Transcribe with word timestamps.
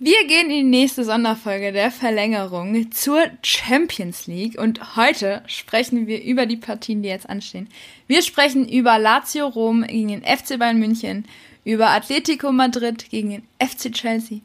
Wir 0.00 0.28
gehen 0.28 0.48
in 0.48 0.56
die 0.56 0.62
nächste 0.62 1.02
Sonderfolge 1.02 1.72
der 1.72 1.90
Verlängerung 1.90 2.92
zur 2.92 3.20
Champions 3.42 4.28
League 4.28 4.56
und 4.56 4.94
heute 4.94 5.42
sprechen 5.48 6.06
wir 6.06 6.22
über 6.22 6.46
die 6.46 6.56
Partien, 6.56 7.02
die 7.02 7.08
jetzt 7.08 7.28
anstehen. 7.28 7.68
Wir 8.06 8.22
sprechen 8.22 8.68
über 8.68 8.96
Lazio 9.00 9.48
Rom 9.48 9.82
gegen 9.84 10.06
den 10.06 10.22
FC 10.22 10.56
Bayern 10.56 10.78
München, 10.78 11.24
über 11.64 11.90
Atletico 11.90 12.52
Madrid 12.52 13.10
gegen 13.10 13.30
den 13.30 13.42
FC 13.58 13.92
Chelsea, 13.92 14.38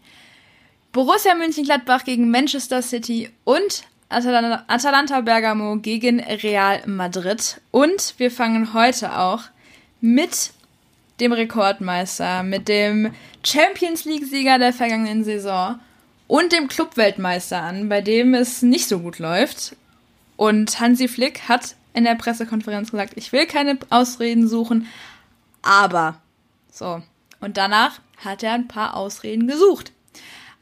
Borussia 0.92 1.36
München-Gladbach 1.36 2.04
gegen 2.04 2.32
Manchester 2.32 2.82
City 2.82 3.30
und 3.44 3.84
Atalanta 4.10 5.22
Bergamo 5.22 5.76
gegen 5.78 6.20
Real 6.20 6.82
Madrid. 6.88 7.62
Und 7.70 8.16
wir 8.18 8.32
fangen 8.32 8.74
heute 8.74 9.20
auch 9.20 9.44
mit 10.02 10.52
dem 11.20 11.32
Rekordmeister, 11.32 12.43
mit 12.43 12.68
dem 12.68 13.14
Champions 13.43 14.05
League-Sieger 14.05 14.59
der 14.59 14.73
vergangenen 14.73 15.23
Saison 15.23 15.79
und 16.28 16.52
dem 16.52 16.68
Clubweltmeister 16.68 17.61
an, 17.61 17.89
bei 17.89 18.01
dem 18.01 18.33
es 18.33 18.61
nicht 18.61 18.88
so 18.88 19.00
gut 19.00 19.19
läuft. 19.19 19.75
Und 20.36 20.79
Hansi 20.79 21.07
Flick 21.07 21.47
hat 21.47 21.75
in 21.93 22.05
der 22.05 22.15
Pressekonferenz 22.15 22.91
gesagt, 22.91 23.14
ich 23.15 23.32
will 23.32 23.46
keine 23.46 23.78
Ausreden 23.89 24.47
suchen, 24.47 24.88
aber 25.61 26.19
so. 26.71 27.02
Und 27.39 27.57
danach 27.57 28.00
hat 28.18 28.41
er 28.41 28.54
ein 28.54 28.68
paar 28.68 28.96
Ausreden 28.96 29.47
gesucht. 29.47 29.91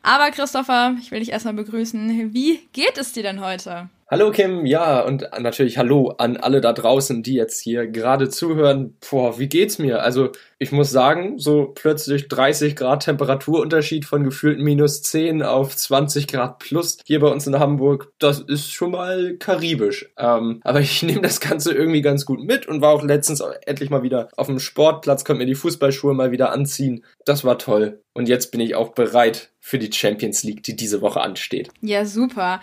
Aber 0.04 0.32
Christopher, 0.32 0.96
ich 1.00 1.12
will 1.12 1.20
dich 1.20 1.32
erstmal 1.32 1.54
begrüßen. 1.54 2.34
Wie 2.34 2.68
geht 2.74 2.98
es 2.98 3.14
dir 3.14 3.24
denn 3.24 3.40
heute? 3.40 3.90
Hallo 4.14 4.30
Kim, 4.32 4.66
ja, 4.66 5.00
und 5.00 5.26
natürlich 5.40 5.78
hallo 5.78 6.10
an 6.18 6.36
alle 6.36 6.60
da 6.60 6.74
draußen, 6.74 7.24
die 7.24 7.36
jetzt 7.36 7.62
hier 7.62 7.88
gerade 7.88 8.28
zuhören. 8.28 8.98
Boah, 9.10 9.40
wie 9.40 9.48
geht's 9.48 9.80
mir? 9.80 10.04
Also, 10.04 10.34
ich 10.60 10.74
muss 10.74 10.92
sagen, 10.92 11.40
so 11.40 11.72
plötzlich 11.74 12.28
30 12.28 12.76
Grad 12.76 13.06
Temperaturunterschied 13.06 14.04
von 14.04 14.26
gefühlten 14.26 14.66
minus 14.66 15.02
10 15.04 15.44
auf 15.44 15.74
20 15.78 16.28
Grad 16.28 16.60
plus 16.60 16.98
hier 17.06 17.22
bei 17.22 17.30
uns 17.30 17.48
in 17.48 17.58
Hamburg, 17.58 18.12
das 18.20 18.42
ist 18.42 18.74
schon 18.74 18.92
mal 18.92 19.38
karibisch. 19.38 20.12
Ähm, 20.18 20.60
aber 20.66 20.82
ich 20.82 21.02
nehme 21.04 21.22
das 21.22 21.40
Ganze 21.40 21.72
irgendwie 21.72 22.02
ganz 22.02 22.26
gut 22.26 22.44
mit 22.44 22.68
und 22.68 22.82
war 22.82 22.92
auch 22.92 23.04
letztens 23.04 23.42
endlich 23.66 23.92
mal 23.92 24.04
wieder 24.04 24.28
auf 24.36 24.48
dem 24.48 24.60
Sportplatz, 24.60 25.24
konnte 25.24 25.40
mir 25.40 25.46
die 25.46 25.56
Fußballschuhe 25.56 26.14
mal 26.14 26.32
wieder 26.32 26.52
anziehen. 26.52 27.06
Das 27.24 27.46
war 27.46 27.58
toll. 27.58 28.02
Und 28.12 28.28
jetzt 28.28 28.52
bin 28.52 28.60
ich 28.60 28.76
auch 28.76 28.90
bereit 28.90 29.52
für 29.62 29.80
die 29.80 29.90
Champions 29.90 30.44
League, 30.44 30.64
die 30.64 30.76
diese 30.76 31.00
Woche 31.00 31.22
ansteht. 31.22 31.70
Ja, 31.80 32.04
super. 32.04 32.60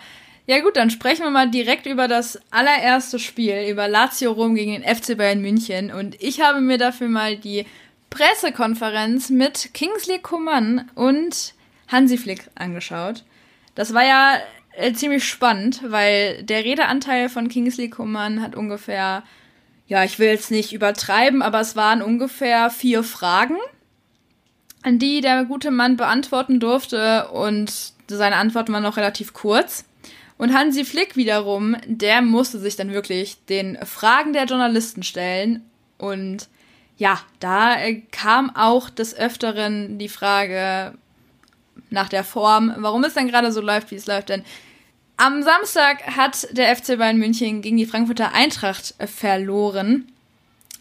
Ja 0.49 0.61
gut, 0.61 0.77
dann 0.77 0.89
sprechen 0.89 1.21
wir 1.21 1.29
mal 1.29 1.47
direkt 1.47 1.85
über 1.85 2.07
das 2.07 2.39
allererste 2.49 3.19
Spiel, 3.19 3.67
über 3.69 3.87
Lazio 3.87 4.31
Rom 4.31 4.55
gegen 4.55 4.71
den 4.71 4.81
FC 4.83 5.15
Bayern 5.15 5.41
München. 5.41 5.91
Und 5.91 6.19
ich 6.19 6.41
habe 6.41 6.59
mir 6.59 6.79
dafür 6.79 7.07
mal 7.07 7.37
die 7.37 7.67
Pressekonferenz 8.09 9.29
mit 9.29 9.75
Kingsley 9.75 10.17
Coman 10.17 10.89
und 10.95 11.53
Hansi 11.87 12.17
Flick 12.17 12.49
angeschaut. 12.55 13.25
Das 13.75 13.93
war 13.93 14.03
ja 14.03 14.37
äh, 14.71 14.91
ziemlich 14.93 15.23
spannend, 15.23 15.81
weil 15.83 16.41
der 16.41 16.65
Redeanteil 16.65 17.29
von 17.29 17.47
Kingsley 17.47 17.91
Coman 17.91 18.41
hat 18.41 18.55
ungefähr, 18.55 19.21
ja, 19.85 20.03
ich 20.03 20.17
will 20.17 20.29
jetzt 20.29 20.49
nicht 20.49 20.73
übertreiben, 20.73 21.43
aber 21.43 21.59
es 21.59 21.75
waren 21.75 22.01
ungefähr 22.01 22.71
vier 22.71 23.03
Fragen, 23.03 23.57
an 24.81 24.97
die 24.97 25.21
der 25.21 25.45
gute 25.45 25.69
Mann 25.69 25.95
beantworten 25.95 26.59
durfte 26.59 27.27
und 27.27 27.71
seine 28.07 28.37
Antworten 28.37 28.73
waren 28.73 28.81
noch 28.81 28.97
relativ 28.97 29.33
kurz. 29.33 29.85
Und 30.39 30.53
Hansi 30.53 30.85
Flick 30.85 31.17
wiederum, 31.17 31.75
der 31.85 32.21
musste 32.21 32.59
sich 32.59 32.77
dann 32.77 32.93
wirklich 32.93 33.45
den 33.47 33.77
Fragen 33.85 34.31
der 34.31 34.45
Journalisten 34.45 35.03
stellen. 35.03 35.69
Und 35.97 36.47
ja, 36.97 37.19
da 37.41 37.75
kam 38.11 38.55
auch 38.55 38.89
des 38.89 39.13
Öfteren 39.13 39.99
die 39.99 40.07
Frage 40.07 40.93
nach 41.89 42.07
der 42.07 42.23
Form, 42.23 42.73
warum 42.77 43.03
es 43.03 43.15
denn 43.15 43.27
gerade 43.27 43.51
so 43.51 43.59
läuft, 43.59 43.91
wie 43.91 43.95
es 43.95 44.07
läuft. 44.07 44.29
Denn 44.29 44.45
am 45.17 45.43
Samstag 45.43 46.15
hat 46.15 46.47
der 46.51 46.73
FC 46.73 46.97
Bayern 46.97 47.17
München 47.17 47.61
gegen 47.61 47.75
die 47.75 47.85
Frankfurter 47.85 48.31
Eintracht 48.33 48.95
verloren. 48.97 50.09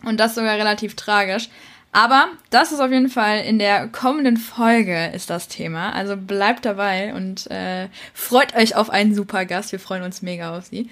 Und 0.04 0.20
das 0.20 0.36
sogar 0.36 0.54
relativ 0.54 0.94
tragisch. 0.94 1.48
Aber 1.92 2.26
das 2.50 2.72
ist 2.72 2.80
auf 2.80 2.90
jeden 2.90 3.08
Fall 3.08 3.40
in 3.40 3.58
der 3.58 3.88
kommenden 3.88 4.36
Folge 4.36 5.10
ist 5.14 5.30
das 5.30 5.48
Thema. 5.48 5.92
Also 5.92 6.16
bleibt 6.16 6.64
dabei 6.64 7.14
und 7.14 7.50
äh, 7.50 7.88
freut 8.12 8.54
euch 8.54 8.76
auf 8.76 8.90
einen 8.90 9.14
super 9.14 9.46
Gast. 9.46 9.72
Wir 9.72 9.80
freuen 9.80 10.02
uns 10.02 10.22
mega 10.22 10.56
auf 10.56 10.66
sie. 10.66 10.90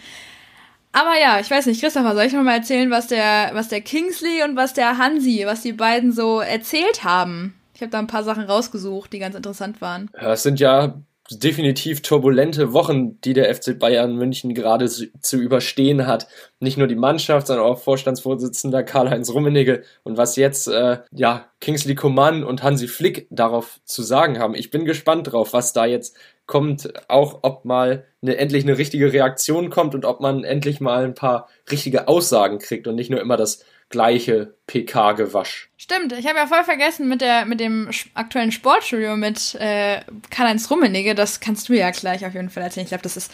Aber 0.92 1.12
ja, 1.20 1.38
ich 1.40 1.50
weiß 1.50 1.66
nicht, 1.66 1.82
Christopher, 1.82 2.14
soll 2.14 2.24
ich 2.24 2.32
noch 2.32 2.42
mal 2.42 2.56
erzählen, 2.56 2.90
was 2.90 3.06
der, 3.08 3.50
was 3.52 3.68
der 3.68 3.82
Kingsley 3.82 4.42
und 4.42 4.56
was 4.56 4.72
der 4.72 4.96
Hansi, 4.96 5.42
was 5.44 5.60
die 5.60 5.74
beiden 5.74 6.10
so 6.10 6.40
erzählt 6.40 7.04
haben? 7.04 7.54
Ich 7.74 7.82
habe 7.82 7.90
da 7.90 7.98
ein 7.98 8.06
paar 8.06 8.24
Sachen 8.24 8.44
rausgesucht, 8.44 9.12
die 9.12 9.18
ganz 9.18 9.34
interessant 9.34 9.82
waren. 9.82 10.08
Ja, 10.18 10.32
es 10.32 10.42
sind 10.42 10.58
ja 10.58 10.94
definitiv 11.30 12.02
turbulente 12.02 12.72
Wochen, 12.72 13.20
die 13.20 13.32
der 13.32 13.54
FC 13.54 13.78
Bayern 13.78 14.16
München 14.16 14.54
gerade 14.54 14.88
zu 14.88 15.36
überstehen 15.36 16.06
hat. 16.06 16.28
Nicht 16.60 16.78
nur 16.78 16.86
die 16.86 16.94
Mannschaft, 16.94 17.46
sondern 17.46 17.66
auch 17.66 17.78
Vorstandsvorsitzender 17.78 18.82
Karl-Heinz 18.82 19.30
Rummenigge 19.30 19.82
und 20.04 20.16
was 20.16 20.36
jetzt 20.36 20.68
äh, 20.68 20.98
ja 21.12 21.46
Kingsley 21.60 21.94
Coman 21.94 22.44
und 22.44 22.62
Hansi 22.62 22.88
Flick 22.88 23.26
darauf 23.30 23.80
zu 23.84 24.02
sagen 24.02 24.38
haben. 24.38 24.54
Ich 24.54 24.70
bin 24.70 24.84
gespannt 24.84 25.32
drauf, 25.32 25.52
was 25.52 25.72
da 25.72 25.84
jetzt 25.86 26.16
kommt, 26.46 26.92
auch 27.08 27.40
ob 27.42 27.64
mal 27.64 28.04
eine, 28.22 28.36
endlich 28.36 28.64
eine 28.64 28.78
richtige 28.78 29.12
Reaktion 29.12 29.70
kommt 29.70 29.94
und 29.94 30.04
ob 30.04 30.20
man 30.20 30.44
endlich 30.44 30.80
mal 30.80 31.04
ein 31.04 31.14
paar 31.14 31.48
richtige 31.70 32.08
Aussagen 32.08 32.58
kriegt 32.58 32.86
und 32.86 32.94
nicht 32.94 33.10
nur 33.10 33.20
immer 33.20 33.36
das 33.36 33.64
gleiche 33.88 34.54
PK-Gewasch. 34.66 35.70
Stimmt, 35.76 36.12
ich 36.12 36.26
habe 36.26 36.38
ja 36.38 36.46
voll 36.46 36.64
vergessen 36.64 37.08
mit 37.08 37.20
der 37.20 37.44
mit 37.44 37.60
dem 37.60 37.88
aktuellen 38.14 38.52
Sportstudio 38.52 39.16
mit 39.16 39.54
äh, 39.56 40.00
Karl-Heinz 40.30 40.70
Rummenigge, 40.70 41.14
das 41.14 41.40
kannst 41.40 41.68
du 41.68 41.74
ja 41.74 41.90
gleich 41.90 42.26
auf 42.26 42.34
jeden 42.34 42.50
Fall 42.50 42.64
erzählen. 42.64 42.84
Ich 42.84 42.90
glaube, 42.90 43.02
das 43.02 43.16
ist 43.16 43.30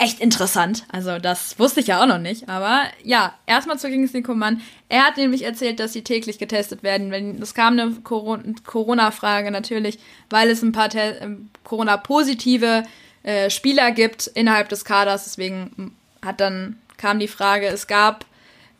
echt 0.00 0.20
interessant. 0.20 0.84
Also 0.90 1.18
das 1.18 1.58
wusste 1.58 1.80
ich 1.80 1.88
ja 1.88 2.02
auch 2.02 2.06
noch 2.06 2.18
nicht. 2.18 2.48
Aber 2.48 2.84
ja, 3.04 3.34
erstmal 3.46 3.78
zu 3.78 3.88
Kingsley 3.88 4.22
Coman. 4.22 4.62
Er 4.88 5.04
hat 5.04 5.18
nämlich 5.18 5.44
erzählt, 5.44 5.78
dass 5.78 5.92
sie 5.92 6.02
täglich 6.02 6.38
getestet 6.38 6.82
werden. 6.82 7.12
Es 7.42 7.52
kam 7.54 7.78
eine 7.78 7.96
Corona-Frage 8.02 9.50
natürlich, 9.50 9.98
weil 10.30 10.48
es 10.48 10.62
ein 10.62 10.72
paar 10.72 10.88
ähm, 10.94 11.50
Corona-positive 11.64 12.84
äh, 13.22 13.50
Spieler 13.50 13.92
gibt 13.92 14.26
innerhalb 14.28 14.70
des 14.70 14.86
Kaders. 14.86 15.24
Deswegen 15.24 15.94
hat 16.24 16.40
dann 16.40 16.78
kam 16.96 17.18
die 17.18 17.28
Frage, 17.28 17.66
es 17.66 17.86
gab 17.86 18.24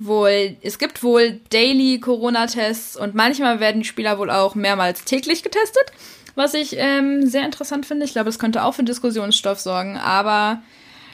wohl, 0.01 0.57
es 0.63 0.79
gibt 0.79 1.03
wohl 1.03 1.41
Daily 1.51 2.01
Corona-Tests 2.01 2.97
und 2.97 3.15
manchmal 3.15 3.61
werden 3.61 3.83
die 3.83 3.87
Spieler 3.87 4.19
wohl 4.19 4.31
auch 4.31 4.55
mehrmals 4.55 5.05
täglich 5.05 5.43
getestet, 5.43 5.93
was 6.35 6.55
ich 6.55 6.75
ähm, 6.77 7.27
sehr 7.27 7.45
interessant 7.45 7.87
finde. 7.87 8.07
Ich 8.07 8.13
glaube, 8.13 8.27
das 8.27 8.39
könnte 8.39 8.65
auch 8.65 8.75
für 8.75 8.83
Diskussionsstoff 8.83 9.61
sorgen, 9.61 9.99
aber 9.99 10.63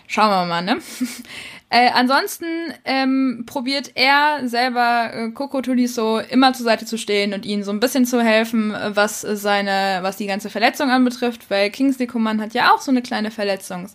schauen 0.06 0.30
wir 0.30 0.46
mal, 0.46 0.62
ne? 0.62 0.78
äh, 1.68 1.90
ansonsten 1.92 2.46
ähm, 2.84 3.42
probiert 3.44 3.90
er 3.96 4.48
selber 4.48 5.10
äh, 5.12 5.30
Coco 5.32 5.60
Tuliso 5.62 6.20
immer 6.20 6.52
zur 6.52 6.64
Seite 6.64 6.86
zu 6.86 6.96
stehen 6.96 7.34
und 7.34 7.44
ihnen 7.44 7.64
so 7.64 7.72
ein 7.72 7.80
bisschen 7.80 8.06
zu 8.06 8.22
helfen, 8.22 8.72
was 8.90 9.20
seine, 9.20 9.98
was 10.02 10.16
die 10.16 10.28
ganze 10.28 10.48
Verletzung 10.48 10.90
anbetrifft, 10.90 11.50
weil 11.50 11.70
Kingsley 11.70 12.06
Coman 12.06 12.40
hat 12.40 12.54
ja 12.54 12.72
auch 12.72 12.80
so 12.80 12.92
eine 12.92 13.02
kleine 13.02 13.32
Verletzung 13.32 13.90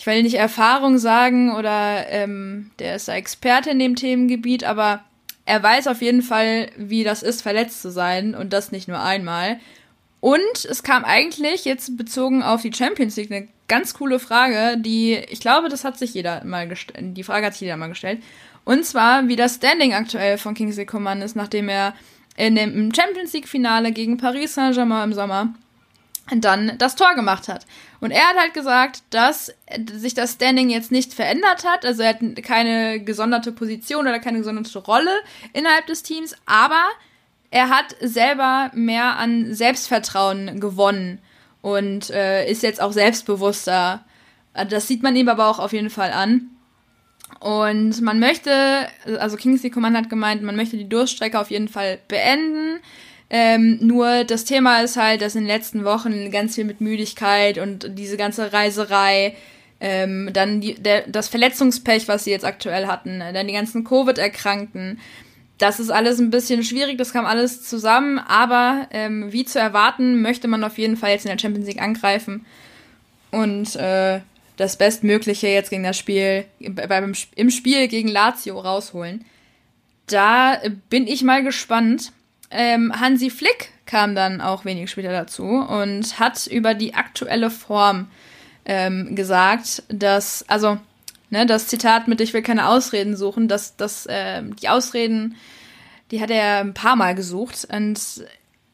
ich 0.00 0.06
will 0.06 0.22
nicht 0.22 0.36
Erfahrung 0.36 0.96
sagen 0.96 1.54
oder 1.54 2.08
ähm, 2.08 2.70
der 2.78 2.96
ist 2.96 3.06
Experte 3.08 3.68
in 3.68 3.78
dem 3.78 3.96
Themengebiet, 3.96 4.64
aber 4.64 5.04
er 5.44 5.62
weiß 5.62 5.88
auf 5.88 6.00
jeden 6.00 6.22
Fall, 6.22 6.70
wie 6.78 7.04
das 7.04 7.22
ist, 7.22 7.42
verletzt 7.42 7.82
zu 7.82 7.90
sein 7.90 8.34
und 8.34 8.54
das 8.54 8.72
nicht 8.72 8.88
nur 8.88 8.98
einmal. 8.98 9.60
Und 10.20 10.64
es 10.64 10.82
kam 10.82 11.04
eigentlich 11.04 11.66
jetzt 11.66 11.98
bezogen 11.98 12.42
auf 12.42 12.62
die 12.62 12.72
Champions 12.72 13.16
League 13.16 13.30
eine 13.30 13.48
ganz 13.68 13.92
coole 13.92 14.18
Frage, 14.18 14.78
die 14.78 15.16
ich 15.28 15.40
glaube, 15.40 15.68
das 15.68 15.84
hat 15.84 15.98
sich 15.98 16.14
jeder 16.14 16.44
mal 16.44 16.66
gestellt. 16.66 17.14
Die 17.18 17.22
Frage 17.22 17.44
hat 17.44 17.52
sich 17.52 17.60
jeder 17.60 17.76
mal 17.76 17.90
gestellt. 17.90 18.22
Und 18.64 18.86
zwar, 18.86 19.28
wie 19.28 19.36
das 19.36 19.56
Standing 19.56 19.92
aktuell 19.92 20.38
von 20.38 20.54
Kingsley 20.54 20.86
Coman 20.86 21.20
ist, 21.20 21.36
nachdem 21.36 21.68
er 21.68 21.92
in 22.38 22.54
dem 22.54 22.94
Champions 22.94 23.34
League 23.34 23.48
Finale 23.48 23.92
gegen 23.92 24.16
Paris 24.16 24.54
Saint-Germain 24.54 25.10
im 25.10 25.14
Sommer 25.14 25.52
dann 26.36 26.78
das 26.78 26.96
Tor 26.96 27.14
gemacht 27.14 27.48
hat. 27.48 27.66
Und 28.00 28.10
er 28.10 28.28
hat 28.28 28.36
halt 28.36 28.54
gesagt, 28.54 29.02
dass 29.10 29.54
sich 29.92 30.14
das 30.14 30.34
Standing 30.34 30.70
jetzt 30.70 30.92
nicht 30.92 31.12
verändert 31.12 31.64
hat. 31.64 31.84
Also 31.84 32.02
er 32.02 32.10
hat 32.10 32.20
keine 32.42 33.00
gesonderte 33.00 33.52
Position 33.52 34.06
oder 34.06 34.20
keine 34.20 34.38
gesonderte 34.38 34.78
Rolle 34.78 35.12
innerhalb 35.52 35.86
des 35.86 36.02
Teams, 36.02 36.34
aber 36.46 36.82
er 37.50 37.68
hat 37.68 37.96
selber 38.00 38.70
mehr 38.74 39.16
an 39.16 39.54
Selbstvertrauen 39.54 40.60
gewonnen 40.60 41.18
und 41.62 42.10
äh, 42.10 42.48
ist 42.48 42.62
jetzt 42.62 42.80
auch 42.80 42.92
selbstbewusster. 42.92 44.04
Das 44.68 44.86
sieht 44.88 45.02
man 45.02 45.16
ihm 45.16 45.28
aber 45.28 45.48
auch 45.48 45.58
auf 45.58 45.72
jeden 45.72 45.90
Fall 45.90 46.12
an. 46.12 46.50
Und 47.38 48.00
man 48.02 48.18
möchte, 48.18 48.88
also 49.18 49.36
Kingsley 49.36 49.70
Command 49.70 49.96
hat 49.96 50.10
gemeint, 50.10 50.42
man 50.42 50.56
möchte 50.56 50.76
die 50.76 50.88
Durststrecke 50.88 51.38
auf 51.38 51.50
jeden 51.50 51.68
Fall 51.68 51.98
beenden. 52.08 52.80
Ähm, 53.30 53.78
nur 53.80 54.24
das 54.24 54.44
Thema 54.44 54.82
ist 54.82 54.96
halt, 54.96 55.22
dass 55.22 55.36
in 55.36 55.42
den 55.42 55.48
letzten 55.48 55.84
Wochen 55.84 56.30
ganz 56.30 56.56
viel 56.56 56.64
mit 56.64 56.80
Müdigkeit 56.80 57.58
und 57.58 57.96
diese 57.96 58.16
ganze 58.16 58.52
Reiserei, 58.52 59.36
ähm, 59.80 60.30
dann 60.32 60.60
die, 60.60 60.74
der, 60.74 61.06
das 61.06 61.28
Verletzungspech, 61.28 62.08
was 62.08 62.24
sie 62.24 62.32
jetzt 62.32 62.44
aktuell 62.44 62.86
hatten, 62.86 63.20
dann 63.20 63.46
die 63.46 63.54
ganzen 63.54 63.84
Covid-Erkrankten 63.84 64.98
das 65.60 65.78
ist 65.78 65.90
alles 65.90 66.18
ein 66.18 66.30
bisschen 66.30 66.64
schwierig, 66.64 66.96
das 66.96 67.12
kam 67.12 67.26
alles 67.26 67.62
zusammen, 67.62 68.18
aber 68.18 68.88
ähm, 68.92 69.30
wie 69.30 69.44
zu 69.44 69.58
erwarten, 69.58 70.22
möchte 70.22 70.48
man 70.48 70.64
auf 70.64 70.78
jeden 70.78 70.96
Fall 70.96 71.10
jetzt 71.10 71.26
in 71.26 71.30
der 71.30 71.38
Champions 71.38 71.68
League 71.68 71.82
angreifen 71.82 72.46
und 73.30 73.76
äh, 73.76 74.20
das 74.56 74.76
Bestmögliche 74.76 75.48
jetzt 75.48 75.68
gegen 75.68 75.82
das 75.82 75.98
Spiel, 75.98 76.46
beim, 76.60 77.12
im 77.34 77.50
Spiel 77.50 77.88
gegen 77.88 78.08
Lazio 78.08 78.58
rausholen. 78.58 79.24
Da 80.06 80.60
bin 80.88 81.06
ich 81.06 81.22
mal 81.22 81.42
gespannt. 81.42 82.12
Ähm, 82.50 82.92
Hansi 82.98 83.30
Flick 83.30 83.72
kam 83.86 84.14
dann 84.14 84.40
auch 84.40 84.64
wenig 84.64 84.90
später 84.90 85.12
dazu 85.12 85.44
und 85.44 86.18
hat 86.18 86.46
über 86.46 86.74
die 86.74 86.94
aktuelle 86.94 87.50
Form 87.50 88.08
ähm, 88.64 89.14
gesagt, 89.14 89.82
dass, 89.88 90.44
also, 90.48 90.78
ne, 91.30 91.46
das 91.46 91.66
Zitat 91.66 92.08
mit 92.08 92.20
Ich 92.20 92.32
will 92.32 92.42
keine 92.42 92.68
Ausreden 92.68 93.16
suchen, 93.16 93.48
dass, 93.48 93.76
dass 93.76 94.06
äh, 94.06 94.42
die 94.60 94.68
Ausreden, 94.68 95.36
die 96.10 96.20
hat 96.20 96.30
er 96.30 96.58
ein 96.58 96.74
paar 96.74 96.96
Mal 96.96 97.14
gesucht. 97.14 97.66
Und 97.72 98.00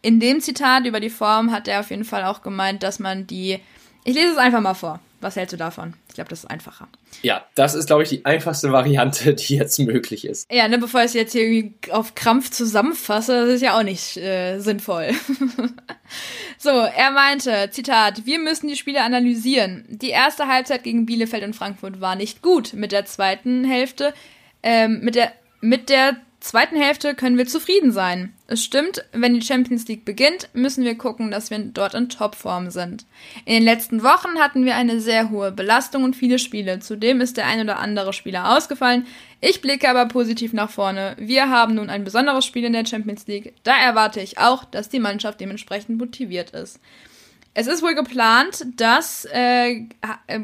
in 0.03 0.21
dem 0.21 0.41
Zitat 0.41 0.87
über 0.87 1.01
die 1.01 1.11
Form 1.11 1.53
hat 1.53 1.69
er 1.69 1.81
auf 1.81 1.91
jeden 1.91 2.05
Fall 2.05 2.25
auch 2.25 2.43
gemeint, 2.43 2.83
dass 2.83 2.99
man 2.99 3.27
die 3.27 3.61
ich 4.07 4.15
lese 4.15 4.31
es 4.31 4.39
einfach 4.39 4.61
mal 4.61 4.75
vor. 4.75 5.01
Was 5.21 5.37
hältst 5.37 5.55
du 5.55 5.57
davon? 5.57 5.95
Ich 6.09 6.15
glaube, 6.15 6.29
das 6.29 6.41
ist 6.41 6.51
einfacher. 6.51 6.89
Ja, 7.23 7.45
das 7.55 7.75
ist, 7.75 7.87
glaube 7.87 8.03
ich, 8.03 8.11
die 8.11 8.25
einfachste 8.25 8.71
Variante, 8.71 9.35
die 9.35 9.57
jetzt 9.57 9.79
möglich 9.79 10.27
ist. 10.27 10.51
Ja, 10.53 10.69
ne, 10.69 10.79
bevor 10.79 11.01
ich 11.01 11.07
es 11.07 11.15
jetzt 11.15 11.33
hier 11.33 11.43
irgendwie 11.43 11.93
auf 11.93 12.15
Krampf 12.15 12.51
zusammenfasse, 12.51 13.47
das 13.47 13.55
ist 13.57 13.63
ja 13.63 13.79
auch 13.79 13.83
nicht 13.83 14.17
äh, 14.19 14.59
sinnvoll. 14.59 15.11
so, 16.59 16.71
er 16.71 17.11
meinte, 17.13 17.71
Zitat, 17.71 18.27
wir 18.27 18.39
müssen 18.39 18.69
die 18.69 18.77
Spiele 18.77 19.03
analysieren. 19.03 19.85
Die 19.89 20.11
erste 20.11 20.49
Halbzeit 20.49 20.83
gegen 20.83 21.07
Bielefeld 21.07 21.45
und 21.45 21.57
Frankfurt 21.57 22.01
war 22.01 22.15
nicht 22.15 22.43
gut. 22.43 22.75
Mit 22.75 22.93
der 22.93 23.07
zweiten 23.07 23.65
Hälfte, 23.65 24.13
ähm, 24.63 25.01
mit 25.01 25.15
der, 25.15 25.33
mit 25.61 25.89
der 25.89 26.17
zweiten 26.47 26.77
Hälfte 26.77 27.15
können 27.15 27.39
wir 27.39 27.47
zufrieden 27.47 27.93
sein. 27.93 28.33
Es 28.47 28.65
stimmt, 28.65 29.05
wenn 29.13 29.35
die 29.35 29.43
Champions 29.43 29.87
League 29.89 30.05
beginnt, 30.05 30.49
müssen 30.55 30.85
wir 30.85 30.97
gucken, 30.97 31.31
dass 31.31 31.51
wir 31.51 31.59
dort 31.59 31.95
in 31.95 32.09
Topform 32.09 32.71
sind. 32.71 33.05
In 33.45 33.55
den 33.55 33.63
letzten 33.63 34.03
Wochen 34.03 34.39
hatten 34.39 34.65
wir 34.65 34.77
eine 34.77 35.01
sehr 35.01 35.31
hohe 35.31 35.53
Belastung 35.53 36.05
und 36.05 36.17
viele 36.17 36.39
Spiele. 36.39 36.81
Zudem 36.81 37.21
ist 37.21 37.37
der 37.37 37.47
ein 37.47 37.61
oder 37.61 37.79
andere 37.79 38.13
Spieler 38.13 38.57
ausgefallen. 38.57 39.07
Ich 39.41 39.61
blicke 39.61 39.89
aber 39.89 40.07
positiv 40.07 40.53
nach 40.53 40.71
vorne. 40.71 41.17
Wir 41.19 41.51
haben 41.51 41.75
nun 41.75 41.91
ein 41.91 42.05
besonderes 42.05 42.45
Spiel 42.45 42.65
in 42.65 42.73
der 42.73 42.87
Champions 42.87 43.27
League. 43.27 43.53
Da 43.63 43.77
erwarte 43.77 44.21
ich 44.21 44.39
auch, 44.39 44.65
dass 44.65 44.89
die 44.89 45.01
Mannschaft 45.01 45.41
dementsprechend 45.41 45.99
motiviert 45.99 46.51
ist. 46.51 46.81
Es 47.55 47.67
ist 47.67 47.83
wohl 47.83 47.95
geplant, 47.95 48.67
dass 48.77 49.27
äh, 49.33 49.87
äh, 50.27 50.41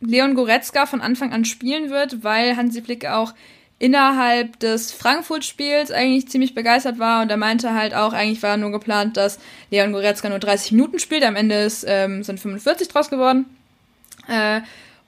Leon 0.00 0.34
Goretzka 0.34 0.86
von 0.86 1.00
Anfang 1.00 1.32
an 1.32 1.44
spielen 1.44 1.90
wird, 1.90 2.24
weil 2.24 2.56
Hansi 2.56 2.82
Flick 2.82 3.06
auch 3.06 3.34
innerhalb 3.80 4.60
des 4.60 4.92
Frankfurt-Spiels 4.92 5.90
eigentlich 5.90 6.28
ziemlich 6.28 6.54
begeistert 6.54 6.98
war 6.98 7.22
und 7.22 7.30
er 7.30 7.38
meinte 7.38 7.72
halt 7.72 7.94
auch, 7.94 8.12
eigentlich 8.12 8.42
war 8.42 8.58
nur 8.58 8.70
geplant, 8.70 9.16
dass 9.16 9.40
Leon 9.70 9.92
Goretzka 9.92 10.28
nur 10.28 10.38
30 10.38 10.72
Minuten 10.72 10.98
spielt, 10.98 11.24
am 11.24 11.34
Ende 11.34 11.56
ist, 11.56 11.84
ähm, 11.88 12.22
sind 12.22 12.38
45 12.38 12.88
draus 12.88 13.08
geworden. 13.08 13.46
Äh, 14.28 14.60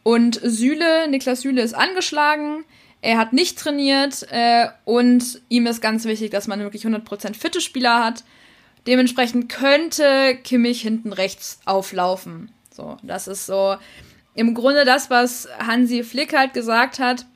und 0.02 0.40
Süle, 0.42 1.06
Niklas 1.08 1.42
Süle 1.42 1.60
ist 1.60 1.74
angeschlagen, 1.74 2.64
er 3.02 3.18
hat 3.18 3.34
nicht 3.34 3.58
trainiert 3.58 4.26
äh, 4.30 4.68
und 4.86 5.42
ihm 5.50 5.66
ist 5.66 5.82
ganz 5.82 6.06
wichtig, 6.06 6.30
dass 6.30 6.48
man 6.48 6.60
wirklich 6.60 6.86
100% 6.86 7.34
fitte 7.34 7.60
Spieler 7.60 8.02
hat. 8.02 8.24
Dementsprechend 8.86 9.50
könnte 9.50 10.34
Kimmich 10.42 10.80
hinten 10.80 11.12
rechts 11.12 11.60
auflaufen. 11.66 12.50
So, 12.74 12.96
das 13.02 13.28
ist 13.28 13.44
so 13.44 13.76
im 14.34 14.54
Grunde 14.54 14.86
das, 14.86 15.10
was 15.10 15.46
Hansi 15.58 16.02
Flick 16.04 16.34
halt 16.34 16.54
gesagt 16.54 16.98
hat 16.98 17.26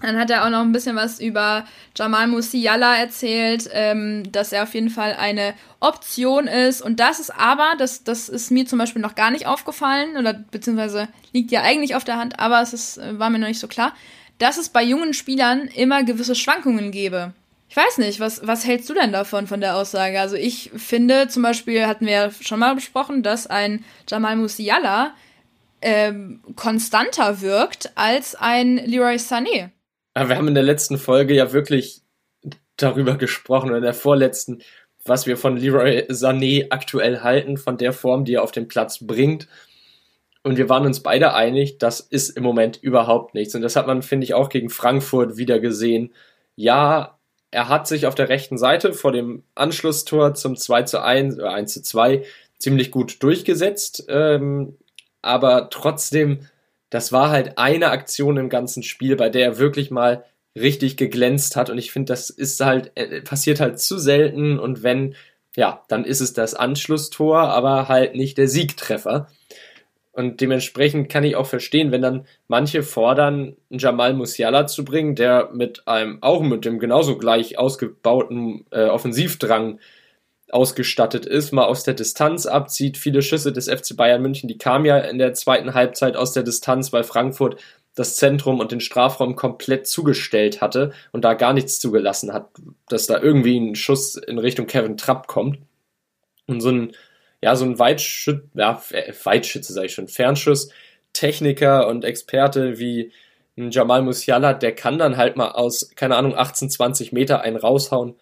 dann 0.00 0.18
hat 0.18 0.30
er 0.30 0.44
auch 0.44 0.50
noch 0.50 0.60
ein 0.60 0.72
bisschen 0.72 0.96
was 0.96 1.20
über 1.20 1.64
Jamal 1.96 2.28
Musiala 2.28 2.96
erzählt, 2.96 3.68
ähm, 3.72 4.30
dass 4.30 4.52
er 4.52 4.62
auf 4.62 4.74
jeden 4.74 4.90
Fall 4.90 5.14
eine 5.18 5.54
Option 5.80 6.46
ist. 6.46 6.82
Und 6.82 7.00
das 7.00 7.18
ist 7.18 7.30
aber, 7.30 7.74
das, 7.78 8.04
das 8.04 8.28
ist 8.28 8.50
mir 8.50 8.66
zum 8.66 8.78
Beispiel 8.78 9.02
noch 9.02 9.16
gar 9.16 9.30
nicht 9.30 9.46
aufgefallen, 9.46 10.16
oder 10.16 10.34
beziehungsweise 10.34 11.08
liegt 11.32 11.50
ja 11.50 11.62
eigentlich 11.62 11.94
auf 11.94 12.04
der 12.04 12.16
Hand, 12.16 12.38
aber 12.38 12.62
es 12.62 12.72
ist, 12.72 13.00
war 13.18 13.30
mir 13.30 13.38
noch 13.38 13.48
nicht 13.48 13.60
so 13.60 13.68
klar, 13.68 13.92
dass 14.38 14.56
es 14.56 14.68
bei 14.68 14.82
jungen 14.82 15.14
Spielern 15.14 15.62
immer 15.66 16.04
gewisse 16.04 16.36
Schwankungen 16.36 16.92
gäbe. 16.92 17.32
Ich 17.68 17.76
weiß 17.76 17.98
nicht, 17.98 18.18
was, 18.18 18.46
was 18.46 18.64
hältst 18.64 18.88
du 18.88 18.94
denn 18.94 19.12
davon, 19.12 19.46
von 19.46 19.60
der 19.60 19.76
Aussage? 19.76 20.20
Also 20.20 20.36
ich 20.36 20.70
finde, 20.74 21.28
zum 21.28 21.42
Beispiel 21.42 21.86
hatten 21.86 22.06
wir 22.06 22.12
ja 22.12 22.30
schon 22.30 22.60
mal 22.60 22.74
besprochen, 22.74 23.22
dass 23.22 23.46
ein 23.46 23.84
Jamal 24.08 24.36
Musiala 24.36 25.12
ähm, 25.82 26.40
konstanter 26.56 27.40
wirkt 27.40 27.92
als 27.94 28.34
ein 28.34 28.76
Leroy 28.76 29.16
Sané. 29.16 29.70
Aber 30.18 30.30
wir 30.30 30.36
haben 30.36 30.48
in 30.48 30.54
der 30.54 30.64
letzten 30.64 30.98
Folge 30.98 31.32
ja 31.32 31.52
wirklich 31.52 32.02
darüber 32.76 33.16
gesprochen, 33.16 33.68
oder 33.68 33.76
in 33.76 33.84
der 33.84 33.94
vorletzten, 33.94 34.62
was 35.04 35.28
wir 35.28 35.36
von 35.36 35.56
Leroy 35.56 36.06
Sané 36.10 36.66
aktuell 36.70 37.20
halten, 37.20 37.56
von 37.56 37.78
der 37.78 37.92
Form, 37.92 38.24
die 38.24 38.34
er 38.34 38.42
auf 38.42 38.50
den 38.50 38.66
Platz 38.66 38.98
bringt. 39.06 39.46
Und 40.42 40.56
wir 40.56 40.68
waren 40.68 40.86
uns 40.86 41.04
beide 41.04 41.34
einig, 41.34 41.78
das 41.78 42.00
ist 42.00 42.30
im 42.30 42.42
Moment 42.42 42.78
überhaupt 42.82 43.34
nichts. 43.34 43.54
Und 43.54 43.62
das 43.62 43.76
hat 43.76 43.86
man, 43.86 44.02
finde 44.02 44.24
ich, 44.24 44.34
auch 44.34 44.48
gegen 44.48 44.70
Frankfurt 44.70 45.36
wieder 45.36 45.60
gesehen. 45.60 46.12
Ja, 46.56 47.16
er 47.52 47.68
hat 47.68 47.86
sich 47.86 48.04
auf 48.08 48.16
der 48.16 48.28
rechten 48.28 48.58
Seite 48.58 48.94
vor 48.94 49.12
dem 49.12 49.44
Anschlusstor 49.54 50.34
zum 50.34 50.56
2 50.56 50.82
zu 50.82 51.00
1 51.00 51.36
oder 51.36 51.52
1 51.52 51.74
zu 51.74 51.82
2 51.82 52.24
ziemlich 52.58 52.90
gut 52.90 53.22
durchgesetzt. 53.22 54.06
Ähm, 54.08 54.78
aber 55.22 55.70
trotzdem 55.70 56.40
das 56.90 57.12
war 57.12 57.30
halt 57.30 57.58
eine 57.58 57.90
Aktion 57.90 58.36
im 58.36 58.48
ganzen 58.48 58.82
Spiel, 58.82 59.16
bei 59.16 59.28
der 59.28 59.44
er 59.44 59.58
wirklich 59.58 59.90
mal 59.90 60.24
richtig 60.56 60.96
geglänzt 60.96 61.56
hat. 61.56 61.70
Und 61.70 61.78
ich 61.78 61.92
finde, 61.92 62.12
das 62.12 62.30
ist 62.30 62.60
halt, 62.60 62.92
äh, 62.94 63.20
passiert 63.22 63.60
halt 63.60 63.78
zu 63.78 63.98
selten. 63.98 64.58
Und 64.58 64.82
wenn, 64.82 65.14
ja, 65.56 65.84
dann 65.88 66.04
ist 66.04 66.20
es 66.20 66.32
das 66.32 66.54
Anschlusstor, 66.54 67.40
aber 67.40 67.88
halt 67.88 68.14
nicht 68.14 68.38
der 68.38 68.48
Siegtreffer. 68.48 69.28
Und 70.12 70.40
dementsprechend 70.40 71.08
kann 71.08 71.22
ich 71.22 71.36
auch 71.36 71.46
verstehen, 71.46 71.92
wenn 71.92 72.02
dann 72.02 72.26
manche 72.48 72.82
fordern, 72.82 73.56
Jamal 73.70 74.14
Musiala 74.14 74.66
zu 74.66 74.84
bringen, 74.84 75.14
der 75.14 75.50
mit 75.52 75.86
einem, 75.86 76.18
auch 76.22 76.42
mit 76.42 76.64
dem 76.64 76.80
genauso 76.80 77.18
gleich 77.18 77.56
ausgebauten 77.56 78.64
äh, 78.70 78.86
Offensivdrang 78.86 79.78
ausgestattet 80.50 81.26
ist, 81.26 81.52
mal 81.52 81.64
aus 81.64 81.84
der 81.84 81.94
Distanz 81.94 82.46
abzieht. 82.46 82.96
Viele 82.96 83.22
Schüsse 83.22 83.52
des 83.52 83.68
FC 83.68 83.96
Bayern 83.96 84.22
München, 84.22 84.48
die 84.48 84.58
kamen 84.58 84.84
ja 84.84 84.98
in 84.98 85.18
der 85.18 85.34
zweiten 85.34 85.74
Halbzeit 85.74 86.16
aus 86.16 86.32
der 86.32 86.42
Distanz, 86.42 86.92
weil 86.92 87.04
Frankfurt 87.04 87.60
das 87.94 88.16
Zentrum 88.16 88.60
und 88.60 88.72
den 88.72 88.80
Strafraum 88.80 89.34
komplett 89.34 89.86
zugestellt 89.86 90.60
hatte 90.60 90.92
und 91.12 91.24
da 91.24 91.34
gar 91.34 91.52
nichts 91.52 91.80
zugelassen 91.80 92.32
hat, 92.32 92.48
dass 92.88 93.06
da 93.06 93.20
irgendwie 93.20 93.58
ein 93.58 93.74
Schuss 93.74 94.14
in 94.14 94.38
Richtung 94.38 94.66
Kevin 94.66 94.96
Trapp 94.96 95.26
kommt. 95.26 95.58
Und 96.46 96.60
so 96.60 96.70
ein, 96.70 96.92
ja, 97.42 97.56
so 97.56 97.64
ein 97.64 97.78
Weitschütze, 97.78 98.48
ja, 98.54 98.80
Weitschütze 99.24 99.72
sage 99.72 99.86
ich 99.86 99.94
schon, 99.94 100.08
Fernschuss, 100.08 100.70
Techniker 101.12 101.88
und 101.88 102.04
Experte 102.04 102.78
wie 102.78 103.12
Jamal 103.56 104.02
Musiala, 104.02 104.54
der 104.54 104.74
kann 104.74 104.98
dann 104.98 105.16
halt 105.16 105.36
mal 105.36 105.50
aus, 105.50 105.90
keine 105.96 106.16
Ahnung, 106.16 106.36
18, 106.36 106.70
20 106.70 107.12
Meter 107.12 107.40
einen 107.40 107.56
raushauen 107.56 108.14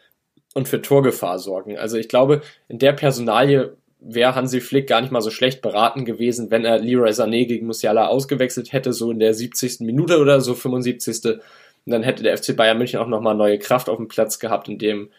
und 0.57 0.69
für 0.69 0.81
Torgefahr 0.81 1.39
sorgen. 1.39 1.77
Also 1.77 1.99
ich 1.99 2.09
glaube, 2.09 2.41
in 2.67 2.79
der 2.79 2.95
Personalie 2.95 3.77
wäre 4.01 4.35
Hansi 4.35 4.63
Flick 4.63 4.87
gar 4.87 5.03
nicht 5.03 5.13
mal 5.13 5.21
so 5.21 5.31
schlecht 5.31 5.61
beraten 5.61 6.07
gewesen, 6.07 6.51
wenn 6.51 6.65
er 6.65 6.79
Leroy 6.79 7.11
Sané 7.11 7.47
gegen 7.47 7.67
Musiala 7.67 8.07
ausgewechselt 8.07 8.73
hätte, 8.73 8.95
so 8.95 9.11
in 9.11 9.19
der 9.19 9.35
70. 9.35 9.81
Minute 9.81 10.19
oder 10.19 10.41
so 10.41 10.55
75. 10.55 11.27
Und 11.27 11.43
dann 11.85 12.03
hätte 12.03 12.23
der 12.23 12.39
FC 12.39 12.57
Bayern 12.57 12.79
München 12.79 13.01
auch 13.01 13.07
nochmal 13.07 13.35
neue 13.35 13.59
Kraft 13.59 13.91
auf 13.91 13.99
dem 13.99 14.09
Platz 14.09 14.39
gehabt, 14.39 14.69
in 14.69 14.79
dem, 14.79 15.11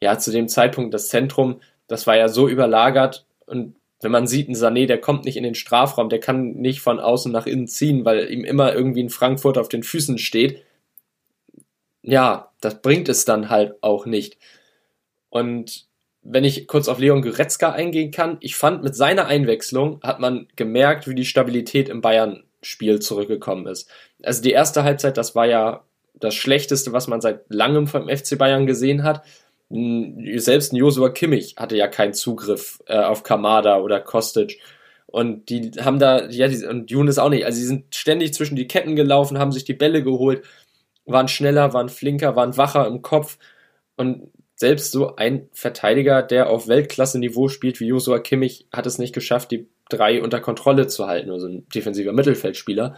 ja, 0.00 0.18
zu 0.18 0.32
dem 0.32 0.48
Zeitpunkt 0.48 0.94
das 0.94 1.08
Zentrum, 1.08 1.60
das 1.86 2.06
war 2.06 2.16
ja 2.16 2.28
so 2.28 2.48
überlagert 2.48 3.26
und 3.44 3.76
wenn 4.00 4.12
man 4.12 4.26
sieht, 4.26 4.48
ein 4.48 4.54
Sané, 4.54 4.86
der 4.86 5.00
kommt 5.00 5.26
nicht 5.26 5.36
in 5.36 5.42
den 5.42 5.56
Strafraum, 5.56 6.08
der 6.08 6.20
kann 6.20 6.52
nicht 6.52 6.80
von 6.80 6.98
außen 6.98 7.30
nach 7.30 7.46
innen 7.46 7.66
ziehen, 7.66 8.04
weil 8.06 8.30
ihm 8.30 8.44
immer 8.44 8.72
irgendwie 8.72 9.02
ein 9.02 9.10
Frankfurt 9.10 9.58
auf 9.58 9.68
den 9.68 9.82
Füßen 9.82 10.18
steht. 10.18 10.62
Ja, 12.02 12.52
das 12.60 12.80
bringt 12.80 13.08
es 13.08 13.24
dann 13.24 13.50
halt 13.50 13.74
auch 13.82 14.06
nicht. 14.06 14.38
Und 15.30 15.86
wenn 16.22 16.44
ich 16.44 16.66
kurz 16.66 16.88
auf 16.88 16.98
Leon 16.98 17.22
Goretzka 17.22 17.72
eingehen 17.72 18.10
kann, 18.10 18.38
ich 18.40 18.56
fand, 18.56 18.82
mit 18.82 18.94
seiner 18.94 19.26
Einwechslung 19.26 20.00
hat 20.02 20.20
man 20.20 20.48
gemerkt, 20.56 21.08
wie 21.08 21.14
die 21.14 21.24
Stabilität 21.24 21.88
im 21.88 22.00
Bayern-Spiel 22.00 23.00
zurückgekommen 23.00 23.66
ist. 23.66 23.88
Also 24.22 24.42
die 24.42 24.50
erste 24.50 24.84
Halbzeit, 24.84 25.16
das 25.16 25.34
war 25.34 25.46
ja 25.46 25.84
das 26.14 26.34
Schlechteste, 26.34 26.92
was 26.92 27.06
man 27.06 27.20
seit 27.20 27.42
langem 27.48 27.86
vom 27.86 28.08
FC 28.08 28.36
Bayern 28.36 28.66
gesehen 28.66 29.04
hat. 29.04 29.24
Selbst 29.70 30.72
Josua 30.72 31.10
Kimmich 31.10 31.56
hatte 31.56 31.76
ja 31.76 31.88
keinen 31.88 32.14
Zugriff 32.14 32.82
äh, 32.86 32.98
auf 32.98 33.22
Kamada 33.22 33.78
oder 33.78 34.00
Kostic. 34.00 34.60
Und 35.06 35.48
die 35.48 35.70
haben 35.80 35.98
da, 35.98 36.28
ja, 36.28 36.48
die, 36.48 36.64
und 36.66 36.90
Younes 36.90 37.18
auch 37.18 37.30
nicht. 37.30 37.46
Also, 37.46 37.58
sie 37.58 37.66
sind 37.66 37.94
ständig 37.94 38.34
zwischen 38.34 38.56
die 38.56 38.66
Ketten 38.66 38.96
gelaufen, 38.96 39.38
haben 39.38 39.52
sich 39.52 39.64
die 39.64 39.74
Bälle 39.74 40.02
geholt, 40.02 40.44
waren 41.06 41.28
schneller, 41.28 41.72
waren 41.72 41.88
flinker, 41.88 42.36
waren 42.36 42.56
wacher 42.56 42.86
im 42.86 43.00
Kopf. 43.00 43.38
Und 43.96 44.30
selbst 44.58 44.90
so 44.90 45.14
ein 45.14 45.48
Verteidiger, 45.52 46.20
der 46.20 46.50
auf 46.50 46.66
Weltklasse-Niveau 46.66 47.48
spielt 47.48 47.78
wie 47.78 47.86
Joshua 47.86 48.18
Kimmich, 48.18 48.66
hat 48.72 48.86
es 48.86 48.98
nicht 48.98 49.14
geschafft, 49.14 49.52
die 49.52 49.68
drei 49.88 50.20
unter 50.20 50.40
Kontrolle 50.40 50.88
zu 50.88 51.06
halten, 51.06 51.30
also 51.30 51.46
ein 51.46 51.68
defensiver 51.72 52.12
Mittelfeldspieler. 52.12 52.96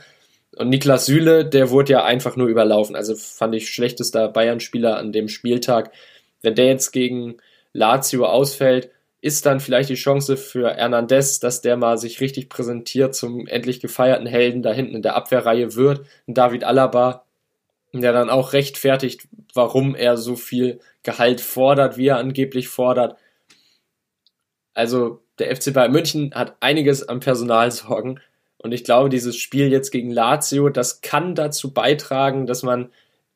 Und 0.57 0.71
Niklas 0.71 1.05
Süle, 1.05 1.45
der 1.45 1.71
wurde 1.71 1.93
ja 1.93 2.05
einfach 2.05 2.35
nur 2.35 2.49
überlaufen. 2.49 2.97
Also 2.97 3.14
fand 3.14 3.55
ich 3.55 3.69
schlechtester 3.69 4.29
Bayern-Spieler 4.29 4.97
an 4.97 5.12
dem 5.12 5.29
Spieltag. 5.29 5.93
Wenn 6.40 6.55
der 6.55 6.67
jetzt 6.67 6.93
gegen 6.93 7.37
Lazio 7.75 8.25
ausfällt, 8.25 8.90
ist 9.21 9.45
dann 9.45 9.61
vielleicht 9.61 9.90
die 9.90 9.97
Chance 9.97 10.38
für 10.38 10.71
Hernandez, 10.71 11.40
dass 11.40 11.61
der 11.61 11.76
mal 11.76 11.99
sich 11.99 12.23
richtig 12.23 12.49
präsentiert 12.49 13.14
zum 13.14 13.47
endlich 13.47 13.81
gefeierten 13.81 14.26
Helden 14.26 14.62
da 14.62 14.73
hinten 14.73 14.97
in 14.97 15.02
der 15.02 15.14
Abwehrreihe 15.14 15.75
wird. 15.75 16.07
Und 16.26 16.38
David 16.38 16.64
Alaba, 16.64 17.26
der 17.93 18.13
dann 18.13 18.31
auch 18.31 18.53
rechtfertigt, 18.53 19.29
warum 19.55 19.95
er 19.95 20.17
so 20.17 20.37
viel 20.37 20.81
Gehalt 21.03 21.41
fordert, 21.41 21.97
wie 21.97 22.09
er 22.09 22.19
angeblich 22.19 22.69
fordert. 22.69 23.17
Also 24.75 25.23
der 25.39 25.55
FC 25.55 25.73
Bayern 25.73 25.93
München 25.93 26.33
hat 26.35 26.57
einiges 26.61 27.09
an 27.09 27.21
Personalsorgen 27.21 28.21
und 28.63 28.73
ich 28.73 28.85
glaube, 28.85 29.09
dieses 29.09 29.37
Spiel 29.37 29.73
jetzt 29.73 29.91
gegen 29.91 30.11
Lazio, 30.11 30.69
das 30.69 31.01
kann 31.01 31.35
dazu 31.35 31.73
beitragen, 31.73 32.47
dass 32.47 32.63
man 32.63 32.91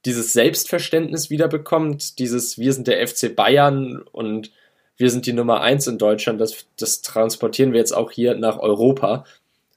dieses 0.04 0.34
Selbstverständnis 0.34 1.30
wiederbekommt, 1.30 2.18
dieses 2.18 2.58
wir 2.58 2.74
sind 2.74 2.88
der 2.88 3.06
FC 3.06 3.34
Bayern 3.34 4.02
und 4.12 4.52
wir 4.98 5.10
sind 5.10 5.24
die 5.24 5.32
Nummer 5.32 5.62
eins 5.62 5.86
in 5.86 5.96
Deutschland, 5.96 6.42
das, 6.42 6.66
das 6.76 7.00
transportieren 7.00 7.72
wir 7.72 7.80
jetzt 7.80 7.92
auch 7.92 8.10
hier 8.10 8.34
nach 8.34 8.58
Europa. 8.58 9.24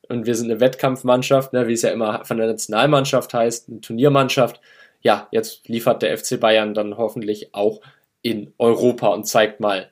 Und 0.10 0.26
wir 0.26 0.36
sind 0.36 0.50
eine 0.50 0.60
Wettkampfmannschaft, 0.60 1.54
ne, 1.54 1.68
wie 1.68 1.74
es 1.74 1.82
ja 1.82 1.92
immer 1.92 2.24
von 2.26 2.38
der 2.38 2.48
Nationalmannschaft 2.48 3.34
heißt, 3.34 3.70
eine 3.70 3.82
Turniermannschaft. 3.82 4.62
Ja, 5.02 5.28
jetzt 5.32 5.68
liefert 5.68 6.02
der 6.02 6.18
FC 6.18 6.40
Bayern 6.40 6.74
dann 6.74 6.98
hoffentlich 6.98 7.54
auch 7.54 7.82
in 8.22 8.54
Europa 8.58 9.08
und 9.08 9.26
zeigt 9.26 9.60
mal, 9.60 9.90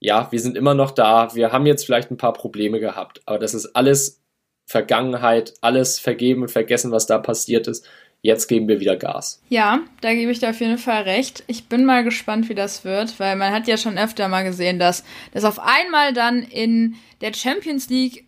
ja, 0.00 0.28
wir 0.30 0.40
sind 0.40 0.56
immer 0.56 0.74
noch 0.74 0.90
da, 0.90 1.34
wir 1.34 1.52
haben 1.52 1.66
jetzt 1.66 1.84
vielleicht 1.84 2.10
ein 2.10 2.16
paar 2.16 2.32
Probleme 2.32 2.80
gehabt, 2.80 3.22
aber 3.26 3.38
das 3.38 3.54
ist 3.54 3.74
alles 3.74 4.20
Vergangenheit, 4.66 5.54
alles 5.60 5.98
vergeben 5.98 6.42
und 6.42 6.50
vergessen, 6.50 6.90
was 6.90 7.06
da 7.06 7.18
passiert 7.18 7.68
ist. 7.68 7.86
Jetzt 8.22 8.48
geben 8.48 8.66
wir 8.66 8.80
wieder 8.80 8.96
Gas. 8.96 9.40
Ja, 9.48 9.80
da 10.00 10.12
gebe 10.12 10.32
ich 10.32 10.40
dir 10.40 10.50
auf 10.50 10.58
jeden 10.58 10.78
Fall 10.78 11.02
recht. 11.02 11.44
Ich 11.46 11.68
bin 11.68 11.84
mal 11.84 12.02
gespannt, 12.02 12.48
wie 12.48 12.54
das 12.54 12.84
wird, 12.84 13.20
weil 13.20 13.36
man 13.36 13.52
hat 13.52 13.68
ja 13.68 13.76
schon 13.76 13.98
öfter 13.98 14.26
mal 14.26 14.42
gesehen, 14.42 14.80
dass 14.80 15.04
das 15.32 15.44
auf 15.44 15.60
einmal 15.60 16.12
dann 16.12 16.42
in 16.42 16.96
der 17.20 17.32
Champions 17.32 17.88
League 17.88 18.25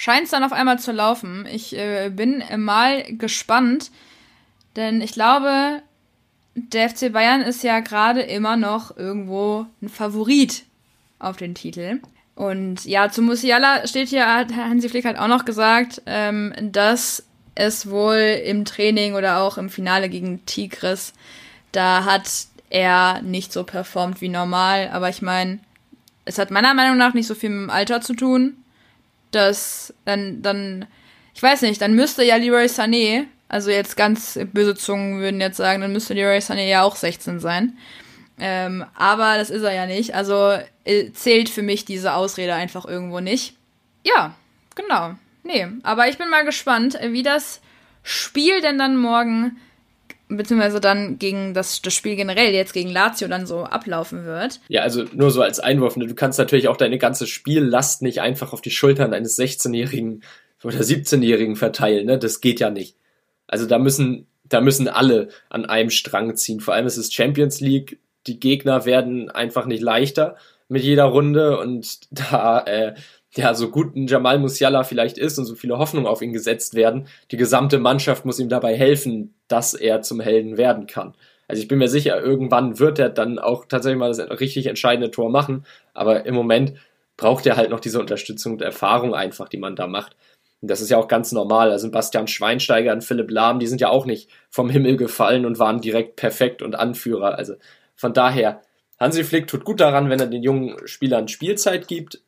scheint 0.00 0.24
es 0.24 0.30
dann 0.30 0.44
auf 0.44 0.52
einmal 0.52 0.78
zu 0.78 0.92
laufen. 0.92 1.46
Ich 1.52 1.76
äh, 1.76 2.08
bin 2.08 2.42
mal 2.56 3.04
gespannt, 3.18 3.90
denn 4.74 5.02
ich 5.02 5.12
glaube, 5.12 5.82
der 6.54 6.88
FC 6.88 7.12
Bayern 7.12 7.42
ist 7.42 7.62
ja 7.62 7.80
gerade 7.80 8.22
immer 8.22 8.56
noch 8.56 8.96
irgendwo 8.96 9.66
ein 9.82 9.90
Favorit 9.90 10.64
auf 11.18 11.36
den 11.36 11.54
Titel. 11.54 12.00
Und 12.34 12.86
ja, 12.86 13.10
zu 13.10 13.20
Musiala 13.20 13.86
steht 13.86 14.08
hier, 14.08 14.26
hat 14.26 14.56
Hansi 14.56 14.88
Flick 14.88 15.04
halt 15.04 15.18
auch 15.18 15.28
noch 15.28 15.44
gesagt, 15.44 16.00
ähm, 16.06 16.54
dass 16.58 17.22
es 17.54 17.90
wohl 17.90 18.40
im 18.46 18.64
Training 18.64 19.16
oder 19.16 19.40
auch 19.42 19.58
im 19.58 19.68
Finale 19.68 20.08
gegen 20.08 20.46
Tigris, 20.46 21.12
da 21.72 22.06
hat 22.06 22.46
er 22.70 23.20
nicht 23.20 23.52
so 23.52 23.64
performt 23.64 24.22
wie 24.22 24.30
normal. 24.30 24.88
Aber 24.94 25.10
ich 25.10 25.20
meine, 25.20 25.58
es 26.24 26.38
hat 26.38 26.50
meiner 26.50 26.72
Meinung 26.72 26.96
nach 26.96 27.12
nicht 27.12 27.26
so 27.26 27.34
viel 27.34 27.50
mit 27.50 27.64
dem 27.64 27.70
Alter 27.70 28.00
zu 28.00 28.14
tun. 28.14 28.56
Dass 29.30 29.94
dann, 30.04 30.42
dann, 30.42 30.86
ich 31.34 31.42
weiß 31.42 31.62
nicht, 31.62 31.80
dann 31.80 31.94
müsste 31.94 32.24
ja 32.24 32.36
Leroy 32.36 32.66
Sané, 32.66 33.26
also 33.48 33.70
jetzt 33.70 33.96
ganz 33.96 34.38
böse 34.52 34.74
Zungen 34.74 35.20
würden 35.20 35.40
jetzt 35.40 35.56
sagen, 35.56 35.80
dann 35.80 35.92
müsste 35.92 36.14
Leroy 36.14 36.38
Sané 36.38 36.68
ja 36.68 36.82
auch 36.82 36.96
16 36.96 37.40
sein. 37.40 37.76
Ähm, 38.38 38.84
aber 38.94 39.36
das 39.36 39.50
ist 39.50 39.62
er 39.62 39.74
ja 39.74 39.86
nicht. 39.86 40.14
Also 40.14 40.58
äh, 40.84 41.12
zählt 41.12 41.48
für 41.48 41.62
mich 41.62 41.84
diese 41.84 42.14
Ausrede 42.14 42.54
einfach 42.54 42.86
irgendwo 42.86 43.20
nicht. 43.20 43.54
Ja, 44.02 44.34
genau. 44.74 45.14
Nee, 45.42 45.66
aber 45.82 46.08
ich 46.08 46.18
bin 46.18 46.30
mal 46.30 46.44
gespannt, 46.44 46.98
wie 47.02 47.22
das 47.22 47.60
Spiel 48.02 48.60
denn 48.60 48.78
dann 48.78 48.96
morgen, 48.96 49.58
beziehungsweise 50.36 50.80
dann 50.80 51.18
gegen 51.18 51.54
das, 51.54 51.82
das 51.82 51.94
Spiel 51.94 52.16
generell 52.16 52.52
jetzt 52.54 52.72
gegen 52.72 52.90
Lazio 52.90 53.28
dann 53.28 53.46
so 53.46 53.64
ablaufen 53.64 54.24
wird. 54.24 54.60
Ja, 54.68 54.82
also 54.82 55.04
nur 55.12 55.30
so 55.30 55.42
als 55.42 55.60
Einwurf, 55.60 55.96
ne? 55.96 56.06
du 56.06 56.14
kannst 56.14 56.38
natürlich 56.38 56.68
auch 56.68 56.76
deine 56.76 56.98
ganze 56.98 57.26
Spiellast 57.26 58.02
nicht 58.02 58.20
einfach 58.20 58.52
auf 58.52 58.60
die 58.60 58.70
Schultern 58.70 59.12
eines 59.12 59.38
16-Jährigen 59.38 60.22
oder 60.62 60.78
17-Jährigen 60.78 61.56
verteilen, 61.56 62.06
ne? 62.06 62.18
Das 62.18 62.40
geht 62.40 62.60
ja 62.60 62.70
nicht. 62.70 62.96
Also 63.46 63.66
da 63.66 63.78
müssen, 63.78 64.26
da 64.44 64.60
müssen 64.60 64.88
alle 64.88 65.28
an 65.48 65.64
einem 65.64 65.90
Strang 65.90 66.36
ziehen. 66.36 66.60
Vor 66.60 66.74
allem 66.74 66.86
ist 66.86 66.96
es 66.96 67.12
Champions 67.12 67.60
League, 67.60 67.98
die 68.26 68.38
Gegner 68.38 68.84
werden 68.84 69.30
einfach 69.30 69.66
nicht 69.66 69.82
leichter 69.82 70.36
mit 70.68 70.82
jeder 70.82 71.04
Runde 71.04 71.58
und 71.58 72.00
da, 72.10 72.60
äh, 72.60 72.94
ja, 73.40 73.54
so 73.54 73.70
gut 73.70 73.96
ein 73.96 74.06
Jamal 74.06 74.38
Musiala 74.38 74.84
vielleicht 74.84 75.18
ist 75.18 75.38
und 75.38 75.44
so 75.46 75.54
viele 75.54 75.78
Hoffnungen 75.78 76.06
auf 76.06 76.22
ihn 76.22 76.32
gesetzt 76.32 76.74
werden, 76.74 77.08
die 77.30 77.36
gesamte 77.36 77.78
Mannschaft 77.78 78.24
muss 78.24 78.38
ihm 78.38 78.48
dabei 78.48 78.76
helfen, 78.76 79.34
dass 79.48 79.74
er 79.74 80.02
zum 80.02 80.20
Helden 80.20 80.56
werden 80.56 80.86
kann. 80.86 81.14
Also 81.48 81.62
ich 81.62 81.68
bin 81.68 81.78
mir 81.78 81.88
sicher, 81.88 82.20
irgendwann 82.20 82.78
wird 82.78 82.98
er 82.98 83.08
dann 83.08 83.38
auch 83.38 83.64
tatsächlich 83.64 83.98
mal 83.98 84.12
das 84.12 84.20
richtig 84.40 84.66
entscheidende 84.66 85.10
Tor 85.10 85.30
machen, 85.30 85.64
aber 85.94 86.26
im 86.26 86.34
Moment 86.34 86.74
braucht 87.16 87.44
er 87.46 87.56
halt 87.56 87.70
noch 87.70 87.80
diese 87.80 87.98
Unterstützung 87.98 88.52
und 88.52 88.62
Erfahrung 88.62 89.14
einfach, 89.14 89.48
die 89.48 89.58
man 89.58 89.74
da 89.74 89.86
macht. 89.86 90.16
Und 90.60 90.70
das 90.70 90.80
ist 90.80 90.90
ja 90.90 90.98
auch 90.98 91.08
ganz 91.08 91.32
normal. 91.32 91.70
Also 91.70 91.90
Bastian 91.90 92.28
Schweinsteiger 92.28 92.92
und 92.92 93.02
Philipp 93.02 93.30
Lahm, 93.30 93.58
die 93.58 93.66
sind 93.66 93.80
ja 93.80 93.88
auch 93.88 94.06
nicht 94.06 94.30
vom 94.50 94.70
Himmel 94.70 94.96
gefallen 94.96 95.46
und 95.46 95.58
waren 95.58 95.80
direkt 95.80 96.16
perfekt 96.16 96.62
und 96.62 96.76
Anführer. 96.76 97.36
Also 97.36 97.54
von 97.96 98.12
daher, 98.12 98.62
Hansi 98.98 99.24
Flick 99.24 99.46
tut 99.46 99.64
gut 99.64 99.80
daran, 99.80 100.10
wenn 100.10 100.20
er 100.20 100.26
den 100.26 100.42
jungen 100.42 100.76
Spielern 100.86 101.28
Spielzeit 101.28 101.88
gibt. 101.88 102.20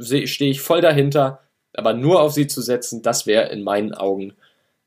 Stehe 0.00 0.50
ich 0.50 0.60
voll 0.60 0.80
dahinter. 0.80 1.40
Aber 1.74 1.92
nur 1.92 2.22
auf 2.22 2.32
sie 2.32 2.46
zu 2.46 2.62
setzen, 2.62 3.02
das 3.02 3.26
wäre 3.26 3.50
in 3.50 3.62
meinen 3.62 3.94
Augen 3.94 4.32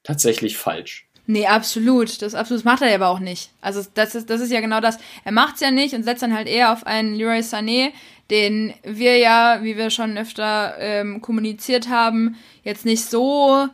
tatsächlich 0.03 0.57
falsch. 0.57 1.07
Nee, 1.27 1.45
absolut. 1.45 2.23
Das 2.23 2.33
absolut 2.33 2.65
macht 2.65 2.81
er 2.81 2.93
aber 2.95 3.09
auch 3.09 3.19
nicht. 3.19 3.51
Also 3.61 3.87
das 3.93 4.15
ist, 4.15 4.31
das 4.31 4.41
ist 4.41 4.51
ja 4.51 4.61
genau 4.61 4.81
das. 4.81 4.97
Er 5.23 5.31
macht's 5.31 5.61
ja 5.61 5.69
nicht 5.69 5.93
und 5.93 6.01
setzt 6.01 6.23
dann 6.23 6.33
halt 6.33 6.47
eher 6.47 6.73
auf 6.73 6.87
einen 6.87 7.13
Leroy 7.13 7.41
Sané, 7.41 7.91
den 8.31 8.73
wir 8.83 9.17
ja, 9.17 9.59
wie 9.61 9.77
wir 9.77 9.91
schon 9.91 10.17
öfter 10.17 10.75
ähm, 10.79 11.21
kommuniziert 11.21 11.89
haben, 11.89 12.35
jetzt 12.63 12.83
nicht 12.83 13.05
so 13.05 13.67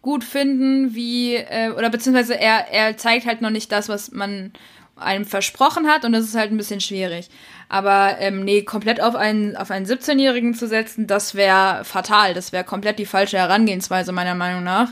gut 0.00 0.24
finden, 0.24 0.94
wie, 0.94 1.34
äh, 1.34 1.70
oder 1.76 1.90
beziehungsweise 1.90 2.38
er, 2.38 2.72
er 2.72 2.96
zeigt 2.96 3.26
halt 3.26 3.42
noch 3.42 3.50
nicht 3.50 3.70
das, 3.72 3.90
was 3.90 4.12
man 4.12 4.52
einem 4.96 5.26
versprochen 5.26 5.88
hat 5.88 6.06
und 6.06 6.12
das 6.12 6.24
ist 6.24 6.34
halt 6.34 6.50
ein 6.50 6.56
bisschen 6.56 6.80
schwierig. 6.80 7.28
Aber 7.68 8.16
ähm, 8.20 8.44
nee, 8.44 8.62
komplett 8.62 9.00
auf 9.00 9.14
einen, 9.14 9.56
auf 9.56 9.70
einen 9.70 9.86
17-Jährigen 9.86 10.54
zu 10.54 10.68
setzen, 10.68 11.06
das 11.06 11.34
wäre 11.34 11.84
fatal. 11.84 12.34
Das 12.34 12.52
wäre 12.52 12.64
komplett 12.64 12.98
die 12.98 13.06
falsche 13.06 13.38
Herangehensweise, 13.38 14.12
meiner 14.12 14.34
Meinung 14.34 14.62
nach. 14.62 14.90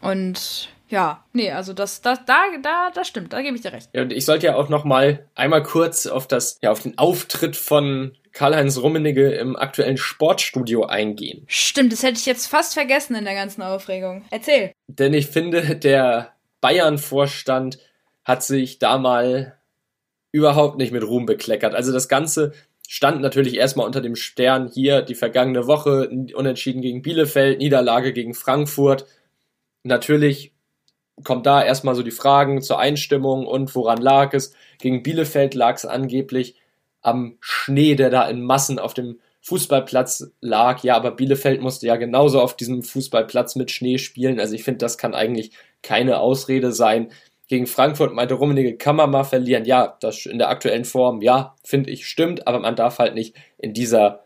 Und 0.00 0.70
ja, 0.88 1.24
nee, 1.32 1.52
also 1.52 1.72
das, 1.72 2.00
das, 2.00 2.24
da, 2.24 2.42
da, 2.62 2.90
das 2.92 3.06
stimmt, 3.06 3.32
da 3.32 3.42
gebe 3.42 3.56
ich 3.56 3.62
dir 3.62 3.72
recht. 3.72 3.90
Ja, 3.92 4.02
und 4.02 4.12
ich 4.12 4.24
sollte 4.24 4.46
ja 4.46 4.56
auch 4.56 4.68
noch 4.68 4.84
mal 4.84 5.26
einmal 5.34 5.62
kurz 5.62 6.06
auf 6.06 6.26
das, 6.26 6.58
ja, 6.62 6.72
auf 6.72 6.82
den 6.82 6.98
Auftritt 6.98 7.56
von 7.56 8.16
Karl-Heinz 8.32 8.78
Rummenigge 8.78 9.30
im 9.32 9.56
aktuellen 9.56 9.96
Sportstudio 9.96 10.84
eingehen. 10.84 11.44
Stimmt, 11.46 11.92
das 11.92 12.02
hätte 12.02 12.18
ich 12.18 12.26
jetzt 12.26 12.46
fast 12.46 12.74
vergessen 12.74 13.14
in 13.14 13.24
der 13.24 13.34
ganzen 13.34 13.62
Aufregung. 13.62 14.24
Erzähl. 14.30 14.72
Denn 14.88 15.14
ich 15.14 15.28
finde, 15.28 15.76
der 15.76 16.32
Bayern-Vorstand 16.60 17.78
hat 18.24 18.42
sich 18.42 18.78
da 18.78 18.98
mal 18.98 19.59
überhaupt 20.32 20.78
nicht 20.78 20.92
mit 20.92 21.04
Ruhm 21.04 21.26
bekleckert. 21.26 21.74
Also 21.74 21.92
das 21.92 22.08
Ganze 22.08 22.52
stand 22.88 23.20
natürlich 23.20 23.56
erstmal 23.56 23.86
unter 23.86 24.00
dem 24.00 24.16
Stern 24.16 24.68
hier 24.68 25.02
die 25.02 25.14
vergangene 25.14 25.66
Woche, 25.66 26.08
unentschieden 26.34 26.82
gegen 26.82 27.02
Bielefeld, 27.02 27.58
Niederlage 27.58 28.12
gegen 28.12 28.34
Frankfurt. 28.34 29.06
Natürlich 29.84 30.52
kommt 31.24 31.46
da 31.46 31.62
erstmal 31.62 31.94
so 31.94 32.02
die 32.02 32.10
Fragen 32.10 32.62
zur 32.62 32.78
Einstimmung 32.78 33.46
und 33.46 33.74
woran 33.74 34.00
lag 34.00 34.34
es. 34.34 34.54
Gegen 34.78 35.02
Bielefeld 35.02 35.54
lag 35.54 35.76
es 35.76 35.86
angeblich 35.86 36.56
am 37.02 37.36
Schnee, 37.40 37.94
der 37.94 38.10
da 38.10 38.28
in 38.28 38.42
Massen 38.42 38.78
auf 38.78 38.94
dem 38.94 39.20
Fußballplatz 39.42 40.32
lag. 40.40 40.82
Ja, 40.82 40.96
aber 40.96 41.12
Bielefeld 41.12 41.60
musste 41.62 41.86
ja 41.86 41.96
genauso 41.96 42.40
auf 42.40 42.56
diesem 42.56 42.82
Fußballplatz 42.82 43.56
mit 43.56 43.70
Schnee 43.70 43.98
spielen. 43.98 44.38
Also 44.38 44.54
ich 44.54 44.64
finde, 44.64 44.78
das 44.78 44.98
kann 44.98 45.14
eigentlich 45.14 45.52
keine 45.82 46.18
Ausrede 46.18 46.72
sein 46.72 47.10
gegen 47.50 47.66
Frankfurt 47.66 48.14
meinte 48.14 48.34
Rummenigge, 48.34 48.76
kann 48.76 48.94
man 48.94 49.10
mal 49.10 49.24
verlieren. 49.24 49.64
Ja, 49.64 49.96
das 50.00 50.24
in 50.24 50.38
der 50.38 50.50
aktuellen 50.50 50.84
Form, 50.84 51.20
ja, 51.20 51.56
finde 51.64 51.90
ich, 51.90 52.06
stimmt, 52.06 52.46
aber 52.46 52.60
man 52.60 52.76
darf 52.76 53.00
halt 53.00 53.14
nicht 53.14 53.34
in 53.58 53.74
dieser 53.74 54.22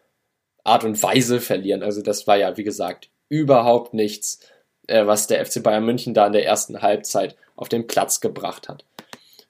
Art 0.62 0.84
und 0.84 1.02
Weise 1.02 1.40
verlieren. 1.40 1.82
Also 1.82 2.02
das 2.02 2.26
war 2.26 2.36
ja, 2.36 2.58
wie 2.58 2.64
gesagt, 2.64 3.08
überhaupt 3.30 3.94
nichts, 3.94 4.40
äh, 4.88 5.06
was 5.06 5.26
der 5.26 5.44
FC 5.44 5.62
Bayern 5.62 5.86
München 5.86 6.12
da 6.12 6.26
in 6.26 6.34
der 6.34 6.44
ersten 6.44 6.82
Halbzeit 6.82 7.34
auf 7.56 7.70
den 7.70 7.86
Platz 7.86 8.20
gebracht 8.20 8.68
hat. 8.68 8.84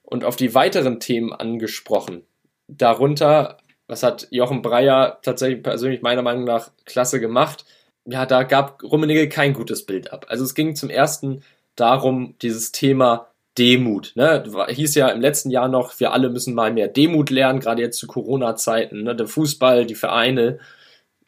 Und 0.04 0.25
auf 0.25 0.37
die 0.37 0.54
weiteren 0.54 1.00
Themen 1.00 1.33
angesprochen. 1.33 2.23
Darunter, 2.69 3.57
was 3.88 4.04
hat 4.04 4.28
Jochen 4.31 4.62
Breyer 4.62 5.19
tatsächlich 5.23 5.64
persönlich 5.64 6.00
meiner 6.00 6.23
Meinung 6.23 6.45
nach 6.45 6.71
klasse 6.85 7.19
gemacht. 7.19 7.64
Ja, 8.04 8.25
da 8.25 8.45
gab 8.45 8.85
Rummenigge 8.85 9.28
kein 9.28 9.52
gutes 9.52 9.85
Bild 9.85 10.12
ab. 10.12 10.26
Also 10.28 10.45
es 10.45 10.54
ging 10.54 10.76
zum 10.76 10.90
ersten 10.90 11.43
darum, 11.75 12.37
dieses 12.40 12.71
Thema 12.71 13.34
Demut. 13.59 14.13
Ne? 14.17 14.45
Hieß 14.69 14.95
ja 14.97 15.09
im 15.09 15.21
letzten 15.21 15.51
Jahr 15.51 15.69
noch, 15.69 15.99
wir 16.01 16.13
alle 16.13 16.29
müssen 16.29 16.55
mal 16.55 16.73
mehr 16.73 16.89
Demut 16.89 17.31
lernen, 17.31 17.61
gerade 17.61 17.83
jetzt 17.83 17.99
zu 17.99 18.07
Corona-Zeiten. 18.07 19.03
Ne? 19.03 19.15
Der 19.15 19.27
Fußball, 19.27 19.87
die 19.87 19.95
Vereine, 19.95 20.59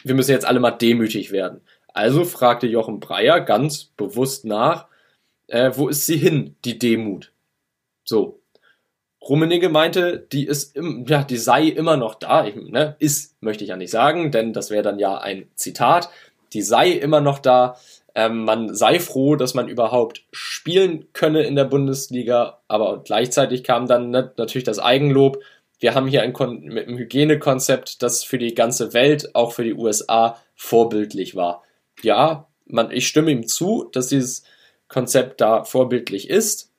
wir 0.02 0.14
müssen 0.14 0.32
jetzt 0.32 0.46
alle 0.46 0.60
mal 0.60 0.72
demütig 0.72 1.30
werden. 1.30 1.60
Also 1.92 2.24
fragte 2.24 2.66
Jochen 2.66 3.00
Breyer 3.00 3.40
ganz 3.40 3.84
bewusst 3.84 4.44
nach, 4.44 4.86
äh, 5.48 5.70
wo 5.74 5.88
ist 5.88 6.06
sie 6.06 6.16
hin, 6.18 6.56
die 6.64 6.78
Demut? 6.78 7.32
So. 8.04 8.40
Rummenigge 9.22 9.68
meinte, 9.68 10.26
die 10.30 10.46
ist, 10.46 10.76
im, 10.76 11.04
ja, 11.06 11.24
die 11.24 11.36
sei 11.36 11.64
immer 11.64 11.96
noch 11.96 12.14
da. 12.14 12.46
Ich, 12.46 12.54
ne, 12.54 12.96
ist, 12.98 13.40
möchte 13.42 13.64
ich 13.64 13.70
ja 13.70 13.76
nicht 13.76 13.90
sagen, 13.90 14.30
denn 14.30 14.52
das 14.52 14.70
wäre 14.70 14.82
dann 14.82 14.98
ja 14.98 15.18
ein 15.18 15.48
Zitat. 15.54 16.10
Die 16.52 16.62
sei 16.62 16.90
immer 16.90 17.20
noch 17.20 17.40
da. 17.40 17.76
Ähm, 18.16 18.44
man 18.44 18.74
sei 18.74 18.98
froh, 18.98 19.36
dass 19.36 19.52
man 19.52 19.68
überhaupt 19.68 20.24
spielen 20.32 21.12
könne 21.12 21.42
in 21.42 21.54
der 21.54 21.66
Bundesliga, 21.66 22.62
aber 22.66 23.02
gleichzeitig 23.04 23.62
kam 23.62 23.86
dann 23.86 24.10
natürlich 24.10 24.64
das 24.64 24.78
Eigenlob. 24.78 25.42
Wir 25.78 25.94
haben 25.94 26.08
hier 26.08 26.22
ein 26.22 26.32
Kon 26.32 26.62
mit 26.62 26.88
einem 26.88 26.96
Hygienekonzept, 26.96 28.02
das 28.02 28.24
für 28.24 28.38
die 28.38 28.54
ganze 28.54 28.94
Welt, 28.94 29.34
auch 29.34 29.52
für 29.52 29.64
die 29.64 29.74
USA, 29.74 30.40
vorbildlich 30.54 31.36
war. 31.36 31.62
Ja, 32.02 32.48
man, 32.64 32.90
ich 32.90 33.06
stimme 33.06 33.30
ihm 33.30 33.46
zu, 33.46 33.84
dass 33.92 34.08
dieses 34.08 34.44
Konzept 34.88 35.42
da 35.42 35.64
vorbildlich 35.64 36.30
ist. 36.30 36.72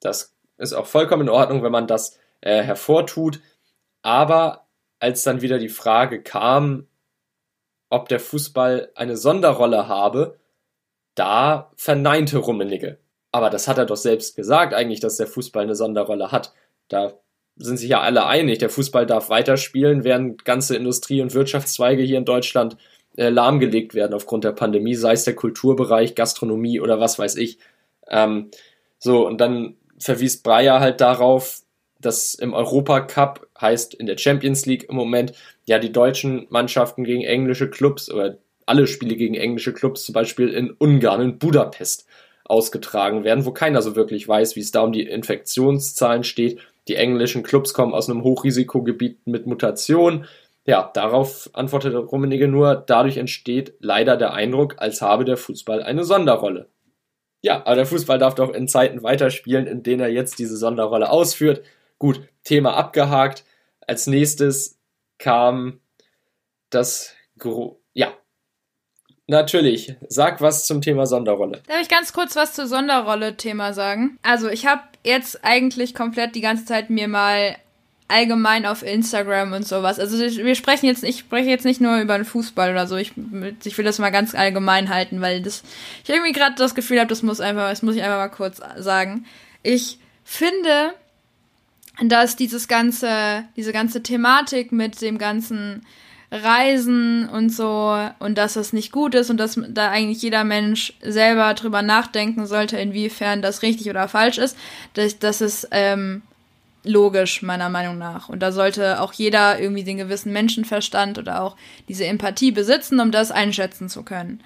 Das 0.00 0.34
ist 0.58 0.72
auch 0.72 0.86
vollkommen 0.86 1.22
in 1.22 1.28
Ordnung, 1.28 1.62
wenn 1.62 1.70
man 1.70 1.86
das 1.86 2.18
äh, 2.40 2.60
hervortut. 2.60 3.38
Aber 4.02 4.66
als 4.98 5.22
dann 5.22 5.42
wieder 5.42 5.58
die 5.58 5.68
Frage 5.68 6.24
kam, 6.24 6.88
ob 7.88 8.08
der 8.08 8.18
Fußball 8.18 8.90
eine 8.96 9.16
Sonderrolle 9.16 9.86
habe, 9.86 10.40
da 11.14 11.70
verneinte 11.76 12.38
Rummenigge. 12.38 12.98
Aber 13.32 13.50
das 13.50 13.68
hat 13.68 13.78
er 13.78 13.86
doch 13.86 13.96
selbst 13.96 14.36
gesagt, 14.36 14.74
eigentlich, 14.74 15.00
dass 15.00 15.16
der 15.16 15.26
Fußball 15.26 15.64
eine 15.64 15.74
Sonderrolle 15.74 16.32
hat. 16.32 16.52
Da 16.88 17.14
sind 17.56 17.78
sich 17.78 17.88
ja 17.88 18.00
alle 18.00 18.26
einig. 18.26 18.58
Der 18.58 18.70
Fußball 18.70 19.06
darf 19.06 19.30
weiterspielen, 19.30 20.04
während 20.04 20.44
ganze 20.44 20.76
Industrie- 20.76 21.22
und 21.22 21.34
Wirtschaftszweige 21.34 22.02
hier 22.02 22.18
in 22.18 22.24
Deutschland 22.24 22.76
äh, 23.16 23.28
lahmgelegt 23.28 23.94
werden 23.94 24.14
aufgrund 24.14 24.44
der 24.44 24.52
Pandemie, 24.52 24.94
sei 24.94 25.12
es 25.12 25.24
der 25.24 25.34
Kulturbereich, 25.34 26.14
Gastronomie 26.14 26.80
oder 26.80 27.00
was 27.00 27.18
weiß 27.18 27.36
ich. 27.36 27.58
Ähm, 28.08 28.50
so, 28.98 29.26
und 29.26 29.40
dann 29.40 29.76
verwies 29.98 30.42
Breyer 30.42 30.80
halt 30.80 31.00
darauf, 31.00 31.62
dass 32.00 32.34
im 32.34 32.52
Europacup 32.52 33.46
heißt 33.60 33.94
in 33.94 34.06
der 34.06 34.18
Champions 34.18 34.66
League 34.66 34.88
im 34.88 34.96
Moment 34.96 35.32
ja 35.64 35.78
die 35.78 35.92
deutschen 35.92 36.46
Mannschaften 36.50 37.04
gegen 37.04 37.22
englische 37.22 37.70
Clubs 37.70 38.10
oder 38.10 38.38
alle 38.72 38.86
Spiele 38.86 39.16
gegen 39.16 39.34
englische 39.34 39.74
Clubs, 39.74 40.02
zum 40.06 40.14
Beispiel 40.14 40.48
in 40.48 40.70
Ungarn, 40.70 41.20
in 41.20 41.38
Budapest, 41.38 42.06
ausgetragen 42.44 43.22
werden, 43.22 43.44
wo 43.44 43.52
keiner 43.52 43.82
so 43.82 43.96
wirklich 43.96 44.26
weiß, 44.26 44.56
wie 44.56 44.60
es 44.60 44.70
da 44.70 44.80
um 44.80 44.92
die 44.92 45.06
Infektionszahlen 45.06 46.24
steht. 46.24 46.58
Die 46.88 46.96
englischen 46.96 47.42
Clubs 47.42 47.74
kommen 47.74 47.92
aus 47.92 48.08
einem 48.08 48.24
Hochrisikogebiet 48.24 49.26
mit 49.26 49.46
Mutation. 49.46 50.24
Ja, 50.64 50.90
darauf 50.94 51.50
antwortete 51.52 51.98
Rummenigge 51.98 52.48
nur, 52.48 52.74
dadurch 52.74 53.18
entsteht 53.18 53.74
leider 53.80 54.16
der 54.16 54.32
Eindruck, 54.32 54.76
als 54.78 55.02
habe 55.02 55.26
der 55.26 55.36
Fußball 55.36 55.82
eine 55.82 56.04
Sonderrolle. 56.04 56.68
Ja, 57.42 57.66
aber 57.66 57.76
der 57.76 57.86
Fußball 57.86 58.18
darf 58.18 58.36
doch 58.36 58.54
in 58.54 58.68
Zeiten 58.68 59.02
weiterspielen, 59.02 59.66
in 59.66 59.82
denen 59.82 60.00
er 60.00 60.08
jetzt 60.08 60.38
diese 60.38 60.56
Sonderrolle 60.56 61.10
ausführt. 61.10 61.62
Gut, 61.98 62.22
Thema 62.42 62.74
abgehakt. 62.74 63.44
Als 63.86 64.06
nächstes 64.06 64.78
kam 65.18 65.80
das, 66.70 67.14
Gro 67.38 67.81
Natürlich. 69.26 69.94
Sag 70.08 70.40
was 70.40 70.66
zum 70.66 70.82
Thema 70.82 71.06
Sonderrolle. 71.06 71.62
Darf 71.68 71.80
ich 71.80 71.88
ganz 71.88 72.12
kurz 72.12 72.36
was 72.36 72.54
zur 72.54 72.66
Sonderrolle-Thema 72.66 73.72
sagen? 73.72 74.18
Also, 74.22 74.48
ich 74.48 74.66
habe 74.66 74.82
jetzt 75.04 75.44
eigentlich 75.44 75.94
komplett 75.94 76.34
die 76.34 76.40
ganze 76.40 76.64
Zeit 76.64 76.90
mir 76.90 77.08
mal 77.08 77.56
allgemein 78.12 78.66
auf 78.66 78.82
Instagram 78.82 79.54
und 79.54 79.66
sowas. 79.66 79.98
Also 79.98 80.18
wir 80.18 80.54
sprechen 80.54 80.86
jetzt, 80.86 81.02
ich 81.02 81.20
spreche 81.20 81.48
jetzt 81.48 81.64
nicht 81.64 81.80
nur 81.80 81.98
über 81.98 82.18
den 82.18 82.26
Fußball 82.26 82.70
oder 82.70 82.86
so. 82.86 82.96
Ich, 82.96 83.12
ich 83.64 83.78
will 83.78 83.86
das 83.86 83.98
mal 83.98 84.10
ganz 84.10 84.34
allgemein 84.34 84.90
halten, 84.90 85.22
weil 85.22 85.40
das, 85.40 85.62
ich 86.04 86.10
irgendwie 86.10 86.32
gerade 86.32 86.54
das 86.56 86.74
Gefühl 86.74 86.98
habe, 86.98 87.08
das 87.08 87.22
muss 87.22 87.40
einfach, 87.40 87.70
das 87.70 87.82
muss 87.82 87.96
ich 87.96 88.02
einfach 88.02 88.18
mal 88.18 88.28
kurz 88.28 88.60
sagen. 88.76 89.24
Ich 89.62 89.98
finde, 90.24 90.92
dass 92.02 92.36
dieses 92.36 92.68
ganze, 92.68 93.44
diese 93.56 93.72
ganze 93.72 94.02
Thematik 94.02 94.72
mit 94.72 95.00
dem 95.00 95.16
ganzen 95.16 95.86
Reisen 96.32 97.28
und 97.28 97.50
so 97.50 97.94
und 98.18 98.38
dass 98.38 98.54
das 98.54 98.72
nicht 98.72 98.90
gut 98.90 99.14
ist 99.14 99.28
und 99.28 99.36
dass 99.36 99.60
da 99.68 99.90
eigentlich 99.90 100.22
jeder 100.22 100.44
Mensch 100.44 100.94
selber 101.02 101.52
drüber 101.52 101.82
nachdenken 101.82 102.46
sollte, 102.46 102.78
inwiefern 102.78 103.42
das 103.42 103.60
richtig 103.60 103.90
oder 103.90 104.08
falsch 104.08 104.38
ist, 104.38 104.56
das, 104.94 105.18
das 105.18 105.42
ist 105.42 105.68
ähm, 105.72 106.22
logisch 106.84 107.42
meiner 107.42 107.68
Meinung 107.68 107.98
nach. 107.98 108.30
Und 108.30 108.40
da 108.40 108.50
sollte 108.50 109.02
auch 109.02 109.12
jeder 109.12 109.60
irgendwie 109.60 109.84
den 109.84 109.98
gewissen 109.98 110.32
Menschenverstand 110.32 111.18
oder 111.18 111.42
auch 111.42 111.54
diese 111.88 112.06
Empathie 112.06 112.50
besitzen, 112.50 112.98
um 112.98 113.10
das 113.10 113.30
einschätzen 113.30 113.90
zu 113.90 114.02
können. 114.02 114.42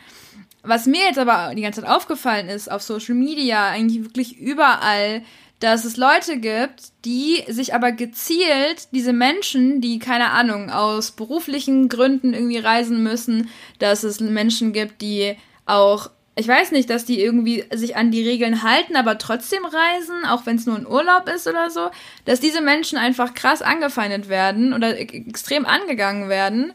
Was 0.65 0.87
mir 0.87 1.05
jetzt 1.05 1.21
aber 1.21 1.55
die 1.55 1.63
ganze 1.63 1.83
Zeit 1.83 1.91
aufgefallen 1.91 2.49
ist, 2.49 2.69
auf 2.69 2.83
Social 2.83 3.15
Media, 3.15 3.69
eigentlich 3.69 4.03
wirklich 4.03 4.37
überall, 4.37 5.23
dass 5.61 5.85
es 5.85 5.97
Leute 5.97 6.39
gibt, 6.39 6.93
die 7.05 7.43
sich 7.49 7.75
aber 7.75 7.93
gezielt 7.93 8.89
diese 8.93 9.13
Menschen, 9.13 9.81
die 9.81 9.99
keine 9.99 10.31
Ahnung, 10.31 10.71
aus 10.71 11.13
beruflichen 11.13 11.89
Gründen 11.89 12.35
irgendwie 12.35 12.59
reisen 12.59 13.03
müssen, 13.03 13.49
dass 13.79 14.03
es 14.03 14.21
Menschen 14.21 14.73
gibt, 14.73 15.01
die 15.01 15.37
auch 15.65 16.11
ich 16.39 16.47
weiß 16.47 16.73
nicht, 16.73 16.91
dass 16.91 17.07
die 17.07 17.19
irgendwie 17.19 17.65
sich 17.73 17.97
an 17.97 18.11
die 18.11 18.23
Regeln 18.23 18.63
halten, 18.63 18.95
aber 18.95 19.17
trotzdem 19.17 19.65
reisen, 19.65 20.27
auch 20.27 20.45
wenn 20.45 20.57
es 20.57 20.67
nur 20.67 20.77
ein 20.77 20.87
Urlaub 20.87 21.31
ist 21.35 21.47
oder 21.47 21.71
so, 21.71 21.91
dass 22.27 22.41
diese 22.41 22.61
Menschen 22.61 22.99
einfach 22.99 23.33
krass 23.33 23.63
angefeindet 23.63 24.29
werden 24.29 24.75
oder 24.75 24.99
extrem 24.99 25.65
angegangen 25.65 26.29
werden. 26.29 26.75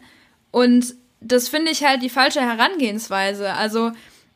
Und 0.49 0.95
das 1.19 1.47
finde 1.47 1.71
ich 1.71 1.83
halt 1.83 2.01
die 2.01 2.09
falsche 2.09 2.41
Herangehensweise. 2.41 3.53
Also 3.53 3.91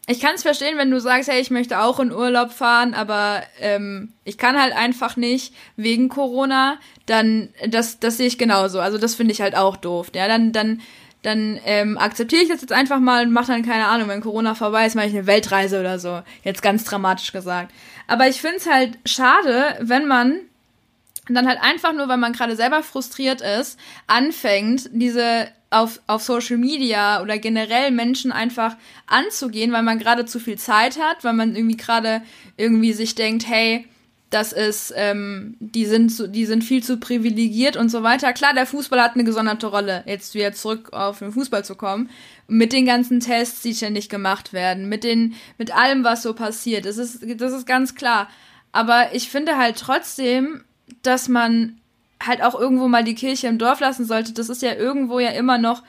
ich 0.07 0.19
kann 0.19 0.35
es 0.35 0.43
verstehen, 0.43 0.77
wenn 0.77 0.91
du 0.91 0.99
sagst, 0.99 1.29
hey, 1.29 1.41
ich 1.41 1.49
möchte 1.49 1.79
auch 1.79 1.99
in 1.99 2.11
Urlaub 2.11 2.51
fahren, 2.51 2.93
aber 2.93 3.41
ähm, 3.59 4.13
ich 4.23 4.37
kann 4.37 4.59
halt 4.59 4.75
einfach 4.75 5.17
nicht 5.17 5.53
wegen 5.77 6.09
Corona, 6.09 6.77
dann 7.07 7.49
das, 7.67 7.99
das 7.99 8.17
sehe 8.17 8.27
ich 8.27 8.37
genauso. 8.37 8.79
Also 8.79 8.97
das 8.99 9.15
finde 9.15 9.33
ich 9.33 9.41
halt 9.41 9.55
auch 9.55 9.77
doof. 9.77 10.11
Ja, 10.13 10.27
dann, 10.27 10.51
dann, 10.51 10.81
dann 11.23 11.59
ähm, 11.65 11.97
akzeptiere 11.97 12.43
ich 12.43 12.49
das 12.49 12.61
jetzt 12.61 12.73
einfach 12.73 12.99
mal 12.99 13.25
und 13.25 13.33
mache 13.33 13.51
dann 13.51 13.65
keine 13.65 13.87
Ahnung, 13.87 14.07
wenn 14.09 14.21
Corona 14.21 14.53
vorbei 14.53 14.85
ist, 14.85 14.95
mache 14.95 15.07
ich 15.07 15.13
eine 15.13 15.25
Weltreise 15.25 15.79
oder 15.79 15.97
so. 15.97 16.21
Jetzt 16.43 16.61
ganz 16.61 16.83
dramatisch 16.83 17.31
gesagt. 17.31 17.73
Aber 18.07 18.27
ich 18.27 18.41
finde 18.41 18.57
es 18.57 18.69
halt 18.69 18.99
schade, 19.05 19.75
wenn 19.79 20.05
man 20.05 20.39
dann 21.27 21.47
halt 21.47 21.59
einfach 21.61 21.93
nur, 21.93 22.07
weil 22.07 22.17
man 22.17 22.33
gerade 22.33 22.55
selber 22.55 22.83
frustriert 22.83 23.41
ist, 23.41 23.79
anfängt, 24.05 24.87
diese 24.93 25.47
auf, 25.75 25.99
auf 26.07 26.23
Social 26.23 26.57
Media 26.57 27.21
oder 27.21 27.37
generell 27.37 27.91
Menschen 27.91 28.31
einfach 28.31 28.77
anzugehen, 29.07 29.73
weil 29.73 29.83
man 29.83 29.99
gerade 29.99 30.25
zu 30.25 30.39
viel 30.39 30.57
Zeit 30.57 30.97
hat, 30.99 31.23
weil 31.23 31.33
man 31.33 31.55
irgendwie 31.55 31.77
gerade 31.77 32.21
irgendwie 32.55 32.93
sich 32.93 33.15
denkt, 33.15 33.47
hey, 33.47 33.85
das 34.29 34.53
ist, 34.53 34.93
ähm, 34.95 35.55
die 35.59 35.85
sind, 35.85 36.35
die 36.35 36.45
sind 36.45 36.63
viel 36.63 36.83
zu 36.83 36.97
privilegiert 36.97 37.77
und 37.77 37.89
so 37.89 38.03
weiter. 38.03 38.33
Klar, 38.33 38.53
der 38.53 38.65
Fußball 38.65 39.01
hat 39.01 39.15
eine 39.15 39.23
gesonderte 39.23 39.67
Rolle. 39.67 40.03
Jetzt 40.05 40.33
wieder 40.33 40.53
zurück 40.53 40.93
auf 40.93 41.19
den 41.19 41.31
Fußball 41.31 41.63
zu 41.63 41.75
kommen. 41.75 42.09
Mit 42.47 42.73
den 42.73 42.85
ganzen 42.85 43.19
Tests, 43.19 43.61
die 43.61 43.75
ständig 43.75 44.09
gemacht 44.09 44.51
werden, 44.51 44.89
mit 44.89 45.03
den, 45.03 45.35
mit 45.57 45.75
allem, 45.75 46.03
was 46.03 46.23
so 46.23 46.33
passiert. 46.33 46.85
Das 46.85 46.97
ist, 46.97 47.19
das 47.39 47.53
ist 47.53 47.67
ganz 47.67 47.95
klar. 47.95 48.29
Aber 48.71 49.13
ich 49.13 49.29
finde 49.29 49.57
halt 49.57 49.77
trotzdem, 49.77 50.63
dass 51.01 51.29
man 51.29 51.79
halt 52.27 52.43
auch 52.43 52.59
irgendwo 52.59 52.87
mal 52.87 53.03
die 53.03 53.15
Kirche 53.15 53.47
im 53.47 53.57
Dorf 53.57 53.79
lassen 53.79 54.05
sollte. 54.05 54.33
Das 54.33 54.49
ist 54.49 54.61
ja 54.61 54.73
irgendwo 54.73 55.19
ja 55.19 55.29
immer 55.29 55.57
noch 55.57 55.83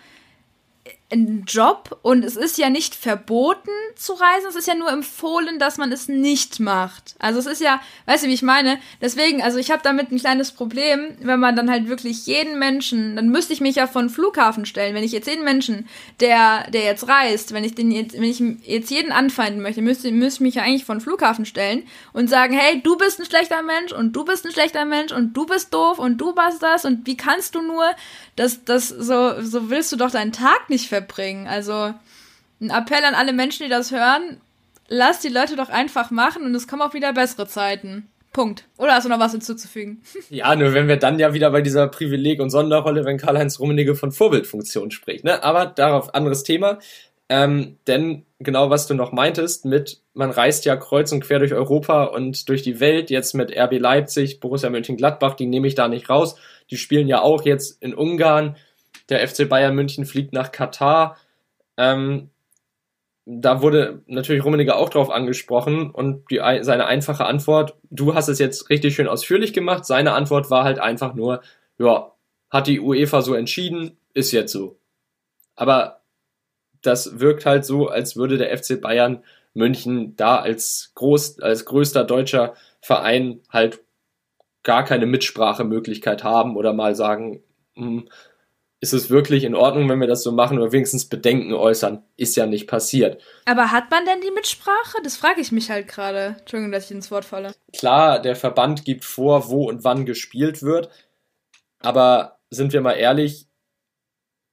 ein 1.08 1.44
Job 1.46 2.00
und 2.02 2.24
es 2.24 2.36
ist 2.36 2.58
ja 2.58 2.68
nicht 2.68 2.96
verboten 2.96 3.70
zu 3.94 4.12
reisen, 4.12 4.48
es 4.48 4.56
ist 4.56 4.66
ja 4.66 4.74
nur 4.74 4.90
empfohlen, 4.90 5.60
dass 5.60 5.78
man 5.78 5.92
es 5.92 6.08
nicht 6.08 6.58
macht. 6.58 7.14
Also 7.20 7.38
es 7.38 7.46
ist 7.46 7.60
ja, 7.60 7.80
weißt 8.06 8.24
du, 8.24 8.28
wie 8.28 8.34
ich 8.34 8.42
meine? 8.42 8.78
Deswegen, 9.00 9.40
also 9.40 9.58
ich 9.58 9.70
habe 9.70 9.82
damit 9.84 10.10
ein 10.10 10.18
kleines 10.18 10.50
Problem, 10.50 11.16
wenn 11.20 11.38
man 11.38 11.54
dann 11.54 11.70
halt 11.70 11.88
wirklich 11.88 12.26
jeden 12.26 12.58
Menschen, 12.58 13.14
dann 13.14 13.28
müsste 13.28 13.52
ich 13.52 13.60
mich 13.60 13.76
ja 13.76 13.86
von 13.86 14.10
Flughafen 14.10 14.66
stellen, 14.66 14.96
wenn 14.96 15.04
ich 15.04 15.12
jetzt 15.12 15.28
jeden 15.28 15.44
Menschen, 15.44 15.88
der 16.18 16.68
der 16.72 16.82
jetzt 16.82 17.06
reist, 17.06 17.54
wenn 17.54 17.62
ich 17.62 17.76
den 17.76 17.92
jetzt 17.92 18.14
wenn 18.14 18.24
ich 18.24 18.42
jetzt 18.64 18.90
jeden 18.90 19.12
anfeinden 19.12 19.62
möchte, 19.62 19.82
müsste 19.82 20.10
müsste 20.10 20.38
ich 20.38 20.46
mich 20.46 20.54
ja 20.56 20.62
eigentlich 20.62 20.84
von 20.84 21.00
Flughafen 21.00 21.46
stellen 21.46 21.84
und 22.14 22.28
sagen, 22.28 22.52
hey, 22.52 22.82
du 22.82 22.96
bist 22.96 23.20
ein 23.20 23.26
schlechter 23.26 23.62
Mensch 23.62 23.92
und 23.92 24.12
du 24.12 24.24
bist 24.24 24.44
ein 24.44 24.52
schlechter 24.52 24.84
Mensch 24.84 25.12
und 25.12 25.34
du 25.34 25.46
bist 25.46 25.72
doof 25.72 26.00
und 26.00 26.18
du 26.18 26.34
warst 26.34 26.64
das 26.64 26.84
und 26.84 27.06
wie 27.06 27.16
kannst 27.16 27.54
du 27.54 27.62
nur, 27.62 27.84
das 28.34 28.64
das 28.64 28.88
so 28.88 29.40
so 29.40 29.70
willst 29.70 29.92
du 29.92 29.96
doch 29.96 30.10
deinen 30.10 30.32
Tag 30.32 30.68
nicht 30.68 30.88
verbringen. 31.00 31.46
Also 31.46 31.94
ein 32.60 32.70
Appell 32.70 33.04
an 33.04 33.14
alle 33.14 33.32
Menschen, 33.32 33.64
die 33.64 33.70
das 33.70 33.92
hören, 33.92 34.40
lasst 34.88 35.24
die 35.24 35.28
Leute 35.28 35.56
doch 35.56 35.68
einfach 35.68 36.10
machen 36.10 36.44
und 36.44 36.54
es 36.54 36.68
kommen 36.68 36.82
auch 36.82 36.94
wieder 36.94 37.12
bessere 37.12 37.46
Zeiten. 37.46 38.08
Punkt. 38.32 38.64
Oder 38.76 38.94
hast 38.94 39.04
du 39.04 39.08
noch 39.08 39.18
was 39.18 39.32
hinzuzufügen? 39.32 40.02
Ja, 40.30 40.54
nur 40.56 40.74
wenn 40.74 40.88
wir 40.88 40.98
dann 40.98 41.18
ja 41.18 41.32
wieder 41.32 41.50
bei 41.50 41.62
dieser 41.62 41.88
Privileg- 41.88 42.40
und 42.40 42.50
Sonderrolle, 42.50 43.04
wenn 43.04 43.16
Karl-Heinz 43.16 43.58
Rummenigge 43.58 43.94
von 43.94 44.12
Vorbildfunktion 44.12 44.90
spricht. 44.90 45.24
Ne? 45.24 45.42
Aber 45.42 45.66
darauf 45.66 46.14
anderes 46.14 46.42
Thema. 46.42 46.78
Ähm, 47.28 47.78
denn 47.86 48.24
genau 48.38 48.70
was 48.70 48.86
du 48.86 48.94
noch 48.94 49.12
meintest 49.12 49.64
mit, 49.64 50.00
man 50.14 50.30
reist 50.30 50.64
ja 50.64 50.76
kreuz 50.76 51.10
und 51.12 51.20
quer 51.20 51.38
durch 51.38 51.54
Europa 51.54 52.04
und 52.04 52.48
durch 52.48 52.62
die 52.62 52.78
Welt, 52.78 53.10
jetzt 53.10 53.34
mit 53.34 53.56
RB 53.56 53.78
Leipzig, 53.78 54.38
Borussia 54.38 54.70
Mönchengladbach, 54.70 55.34
die 55.34 55.46
nehme 55.46 55.66
ich 55.66 55.74
da 55.74 55.88
nicht 55.88 56.08
raus. 56.08 56.36
Die 56.70 56.76
spielen 56.76 57.08
ja 57.08 57.22
auch 57.22 57.44
jetzt 57.44 57.82
in 57.82 57.94
Ungarn. 57.94 58.56
Der 59.08 59.26
FC 59.26 59.48
Bayern 59.48 59.74
München 59.74 60.04
fliegt 60.04 60.32
nach 60.32 60.52
Katar. 60.52 61.16
Ähm, 61.76 62.30
da 63.26 63.60
wurde 63.60 64.02
natürlich 64.06 64.44
Rummenigge 64.44 64.76
auch 64.76 64.88
drauf 64.88 65.10
angesprochen 65.10 65.90
und 65.90 66.30
die, 66.30 66.40
seine 66.62 66.86
einfache 66.86 67.24
Antwort, 67.24 67.76
du 67.90 68.14
hast 68.14 68.28
es 68.28 68.38
jetzt 68.38 68.70
richtig 68.70 68.94
schön 68.94 69.08
ausführlich 69.08 69.52
gemacht, 69.52 69.84
seine 69.84 70.12
Antwort 70.12 70.48
war 70.48 70.62
halt 70.62 70.78
einfach 70.78 71.14
nur, 71.14 71.42
ja, 71.76 72.12
hat 72.50 72.68
die 72.68 72.80
UEFA 72.80 73.22
so 73.22 73.34
entschieden, 73.34 73.98
ist 74.14 74.30
jetzt 74.30 74.52
so. 74.52 74.78
Aber 75.56 76.02
das 76.82 77.18
wirkt 77.18 77.46
halt 77.46 77.64
so, 77.64 77.88
als 77.88 78.14
würde 78.14 78.38
der 78.38 78.56
FC 78.56 78.80
Bayern 78.80 79.24
München 79.54 80.14
da 80.16 80.36
als 80.36 80.92
groß, 80.94 81.40
als 81.40 81.64
größter 81.64 82.04
deutscher 82.04 82.54
Verein 82.80 83.40
halt 83.50 83.80
gar 84.62 84.84
keine 84.84 85.06
Mitsprachemöglichkeit 85.06 86.22
haben 86.22 86.56
oder 86.56 86.72
mal 86.72 86.94
sagen, 86.94 87.42
hm, 87.74 88.08
ist 88.80 88.92
es 88.92 89.08
wirklich 89.08 89.44
in 89.44 89.54
Ordnung, 89.54 89.88
wenn 89.88 90.00
wir 90.00 90.06
das 90.06 90.22
so 90.22 90.32
machen 90.32 90.58
oder 90.58 90.72
wenigstens 90.72 91.08
Bedenken 91.08 91.54
äußern? 91.54 92.02
Ist 92.16 92.36
ja 92.36 92.46
nicht 92.46 92.66
passiert. 92.66 93.22
Aber 93.46 93.72
hat 93.72 93.90
man 93.90 94.04
denn 94.04 94.20
die 94.20 94.30
Mitsprache? 94.30 94.98
Das 95.02 95.16
frage 95.16 95.40
ich 95.40 95.50
mich 95.50 95.70
halt 95.70 95.88
gerade. 95.88 96.36
Entschuldigung, 96.38 96.72
dass 96.72 96.86
ich 96.86 96.90
ins 96.90 97.10
Wort 97.10 97.24
falle. 97.24 97.52
Klar, 97.72 98.20
der 98.20 98.36
Verband 98.36 98.84
gibt 98.84 99.04
vor, 99.04 99.48
wo 99.48 99.68
und 99.68 99.82
wann 99.84 100.04
gespielt 100.04 100.62
wird. 100.62 100.90
Aber 101.80 102.38
sind 102.50 102.72
wir 102.72 102.80
mal 102.80 102.92
ehrlich, 102.92 103.46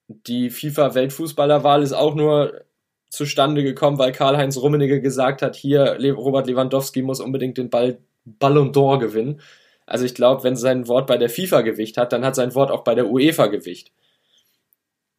die 0.08 0.50
FIFA-Weltfußballerwahl 0.50 1.84
ist 1.84 1.94
auch 1.94 2.16
nur 2.16 2.66
zustande 3.10 3.64
gekommen, 3.64 4.00
weil 4.00 4.12
Karl-Heinz 4.12 4.58
Rummenigge 4.58 5.02
gesagt 5.02 5.42
hat, 5.42 5.56
hier, 5.56 5.98
Robert 6.16 6.48
Lewandowski 6.48 7.02
muss 7.02 7.20
unbedingt 7.20 7.58
den 7.58 7.70
Ball 7.70 8.00
Ballon 8.26 8.72
d'Or 8.72 9.00
gewinnen. 9.00 9.42
Also 9.86 10.06
ich 10.06 10.16
glaube, 10.16 10.44
wenn 10.44 10.56
sein 10.56 10.88
Wort 10.88 11.08
bei 11.08 11.18
der 11.18 11.30
FIFA 11.30 11.62
Gewicht 11.62 11.98
hat, 11.98 12.14
dann 12.14 12.26
hat 12.26 12.36
sein 12.36 12.56
Wort 12.56 12.72
auch 12.72 12.84
bei 12.84 12.96
der 12.96 13.10
UEFA 13.10 13.48
Gewicht. 13.48 13.92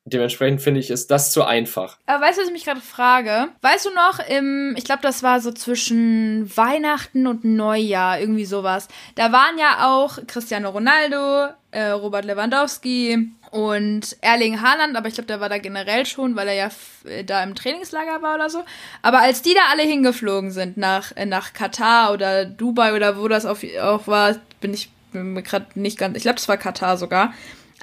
Dementsprechend 0.06 0.60
finde 0.60 0.80
ich, 0.80 0.90
ist 0.90 1.10
das 1.10 1.32
zu 1.32 1.44
einfach. 1.44 1.96
Aber 2.04 2.26
weißt 2.26 2.36
du, 2.36 2.42
was 2.42 2.48
ich 2.48 2.52
mich 2.52 2.66
gerade 2.66 2.82
frage? 2.82 3.48
Weißt 3.62 3.86
du 3.86 3.90
noch, 3.90 4.18
im, 4.28 4.74
ich 4.76 4.84
glaube, 4.84 5.00
das 5.00 5.22
war 5.22 5.40
so 5.40 5.50
zwischen 5.50 6.50
Weihnachten 6.54 7.26
und 7.26 7.44
Neujahr, 7.44 8.20
irgendwie 8.20 8.44
sowas. 8.44 8.88
Da 9.14 9.32
waren 9.32 9.58
ja 9.58 9.88
auch 9.88 10.18
Cristiano 10.26 10.68
Ronaldo, 10.68 11.54
äh, 11.70 11.86
Robert 11.86 12.26
Lewandowski 12.26 13.30
und 13.50 14.16
Erling 14.20 14.60
Haaland, 14.60 14.94
aber 14.94 15.08
ich 15.08 15.14
glaube, 15.14 15.28
der 15.28 15.40
war 15.40 15.48
da 15.48 15.56
generell 15.56 16.04
schon, 16.04 16.36
weil 16.36 16.48
er 16.48 16.54
ja 16.54 16.70
äh, 17.08 17.24
da 17.24 17.42
im 17.42 17.54
Trainingslager 17.54 18.20
war 18.20 18.34
oder 18.34 18.50
so. 18.50 18.62
Aber 19.00 19.20
als 19.20 19.40
die 19.40 19.54
da 19.54 19.60
alle 19.70 19.84
hingeflogen 19.84 20.50
sind 20.50 20.76
nach, 20.76 21.16
äh, 21.16 21.24
nach 21.24 21.54
Katar 21.54 22.12
oder 22.12 22.44
Dubai 22.44 22.94
oder 22.94 23.16
wo 23.16 23.26
das 23.26 23.46
auf, 23.46 23.64
auch 23.80 24.06
war, 24.06 24.36
bin 24.60 24.74
ich 24.74 24.90
mir 25.12 25.42
gerade 25.42 25.66
nicht 25.76 25.96
ganz, 25.96 26.14
ich 26.16 26.24
glaube, 26.24 26.36
das 26.36 26.48
war 26.48 26.58
Katar 26.58 26.98
sogar 26.98 27.32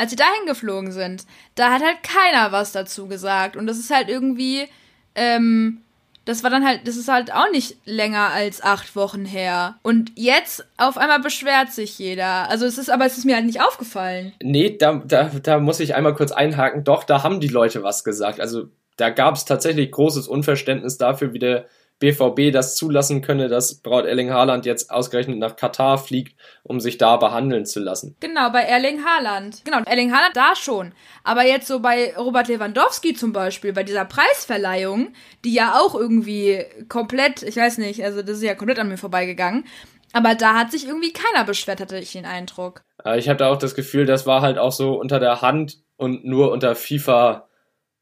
als 0.02 0.10
sie 0.10 0.16
dahin 0.16 0.48
geflogen 0.48 0.92
sind, 0.92 1.26
da 1.54 1.72
hat 1.72 1.84
halt 1.84 2.02
keiner 2.02 2.52
was 2.52 2.72
dazu 2.72 3.08
gesagt. 3.08 3.56
Und 3.56 3.68
das 3.68 3.78
ist 3.78 3.94
halt 3.94 4.10
irgendwie, 4.10 4.68
ähm, 5.14 5.82
das 6.26 6.42
war 6.42 6.50
dann 6.50 6.66
halt, 6.66 6.88
das 6.88 6.96
ist 6.96 7.08
halt 7.08 7.32
auch 7.32 7.52
nicht 7.52 7.78
länger 7.86 8.30
als 8.32 8.64
acht 8.64 8.96
Wochen 8.96 9.26
her. 9.26 9.76
Und 9.84 10.12
jetzt 10.16 10.66
auf 10.78 10.98
einmal 10.98 11.20
beschwert 11.20 11.72
sich 11.72 12.00
jeder. 12.00 12.50
Also 12.50 12.66
es 12.66 12.80
ist, 12.80 12.90
aber 12.90 13.06
es 13.06 13.20
ist 13.20 13.26
mir 13.26 13.36
halt 13.36 13.46
nicht 13.46 13.62
aufgefallen. 13.62 14.34
Nee, 14.42 14.76
da, 14.76 15.04
da, 15.06 15.30
da 15.44 15.60
muss 15.60 15.80
ich 15.80 15.94
einmal 15.94 16.16
kurz 16.16 16.32
einhaken. 16.32 16.84
Doch, 16.84 17.04
da 17.04 17.22
haben 17.22 17.40
die 17.40 17.48
Leute 17.48 17.84
was 17.84 18.04
gesagt. 18.04 18.40
Also 18.40 18.70
da 18.98 19.12
gab 19.12 19.36
es 19.36 19.46
tatsächlich 19.46 19.92
großes 19.92 20.28
Unverständnis 20.28 20.98
dafür, 20.98 21.32
wie 21.34 21.40
der 21.40 21.68
BVB 22.02 22.52
das 22.52 22.76
zulassen 22.76 23.22
könne, 23.22 23.48
dass 23.48 23.76
Braut 23.76 24.06
Erling 24.06 24.32
Haaland 24.32 24.66
jetzt 24.66 24.92
ausgerechnet 24.92 25.38
nach 25.38 25.56
Katar 25.56 25.98
fliegt, 25.98 26.36
um 26.64 26.82
sich 26.82 26.98
da 26.98 27.16
behandeln 27.16 27.66
zu 27.66 27.80
lassen. 27.80 28.18
Genau, 28.20 28.50
bei 28.50 28.64
Erling 28.64 29.06
Haaland. 29.06 29.64
Genau, 29.64 29.80
Erling 29.86 30.12
Haaland 30.12 30.36
da 30.36 30.56
schon. 30.56 30.94
Aber 31.24 31.46
jetzt 31.46 31.68
so 31.68 31.80
bei 31.80 32.14
Robert 32.18 32.50
Lewandowski 32.50 33.14
zum 33.14 33.32
Beispiel, 33.32 33.72
bei 33.72 33.84
dieser 33.84 34.04
Preisverleihung, 34.04 35.14
die 35.46 35.54
ja 35.54 35.80
auch 35.80 35.96
irgendwie 35.96 36.66
komplett, 36.90 37.44
ich 37.44 37.56
weiß 37.56 37.78
nicht, 37.78 38.04
also 38.04 38.22
das 38.22 38.38
ist 38.38 38.44
ja 38.44 38.56
komplett 38.56 38.80
an 38.80 38.90
mir 38.90 38.98
vorbeigegangen. 38.98 39.66
Aber 40.12 40.36
da 40.36 40.56
hat 40.56 40.72
sich 40.72 40.88
irgendwie 40.88 41.14
keiner 41.14 41.46
beschwert, 41.46 41.80
hatte 41.80 41.98
ich 41.98 42.12
den 42.12 42.26
Eindruck. 42.26 42.84
Ich 43.16 43.30
hatte 43.30 43.48
auch 43.48 43.58
das 43.58 43.76
Gefühl, 43.76 44.06
das 44.06 44.26
war 44.26 44.42
halt 44.42 44.58
auch 44.58 44.72
so 44.72 45.00
unter 45.00 45.20
der 45.20 45.42
Hand 45.42 45.78
und 45.98 46.26
nur 46.26 46.52
unter 46.52 46.76
FIFA 46.76 47.48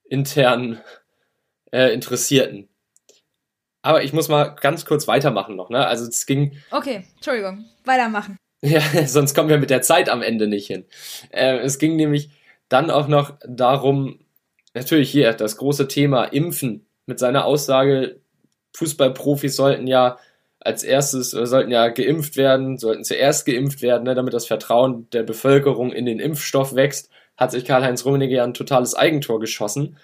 internen 0.05 0.79
äh, 1.71 1.93
Interessierten. 1.93 2.68
Aber 3.81 4.03
ich 4.03 4.13
muss 4.13 4.27
mal 4.27 4.55
ganz 4.59 4.85
kurz 4.85 5.07
weitermachen 5.07 5.55
noch, 5.55 5.69
ne? 5.69 5.85
Also 5.87 6.05
es 6.05 6.25
ging. 6.25 6.57
Okay, 6.71 7.05
Entschuldigung, 7.15 7.65
weitermachen. 7.85 8.37
Ja, 8.61 8.81
sonst 9.07 9.35
kommen 9.35 9.47
wir 9.47 9.57
mit 9.57 9.69
der 9.69 9.81
Zeit 9.81 10.09
am 10.09 10.21
Ende 10.21 10.45
nicht 10.45 10.67
hin. 10.67 10.83
Äh, 11.29 11.59
es 11.59 11.79
ging 11.79 11.95
nämlich 11.95 12.29
dann 12.67 12.91
auch 12.91 13.07
noch 13.07 13.37
darum, 13.47 14.19
natürlich 14.73 15.09
hier 15.09 15.31
das 15.31 15.55
große 15.55 15.87
Thema 15.87 16.25
Impfen 16.25 16.85
mit 17.05 17.19
seiner 17.19 17.45
Aussage, 17.45 18.19
Fußballprofis 18.75 19.55
sollten 19.55 19.87
ja 19.87 20.17
als 20.59 20.83
erstes, 20.83 21.33
äh, 21.33 21.45
sollten 21.45 21.71
ja 21.71 21.87
geimpft 21.89 22.37
werden, 22.37 22.77
sollten 22.77 23.03
zuerst 23.03 23.45
geimpft 23.45 23.81
werden, 23.81 24.03
ne, 24.03 24.15
damit 24.15 24.33
das 24.33 24.45
Vertrauen 24.45 25.09
der 25.11 25.23
Bevölkerung 25.23 25.91
in 25.91 26.05
den 26.05 26.19
Impfstoff 26.19 26.75
wächst, 26.75 27.09
hat 27.37 27.51
sich 27.51 27.65
Karl-Heinz 27.65 28.05
Rummenigge 28.05 28.35
ja 28.35 28.43
ein 28.43 28.53
totales 28.53 28.95
Eigentor 28.95 29.39
geschossen. 29.39 29.97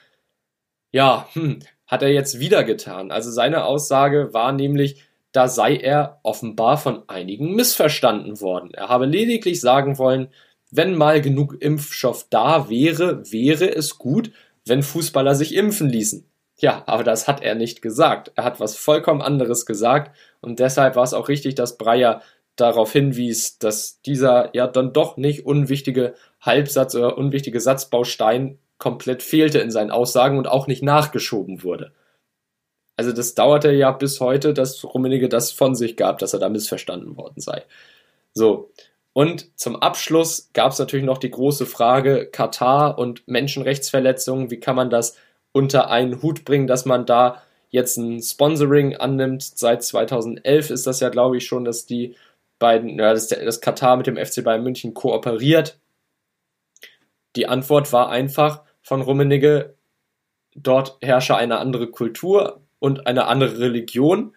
Ja, 0.91 1.27
hm, 1.33 1.59
hat 1.87 2.01
er 2.01 2.11
jetzt 2.11 2.39
wieder 2.39 2.63
getan. 2.63 3.11
Also 3.11 3.31
seine 3.31 3.65
Aussage 3.65 4.33
war 4.33 4.51
nämlich, 4.51 5.03
da 5.31 5.47
sei 5.47 5.75
er 5.75 6.19
offenbar 6.23 6.77
von 6.77 7.03
einigen 7.07 7.55
missverstanden 7.55 8.39
worden. 8.41 8.73
Er 8.73 8.89
habe 8.89 9.05
lediglich 9.05 9.59
sagen 9.61 9.97
wollen, 9.97 10.29
wenn 10.71 10.95
mal 10.95 11.21
genug 11.21 11.61
Impfstoff 11.61 12.27
da 12.29 12.69
wäre, 12.69 13.31
wäre 13.31 13.73
es 13.73 13.97
gut, 13.97 14.31
wenn 14.65 14.81
Fußballer 14.81 15.35
sich 15.35 15.53
impfen 15.53 15.89
ließen. 15.89 16.25
Ja, 16.57 16.83
aber 16.85 17.03
das 17.03 17.27
hat 17.27 17.43
er 17.43 17.55
nicht 17.55 17.81
gesagt. 17.81 18.31
Er 18.35 18.45
hat 18.45 18.59
was 18.59 18.77
vollkommen 18.77 19.21
anderes 19.21 19.65
gesagt 19.65 20.15
und 20.41 20.59
deshalb 20.59 20.95
war 20.95 21.03
es 21.03 21.13
auch 21.13 21.27
richtig, 21.27 21.55
dass 21.55 21.77
Breyer 21.77 22.21
darauf 22.55 22.93
hinwies, 22.93 23.57
dass 23.59 24.01
dieser 24.01 24.55
ja 24.55 24.67
dann 24.67 24.93
doch 24.93 25.17
nicht 25.17 25.45
unwichtige 25.45 26.15
Halbsatz 26.39 26.95
oder 26.95 27.17
unwichtige 27.17 27.59
Satzbaustein 27.59 28.59
komplett 28.77 29.23
fehlte 29.23 29.59
in 29.59 29.71
seinen 29.71 29.91
Aussagen 29.91 30.37
und 30.37 30.47
auch 30.47 30.67
nicht 30.67 30.83
nachgeschoben 30.83 31.63
wurde. 31.63 31.93
Also 32.97 33.11
das 33.11 33.35
dauerte 33.35 33.71
ja 33.71 33.91
bis 33.91 34.19
heute, 34.19 34.53
dass 34.53 34.83
Rummenigge 34.83 35.29
das 35.29 35.51
von 35.51 35.75
sich 35.75 35.97
gab, 35.97 36.19
dass 36.19 36.33
er 36.33 36.39
da 36.39 36.49
missverstanden 36.49 37.17
worden 37.17 37.41
sei. 37.41 37.63
So. 38.33 38.71
Und 39.13 39.57
zum 39.57 39.77
Abschluss 39.77 40.49
gab 40.53 40.73
es 40.73 40.79
natürlich 40.79 41.05
noch 41.05 41.17
die 41.17 41.31
große 41.31 41.65
Frage 41.65 42.27
Katar 42.27 42.97
und 42.97 43.25
Menschenrechtsverletzungen. 43.27 44.51
Wie 44.51 44.59
kann 44.59 44.75
man 44.75 44.89
das 44.89 45.17
unter 45.53 45.89
einen 45.89 46.21
Hut 46.21 46.43
bringen, 46.43 46.67
dass 46.67 46.85
man 46.85 47.05
da 47.05 47.41
jetzt 47.69 47.95
ein 47.95 48.21
Sponsoring 48.21 48.97
annimmt? 48.97 49.41
Seit 49.41 49.83
2011 49.83 50.69
ist 50.69 50.85
das 50.85 50.99
ja, 50.99 51.07
glaube 51.09 51.37
ich, 51.37 51.45
schon, 51.45 51.63
dass 51.63 51.85
die 51.85 52.15
beiden, 52.59 52.99
ja, 52.99 53.13
dass, 53.13 53.29
das 53.29 53.61
Katar 53.61 53.95
mit 53.95 54.07
dem 54.07 54.17
FC 54.17 54.43
Bayern 54.43 54.63
München 54.63 54.93
kooperiert. 54.93 55.79
Die 57.37 57.47
Antwort 57.47 57.93
war 57.93 58.09
einfach 58.09 58.64
von 58.85 59.01
Rummenigge, 59.01 59.73
dort 60.55 60.97
herrsche 61.01 61.35
eine 61.35 61.57
andere 61.57 61.87
Kultur 61.87 62.61
und 62.77 63.07
eine 63.07 63.25
andere 63.25 63.59
Religion. 63.59 64.35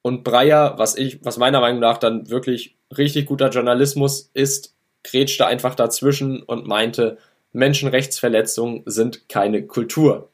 Und 0.00 0.24
Breyer, 0.24 0.78
was 0.78 0.96
ich, 0.96 1.22
was 1.22 1.36
meiner 1.36 1.60
Meinung 1.60 1.80
nach 1.80 1.98
dann 1.98 2.30
wirklich 2.30 2.78
richtig 2.96 3.26
guter 3.26 3.50
Journalismus 3.50 4.30
ist, 4.32 4.74
grätschte 5.04 5.46
einfach 5.46 5.74
dazwischen 5.74 6.42
und 6.42 6.66
meinte, 6.66 7.18
Menschenrechtsverletzungen 7.52 8.84
sind 8.86 9.28
keine 9.28 9.66
Kultur. 9.66 10.30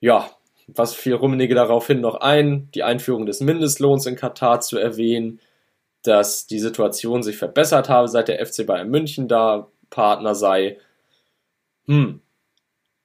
Ja, 0.00 0.30
was 0.68 0.94
fiel 0.94 1.14
Rummenigge 1.14 1.54
daraufhin 1.54 2.00
noch 2.00 2.16
ein? 2.16 2.70
Die 2.74 2.82
Einführung 2.82 3.26
des 3.26 3.40
Mindestlohns 3.40 4.06
in 4.06 4.16
Katar 4.16 4.62
zu 4.62 4.78
erwähnen, 4.78 5.38
dass 6.02 6.46
die 6.46 6.60
Situation 6.60 7.22
sich 7.22 7.36
verbessert 7.36 7.90
habe, 7.90 8.08
seit 8.08 8.28
der 8.28 8.44
FC 8.44 8.64
Bayern 8.64 8.88
München 8.88 9.28
da 9.28 9.68
Partner 9.90 10.34
sei. 10.34 10.78
Hm. 11.86 12.20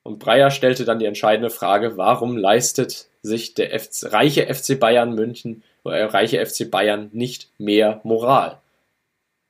Und 0.03 0.19
Breyer 0.19 0.49
stellte 0.51 0.85
dann 0.85 0.99
die 0.99 1.05
entscheidende 1.05 1.49
Frage, 1.49 1.97
warum 1.97 2.35
leistet 2.35 3.07
sich 3.21 3.53
der 3.53 3.79
FC, 3.79 4.11
reiche 4.11 4.51
FC 4.53 4.79
Bayern 4.79 5.13
München 5.13 5.63
oder 5.83 5.97
der 5.97 6.13
reiche 6.13 6.43
FC 6.43 6.69
Bayern 6.69 7.09
nicht 7.13 7.49
mehr 7.59 8.01
Moral? 8.03 8.59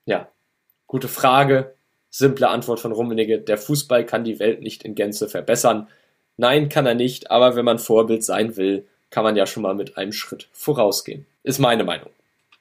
Ja, 0.06 0.28
gute 0.88 1.08
Frage, 1.08 1.74
simple 2.10 2.50
Antwort 2.50 2.82
von 2.82 2.92
Rummenigge. 2.92 3.40
Der 3.40 3.58
Fußball 3.58 4.06
kann 4.06 4.26
die 4.26 4.40
Welt 4.40 4.62
nicht 4.62 4.84
in 4.84 4.96
Gänze 4.96 5.30
verbessern. 5.30 5.88
Nein, 6.38 6.70
kann 6.70 6.86
er 6.86 6.96
nicht, 6.96 7.32
aber 7.32 7.56
wenn 7.56 7.66
man 7.66 7.80
Vorbild 7.80 8.24
sein 8.24 8.58
will, 8.58 8.86
kann 9.10 9.24
man 9.24 9.36
ja 9.36 9.46
schon 9.46 9.64
mal 9.64 9.76
mit 9.76 9.98
einem 9.98 10.12
Schritt 10.12 10.50
vorausgehen. 10.52 11.26
Ist 11.44 11.60
meine 11.60 11.84
Meinung 11.84 12.10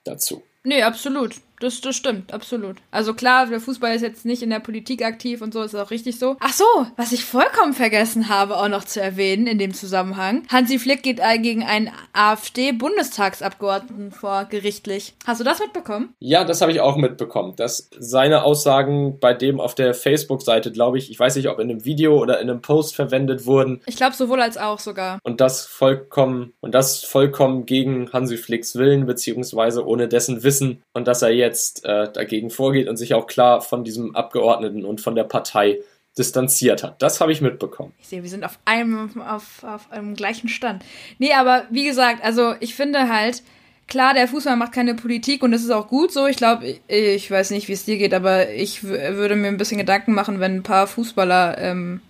dazu. 0.05 0.43
Nee, 0.63 0.83
absolut. 0.83 1.37
Das, 1.61 1.81
das 1.81 1.95
stimmt, 1.95 2.33
absolut. 2.33 2.79
Also 2.91 3.15
klar, 3.15 3.47
der 3.47 3.61
Fußball 3.61 3.95
ist 3.95 4.03
jetzt 4.03 4.25
nicht 4.25 4.43
in 4.43 4.51
der 4.51 4.61
Politik 4.61 5.05
aktiv 5.05 5.43
und 5.43 5.53
so, 5.53 5.63
ist 5.63 5.75
auch 5.75 5.91
richtig 5.91 6.19
so. 6.19 6.37
Ach 6.41 6.53
so, 6.53 6.65
was 6.97 7.13
ich 7.13 7.25
vollkommen 7.25 7.75
vergessen 7.75 8.29
habe, 8.29 8.57
auch 8.57 8.69
noch 8.69 8.85
zu 8.85 9.01
erwähnen 9.01 9.47
in 9.47 9.59
dem 9.59 9.75
Zusammenhang. 9.75 10.43
Hansi 10.49 10.79
Flick 10.79 11.03
geht 11.03 11.21
gegen 11.43 11.63
einen 11.65 11.91
AfD-Bundestagsabgeordneten 12.15 14.11
vor 14.11 14.47
gerichtlich. 14.47 15.15
Hast 15.27 15.41
du 15.41 15.45
das 15.45 15.61
mitbekommen? 15.61 16.15
Ja, 16.19 16.45
das 16.45 16.63
habe 16.63 16.73
ich 16.73 16.81
auch 16.81 16.97
mitbekommen, 16.97 17.55
dass 17.57 17.91
seine 17.99 18.43
Aussagen 18.43 19.19
bei 19.21 19.35
dem 19.35 19.61
auf 19.61 19.75
der 19.75 19.93
Facebook-Seite, 19.93 20.73
glaube 20.73 20.97
ich, 20.99 21.11
ich 21.11 21.21
weiß 21.21 21.37
nicht, 21.37 21.49
ob 21.49 21.59
in 21.59 21.71
einem 21.71 21.85
Video 21.85 22.19
oder 22.19 22.41
in 22.41 22.49
einem 22.49 22.63
Post 22.63 22.97
verwendet 22.97 23.45
wurden. 23.45 23.83
Ich 23.87 23.97
glaube 23.97 24.17
sowohl 24.17 24.41
als 24.41 24.57
auch 24.57 24.79
sogar. 24.79 25.19
Und 25.23 25.43
das 25.43 25.67
vollkommen, 25.67 26.55
und 26.61 26.75
das 26.75 27.05
vollkommen 27.05 27.67
gegen 27.67 28.11
Hansi 28.13 28.39
Flicks 28.39 28.77
Willen, 28.77 29.05
beziehungsweise 29.05 29.87
ohne 29.87 30.09
dessen 30.09 30.43
Wissen 30.43 30.83
und 30.95 31.07
dass 31.07 31.21
er 31.23 31.31
jetzt 31.31 31.50
jetzt 31.51 31.85
äh, 31.85 32.11
dagegen 32.13 32.51
vorgeht 32.51 32.89
und 32.89 32.97
sich 32.97 33.15
auch 33.15 33.27
klar 33.27 33.61
von 33.61 33.85
diesem 33.85 34.15
Abgeordneten 34.15 34.85
und 34.85 35.01
von 35.01 35.15
der 35.15 35.25
Partei 35.25 35.81
distanziert 36.17 36.83
hat. 36.83 37.01
Das 37.03 37.21
habe 37.21 37.33
ich 37.33 37.41
mitbekommen. 37.41 37.93
Ich 38.01 38.09
sehe, 38.09 38.23
wir 38.23 38.31
sind 38.31 38.45
auf 38.45 38.59
einem, 38.65 39.23
auf, 39.23 39.63
auf 39.65 39.91
einem 39.91 40.15
gleichen 40.15 40.49
Stand. 40.49 40.85
Nee, 41.19 41.33
aber 41.33 41.65
wie 41.71 41.85
gesagt, 41.85 42.25
also 42.25 42.55
ich 42.61 42.75
finde 42.75 43.09
halt, 43.09 43.43
klar, 43.87 44.15
der 44.15 44.29
Fußball 44.29 44.57
macht 44.57 44.73
keine 44.73 44.95
Politik 44.95 45.43
und 45.43 45.53
das 45.53 45.63
ist 45.63 45.71
auch 45.71 45.89
gut 45.89 46.13
so. 46.13 46.27
Ich 46.27 46.37
glaube, 46.37 46.79
ich, 46.89 47.31
weiß 47.31 47.51
nicht, 47.51 47.69
wie 47.69 47.73
es 47.73 47.85
dir 47.85 47.99
geht, 47.99 48.15
aber 48.15 48.51
ich 48.51 48.83
würde 48.83 49.37
mir 49.37 49.49
ein 49.49 49.57
bisschen 49.57 49.79
Gedanken 49.79 50.15
machen, 50.15 50.41
wenn 50.41 50.57
ein 50.57 50.63
paar 50.63 50.87
Fußballer 50.87 51.59
ähm, 51.59 52.01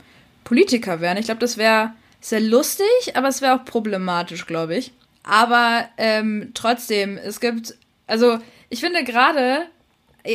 Politiker 0.45 1.01
wären. 1.01 1.19
Ich 1.19 1.27
glaube, 1.27 1.41
das 1.41 1.57
wäre 1.57 1.93
sehr 2.21 2.41
lustig, 2.41 2.87
aber 3.15 3.29
es 3.29 3.43
wäre 3.43 3.55
auch 3.55 3.65
problematisch, 3.65 4.47
glaube 4.47 4.77
ich. 4.77 4.93
Aber 5.23 5.85
ähm, 5.99 6.53
trotzdem, 6.55 7.19
es 7.19 7.41
gibt, 7.41 7.77
also 8.07 8.39
ich 8.71 8.81
finde 8.81 9.05
gerade, 9.05 9.67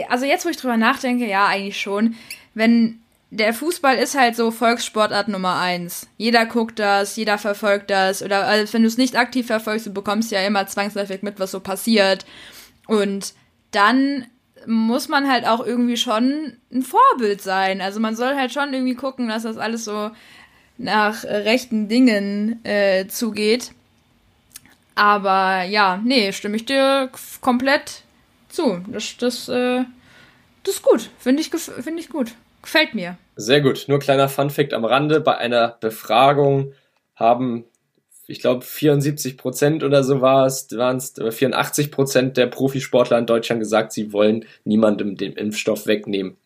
also 0.10 0.26
jetzt, 0.26 0.46
wo 0.46 0.50
ich 0.50 0.58
drüber 0.58 0.78
nachdenke, 0.78 1.26
ja, 1.26 1.48
eigentlich 1.48 1.80
schon, 1.82 2.16
wenn 2.54 3.00
der 3.32 3.54
Fußball 3.54 3.98
ist 3.98 4.16
halt 4.16 4.36
so 4.36 4.52
Volkssportart 4.52 5.28
Nummer 5.28 5.60
eins. 5.60 6.08
Jeder 6.18 6.46
guckt 6.46 6.80
das, 6.80 7.16
jeder 7.16 7.38
verfolgt 7.38 7.90
das. 7.90 8.22
Oder 8.22 8.46
also 8.46 8.72
wenn 8.74 8.84
du 8.84 8.88
es 8.88 8.98
nicht 8.98 9.18
aktiv 9.18 9.48
verfolgst, 9.48 9.88
du 9.88 9.94
bekommst 9.94 10.32
ja 10.32 10.46
immer 10.46 10.68
zwangsläufig 10.68 11.22
mit, 11.22 11.40
was 11.40 11.52
so 11.52 11.60
passiert. 11.60 12.26
Und 12.88 13.34
dann 13.72 14.28
muss 14.68 15.10
man 15.10 15.30
halt 15.30 15.46
auch 15.46 15.66
irgendwie 15.66 15.98
schon 15.98 16.58
ein 16.72 16.84
Vorbild 16.84 17.42
sein. 17.42 17.82
Also 17.82 18.00
man 18.00 18.16
soll 18.16 18.36
halt 18.36 18.54
schon 18.54 18.74
irgendwie 18.74 18.96
gucken, 18.96 19.28
dass 19.28 19.44
das 19.44 19.58
alles 19.58 19.86
so 19.86 20.12
nach 20.78 21.24
rechten 21.24 21.88
Dingen 21.88 22.64
äh, 22.64 23.08
zugeht. 23.08 23.72
Aber 24.96 25.64
ja, 25.64 26.00
nee, 26.04 26.32
stimme 26.32 26.56
ich 26.56 26.66
dir 26.66 27.10
komplett 27.42 28.05
zu. 28.56 28.82
Das, 28.88 29.18
das, 29.18 29.50
äh, 29.50 29.84
das 30.64 30.76
ist 30.76 30.82
gut. 30.82 31.10
Finde 31.18 31.42
ich, 31.42 31.50
find 31.50 32.00
ich 32.00 32.10
gut. 32.10 32.34
Gefällt 32.62 32.96
mir. 32.96 33.18
Sehr 33.36 33.62
gut. 33.62 33.86
Nur 33.88 34.00
kleiner 34.00 34.30
Funfact 34.30 34.74
am 34.74 34.86
Rande. 34.86 35.22
Bei 35.22 35.38
einer 35.38 35.78
Befragung 35.80 36.74
haben, 37.16 37.66
ich 38.26 38.40
glaube, 38.40 38.66
74 38.66 39.38
Prozent 39.38 39.84
oder 39.84 40.04
so 40.04 40.22
war 40.22 40.48
es, 40.48 40.68
waren 40.72 40.98
es 40.98 41.14
84 41.14 41.92
Prozent 41.92 42.38
der 42.38 42.48
Profisportler 42.48 43.20
in 43.20 43.28
Deutschland 43.28 43.60
gesagt, 43.62 43.94
sie 43.94 44.12
wollen 44.12 44.46
niemandem 44.64 45.16
den 45.16 45.34
Impfstoff 45.34 45.86
wegnehmen. 45.86 46.38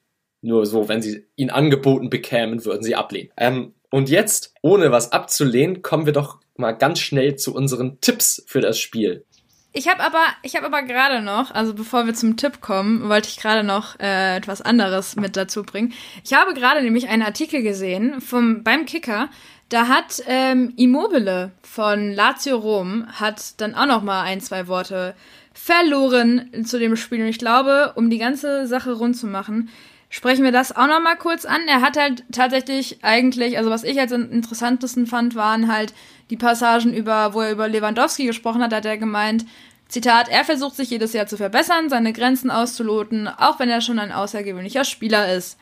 Nur 0.41 0.65
so, 0.65 0.87
wenn 0.89 1.01
sie 1.01 1.25
ihn 1.35 1.49
angeboten 1.49 2.09
bekämen, 2.09 2.65
würden 2.65 2.83
sie 2.83 2.95
ablehnen. 2.95 3.31
Ähm, 3.37 3.73
und 3.89 4.09
jetzt, 4.09 4.53
ohne 4.61 4.91
was 4.91 5.11
abzulehnen, 5.11 5.81
kommen 5.81 6.05
wir 6.05 6.13
doch 6.13 6.39
mal 6.55 6.73
ganz 6.73 6.99
schnell 6.99 7.35
zu 7.35 7.55
unseren 7.55 7.99
Tipps 8.01 8.43
für 8.45 8.61
das 8.61 8.79
Spiel. 8.79 9.25
Ich 9.71 9.87
habe 9.87 10.01
aber, 10.03 10.23
ich 10.41 10.55
habe 10.55 10.65
aber 10.65 10.81
gerade 10.81 11.21
noch, 11.21 11.51
also 11.51 11.75
bevor 11.75 12.07
wir 12.07 12.15
zum 12.15 12.37
Tipp 12.37 12.59
kommen, 12.59 13.07
wollte 13.07 13.29
ich 13.29 13.37
gerade 13.37 13.63
noch 13.63 13.99
äh, 13.99 14.37
etwas 14.37 14.63
anderes 14.63 15.15
mit 15.15 15.35
dazu 15.35 15.61
bringen. 15.63 15.93
Ich 16.23 16.33
habe 16.33 16.55
gerade 16.55 16.81
nämlich 16.81 17.07
einen 17.07 17.21
Artikel 17.21 17.61
gesehen 17.61 18.19
vom 18.19 18.63
beim 18.63 18.87
Kicker. 18.87 19.29
Da 19.69 19.87
hat 19.87 20.23
ähm, 20.25 20.73
Immobile 20.75 21.51
von 21.61 22.11
Lazio 22.13 22.57
Rom 22.57 23.05
hat 23.07 23.61
dann 23.61 23.75
auch 23.75 23.85
noch 23.85 24.01
mal 24.01 24.23
ein 24.23 24.41
zwei 24.41 24.67
Worte 24.67 25.13
verloren 25.53 26.65
zu 26.65 26.79
dem 26.79 26.95
Spiel. 26.95 27.21
Und 27.21 27.27
ich 27.27 27.37
glaube, 27.37 27.93
um 27.95 28.09
die 28.09 28.17
ganze 28.17 28.65
Sache 28.65 28.93
rund 28.93 29.15
zu 29.15 29.27
machen, 29.27 29.69
sprechen 30.09 30.43
wir 30.43 30.51
das 30.51 30.75
auch 30.75 30.87
noch 30.87 31.01
mal 31.01 31.15
kurz 31.15 31.45
an. 31.45 31.61
Er 31.67 31.81
hat 31.81 31.95
halt 31.95 32.23
tatsächlich 32.31 33.03
eigentlich, 33.03 33.59
also 33.59 33.69
was 33.69 33.83
ich 33.83 33.99
als 33.99 34.11
interessantesten 34.11 35.05
fand, 35.05 35.35
waren 35.35 35.71
halt 35.71 35.93
die 36.29 36.37
Passagen 36.37 36.93
über, 36.93 37.33
wo 37.33 37.41
er 37.41 37.51
über 37.51 37.67
Lewandowski 37.67 38.25
gesprochen 38.25 38.61
hat, 38.61 38.73
hat 38.73 38.85
er 38.85 38.97
gemeint, 38.97 39.45
Zitat, 39.87 40.29
er 40.29 40.45
versucht 40.45 40.75
sich 40.75 40.91
jedes 40.91 41.13
Jahr 41.13 41.25
zu 41.25 41.35
verbessern, 41.35 41.89
seine 41.89 42.13
Grenzen 42.13 42.51
auszuloten, 42.51 43.27
auch 43.27 43.59
wenn 43.59 43.69
er 43.69 43.81
schon 43.81 43.97
ein 43.97 44.11
außergewöhnlicher 44.11 44.85
Spieler 44.85 45.33
ist. 45.33 45.57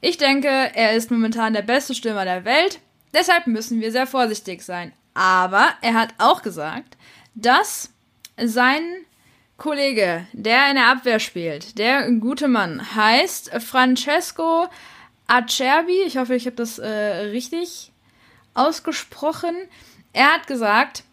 Ich 0.00 0.18
denke, 0.18 0.48
er 0.48 0.94
ist 0.94 1.10
momentan 1.10 1.54
der 1.54 1.62
beste 1.62 1.94
Stürmer 1.94 2.24
der 2.24 2.44
Welt, 2.44 2.80
deshalb 3.14 3.46
müssen 3.46 3.80
wir 3.80 3.92
sehr 3.92 4.08
vorsichtig 4.08 4.62
sein. 4.62 4.92
Aber 5.14 5.68
er 5.80 5.94
hat 5.94 6.14
auch 6.18 6.42
gesagt, 6.42 6.96
dass 7.36 7.90
sein 8.36 8.82
Kollege, 9.56 10.26
der 10.32 10.68
in 10.68 10.74
der 10.74 10.88
Abwehr 10.88 11.20
spielt, 11.20 11.78
der 11.78 12.10
gute 12.10 12.48
Mann, 12.48 12.94
heißt 12.96 13.52
Francesco 13.62 14.66
Acerbi. 15.28 16.02
Ich 16.06 16.16
hoffe, 16.16 16.34
ich 16.34 16.46
habe 16.46 16.56
das 16.56 16.80
äh, 16.80 16.88
richtig 16.88 17.92
ausgesprochen. 18.54 19.54
Er 20.12 20.32
hat 20.32 20.46
gesagt, 20.46 21.04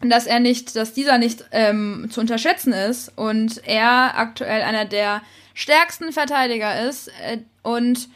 dass 0.00 0.26
er 0.26 0.40
nicht, 0.40 0.76
dass 0.76 0.94
dieser 0.94 1.18
nicht 1.18 1.44
ähm, 1.52 2.08
zu 2.10 2.20
unterschätzen 2.20 2.72
ist 2.72 3.12
und 3.16 3.66
er 3.66 4.16
aktuell 4.16 4.62
einer 4.62 4.86
der 4.86 5.22
stärksten 5.54 6.12
Verteidiger 6.12 6.88
ist 6.88 7.08
äh, 7.22 7.38
und 7.62 8.08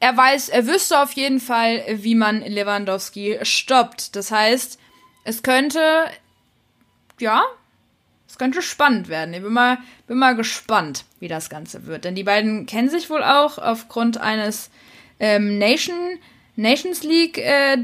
er 0.00 0.16
weiß, 0.16 0.50
er 0.50 0.66
wüsste 0.66 1.00
auf 1.00 1.12
jeden 1.12 1.40
Fall, 1.40 1.82
wie 1.88 2.14
man 2.14 2.42
Lewandowski 2.42 3.40
stoppt. 3.42 4.14
Das 4.14 4.30
heißt, 4.30 4.78
es 5.24 5.42
könnte, 5.42 5.80
ja, 7.18 7.42
es 8.28 8.38
könnte 8.38 8.62
spannend 8.62 9.08
werden. 9.08 9.34
Ich 9.34 9.42
bin 9.42 9.52
mal, 9.52 9.78
bin 10.06 10.18
mal 10.18 10.36
gespannt, 10.36 11.04
wie 11.18 11.26
das 11.26 11.50
Ganze 11.50 11.86
wird. 11.86 12.04
Denn 12.04 12.14
die 12.14 12.22
beiden 12.22 12.66
kennen 12.66 12.88
sich 12.88 13.10
wohl 13.10 13.24
auch 13.24 13.58
aufgrund 13.58 14.18
eines 14.18 14.70
ähm, 15.18 15.58
Nation 15.58 16.18
Nations 16.58 17.04
League 17.04 17.38
äh, 17.38 17.78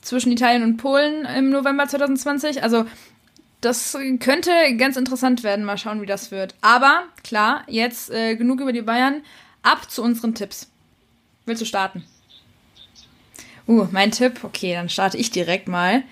zwischen 0.00 0.30
Italien 0.30 0.62
und 0.62 0.76
Polen 0.76 1.24
im 1.24 1.50
November 1.50 1.88
2020. 1.88 2.62
Also 2.62 2.86
das 3.60 3.98
könnte 4.20 4.52
ganz 4.76 4.96
interessant 4.96 5.42
werden. 5.42 5.64
Mal 5.64 5.76
schauen, 5.76 6.00
wie 6.00 6.06
das 6.06 6.30
wird. 6.30 6.54
Aber 6.60 7.02
klar, 7.24 7.64
jetzt 7.66 8.10
äh, 8.10 8.36
genug 8.36 8.60
über 8.60 8.72
die 8.72 8.82
Bayern. 8.82 9.22
Ab 9.62 9.90
zu 9.90 10.02
unseren 10.02 10.36
Tipps. 10.36 10.70
Willst 11.46 11.62
du 11.62 11.66
starten? 11.66 12.04
Uh, 13.66 13.88
mein 13.90 14.12
Tipp. 14.12 14.44
Okay, 14.44 14.72
dann 14.72 14.88
starte 14.88 15.18
ich 15.18 15.32
direkt 15.32 15.66
mal. 15.66 16.04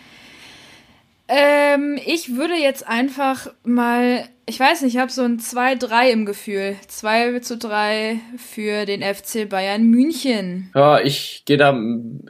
Ähm, 1.29 1.99
ich 2.05 2.35
würde 2.35 2.55
jetzt 2.55 2.87
einfach 2.89 3.53
mal 3.63 4.29
ich 4.49 4.59
weiß 4.59 4.83
nicht, 4.83 4.95
ich 4.95 5.01
habe 5.01 5.13
so 5.13 5.23
ein 5.23 5.39
2-3 5.39 6.09
im 6.09 6.27
Gefühl. 6.27 6.77
2 6.89 7.41
zu 7.41 7.59
3 7.59 8.19
für 8.37 8.87
den 8.87 9.03
FC 9.03 9.49
Bayern 9.49 9.85
München. 9.85 10.71
Ja, 10.75 11.01
ich 11.01 11.43
gehe 11.45 11.59
da 11.59 11.79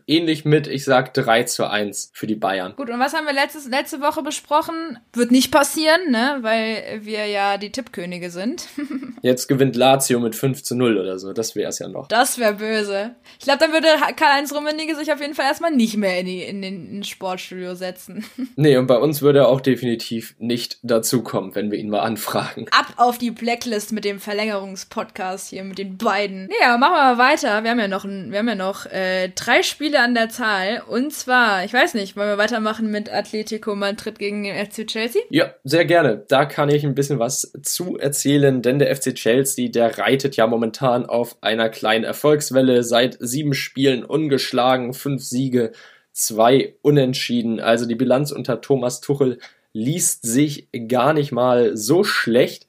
ähnlich 0.07 0.45
mit. 0.45 0.67
Ich 0.67 0.85
sag 0.85 1.15
3 1.15 1.45
zu 1.45 1.71
1 1.71 2.11
für 2.13 2.27
die 2.27 2.35
Bayern. 2.35 2.75
Gut, 2.77 2.91
und 2.91 2.99
was 2.99 3.15
haben 3.15 3.27
wir 3.27 3.33
letztes, 3.33 3.69
letzte 3.69 4.01
Woche 4.01 4.23
besprochen? 4.23 4.99
Wird 5.13 5.31
nicht 5.31 5.53
passieren, 5.53 6.11
ne? 6.11 6.39
Weil 6.41 7.01
wir 7.03 7.27
ja 7.27 7.57
die 7.57 7.71
Tippkönige 7.71 8.31
sind. 8.31 8.67
Jetzt 9.23 9.47
gewinnt 9.47 9.77
Lazio 9.77 10.19
mit 10.19 10.35
5 10.35 10.63
zu 10.65 10.75
0 10.75 10.99
oder 10.99 11.19
so. 11.19 11.33
Das 11.33 11.55
wäre 11.55 11.69
es 11.69 11.79
ja 11.79 11.89
noch. 11.89 12.09
Das 12.09 12.39
wäre 12.39 12.55
böse. 12.55 13.15
Ich 13.39 13.45
glaube, 13.45 13.61
dann 13.61 13.73
würde 13.73 13.87
Karl-Heinz 14.17 14.53
Rummenigge 14.53 14.97
sich 14.97 15.13
auf 15.13 15.21
jeden 15.21 15.35
Fall 15.35 15.47
erstmal 15.47 15.71
nicht 15.71 15.97
mehr 15.97 16.19
in, 16.19 16.27
die, 16.27 16.43
in 16.43 16.63
den 16.63 16.89
in 16.89 17.05
Sportstudio 17.05 17.75
setzen. 17.75 18.25
nee, 18.57 18.77
und 18.77 18.89
bei 18.89 18.97
uns 18.97 19.23
würde 19.23 19.41
er 19.41 19.49
auch 19.49 19.61
definitiv 19.61 20.35
nicht 20.39 20.79
dazukommen, 20.83 21.55
wenn 21.55 21.71
wir 21.71 21.79
ihn 21.79 21.91
mal 21.91 22.08
anfragen. 22.09 22.67
Ab 22.71 22.95
auf 22.97 23.19
die 23.19 23.31
Blacklist 23.31 23.93
mit 23.93 24.05
dem 24.05 24.19
Verlängerungspodcast 24.19 25.51
hier, 25.51 25.63
mit 25.63 25.79
den 25.79 25.99
beiden. 25.99 26.49
Ja, 26.61 26.79
machen 26.79 26.95
wir 26.95 27.15
mal 27.15 27.19
weiter. 27.19 27.63
Wir 27.63 27.71
haben 27.71 27.79
ja 27.79 27.89
noch, 27.89 28.05
wir 28.05 28.39
haben 28.39 28.49
ja 28.49 28.55
noch 28.55 28.87
äh, 28.87 29.29
drei 29.29 29.63
Spiele 29.63 30.01
an 30.01 30.15
der 30.15 30.31
Zahl. 30.31 30.83
Und 30.89 31.13
zwar, 31.13 31.65
ich 31.65 31.73
weiß 31.73 31.95
nicht, 31.95 32.17
wollen 32.17 32.29
wir 32.29 32.39
weitermachen 32.39 32.91
mit 32.91 33.13
Atletico 33.13 33.75
Madrid 33.75 34.19
gegen 34.19 34.45
den 34.45 34.57
FC 34.57 34.87
Chelsea? 34.87 35.21
Ja, 35.29 35.55
sehr 35.65 35.85
gerne. 35.85 36.25
Da 36.29 36.47
kann 36.47 36.71
ich 36.71 36.85
ein 36.85 36.95
bisschen 36.95 37.19
was 37.19 37.53
zu 37.63 37.99
erzählen, 37.99 38.63
denn 38.63 38.79
der 38.79 38.95
FC 38.95 39.15
Chelsea, 39.15 39.69
der 39.69 39.99
reitet 39.99 40.37
ja 40.37 40.47
momentan 40.47 41.05
auf 41.05 41.37
einer 41.43 41.69
kleinen 41.69 42.05
Erfolgswelle. 42.05 42.85
Seit 42.85 43.19
sieben 43.21 43.53
Spielen 43.53 44.03
ungeschlagen, 44.03 44.95
fünf 44.95 45.23
Siege, 45.23 45.73
zwei 46.13 46.75
Unentschieden. 46.81 47.61
Also 47.61 47.85
die 47.85 47.95
Bilanz 47.95 48.33
unter 48.33 48.63
Thomas 48.63 49.03
Tuchel 49.03 49.39
liest 49.73 50.27
sich 50.27 50.69
gar 50.89 51.13
nicht 51.13 51.33
mal 51.33 51.77
so 51.77 52.05
schlecht 52.05 52.67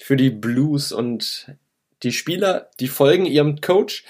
für 0.00 0.16
die 0.16 0.30
Blues 0.30 0.92
und 0.92 1.52
die 2.02 2.12
Spieler, 2.12 2.70
die 2.80 2.88
folgen 2.88 3.26
ihrem 3.26 3.60
Coach 3.60 4.04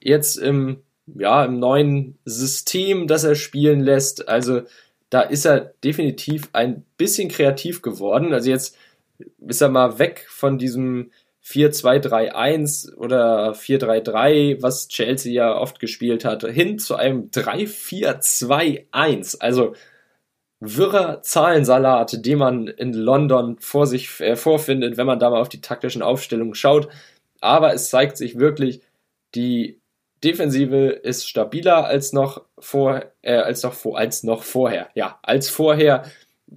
jetzt 0.00 0.36
im, 0.36 0.82
ja, 1.06 1.44
im 1.44 1.58
neuen 1.58 2.18
System, 2.24 3.06
das 3.06 3.24
er 3.24 3.34
spielen 3.34 3.80
lässt. 3.80 4.28
Also 4.28 4.62
da 5.10 5.20
ist 5.20 5.44
er 5.44 5.74
definitiv 5.84 6.48
ein 6.52 6.84
bisschen 6.96 7.28
kreativ 7.28 7.82
geworden. 7.82 8.32
Also 8.32 8.50
jetzt 8.50 8.76
ist 9.46 9.60
er 9.60 9.68
mal 9.68 9.98
weg 9.98 10.26
von 10.28 10.58
diesem 10.58 11.10
4-2-3-1 11.44 12.94
oder 12.94 13.52
4-3-3, 13.52 14.62
was 14.62 14.88
Chelsea 14.88 15.32
ja 15.32 15.56
oft 15.56 15.80
gespielt 15.80 16.24
hat, 16.24 16.44
hin 16.44 16.78
zu 16.78 16.94
einem 16.94 17.30
3-4-2-1. 17.30 19.40
Also 19.40 19.74
wirrer 20.62 21.22
Zahlensalat, 21.22 22.24
den 22.24 22.38
man 22.38 22.68
in 22.68 22.92
London 22.92 23.56
vor 23.58 23.86
sich 23.86 24.20
äh, 24.20 24.36
vorfindet, 24.36 24.96
wenn 24.96 25.06
man 25.06 25.18
da 25.18 25.28
mal 25.30 25.40
auf 25.40 25.48
die 25.48 25.60
taktischen 25.60 26.02
Aufstellungen 26.02 26.54
schaut. 26.54 26.88
Aber 27.40 27.74
es 27.74 27.90
zeigt 27.90 28.16
sich 28.16 28.38
wirklich, 28.38 28.80
die 29.34 29.80
Defensive 30.22 30.90
ist 30.90 31.28
stabiler 31.28 31.84
als 31.84 32.12
noch 32.12 32.42
vor, 32.60 33.04
äh, 33.22 33.34
als 33.34 33.64
noch 33.64 33.72
vor, 33.72 33.98
als 33.98 34.22
noch 34.22 34.44
vorher. 34.44 34.88
Ja, 34.94 35.18
als 35.22 35.48
vorher. 35.50 36.04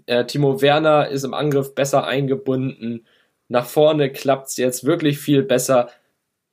Äh, 0.06 0.26
Timo 0.26 0.62
Werner 0.62 1.08
ist 1.08 1.24
im 1.24 1.34
Angriff 1.34 1.74
besser 1.74 2.06
eingebunden. 2.06 3.08
Nach 3.48 3.66
vorne 3.66 4.12
klappt 4.12 4.50
es 4.50 4.58
jetzt 4.58 4.84
wirklich 4.86 5.18
viel 5.18 5.42
besser. 5.42 5.90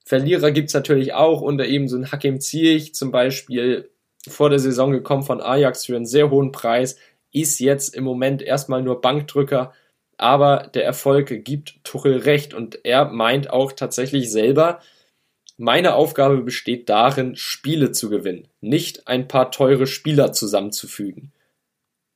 Verlierer 0.07 0.53
gibt 0.53 0.69
es 0.69 0.75
natürlich 0.75 1.13
auch, 1.13 1.43
unter 1.43 1.67
eben 1.67 1.87
so 1.89 1.97
ein 1.97 2.11
Hakim 2.11 2.41
Ziyech 2.41 2.95
zum 2.95 3.11
Beispiel 3.11 3.91
vor 4.27 4.49
der 4.49 4.59
Saison 4.59 4.93
gekommen 4.93 5.23
von 5.23 5.43
Ajax 5.43 5.87
für 5.87 5.97
einen 5.97 6.07
sehr 6.07 6.31
hohen 6.31 6.53
Preis 6.53 6.97
ist 7.33 7.59
jetzt 7.59 7.95
im 7.95 8.05
Moment 8.05 8.43
erstmal 8.43 8.83
nur 8.83 9.01
Bankdrücker, 9.01 9.73
aber 10.17 10.71
der 10.75 10.85
Erfolg 10.85 11.45
gibt 11.45 11.83
Tuchel 11.85 12.19
recht 12.19 12.55
und 12.55 12.85
er 12.85 13.07
meint 13.07 13.51
auch 13.51 13.73
tatsächlich 13.73 14.31
selber, 14.31 14.81
meine 15.57 15.95
Aufgabe 15.95 16.39
besteht 16.39 16.89
darin, 16.89 17.37
Spiele 17.37 17.93
zu 17.93 18.11
gewinnen, 18.11 18.49
nicht 18.61 19.07
ein 19.07 19.29
paar 19.29 19.51
teure 19.51 19.87
Spieler 19.87 20.33
zusammenzufügen. 20.33 21.33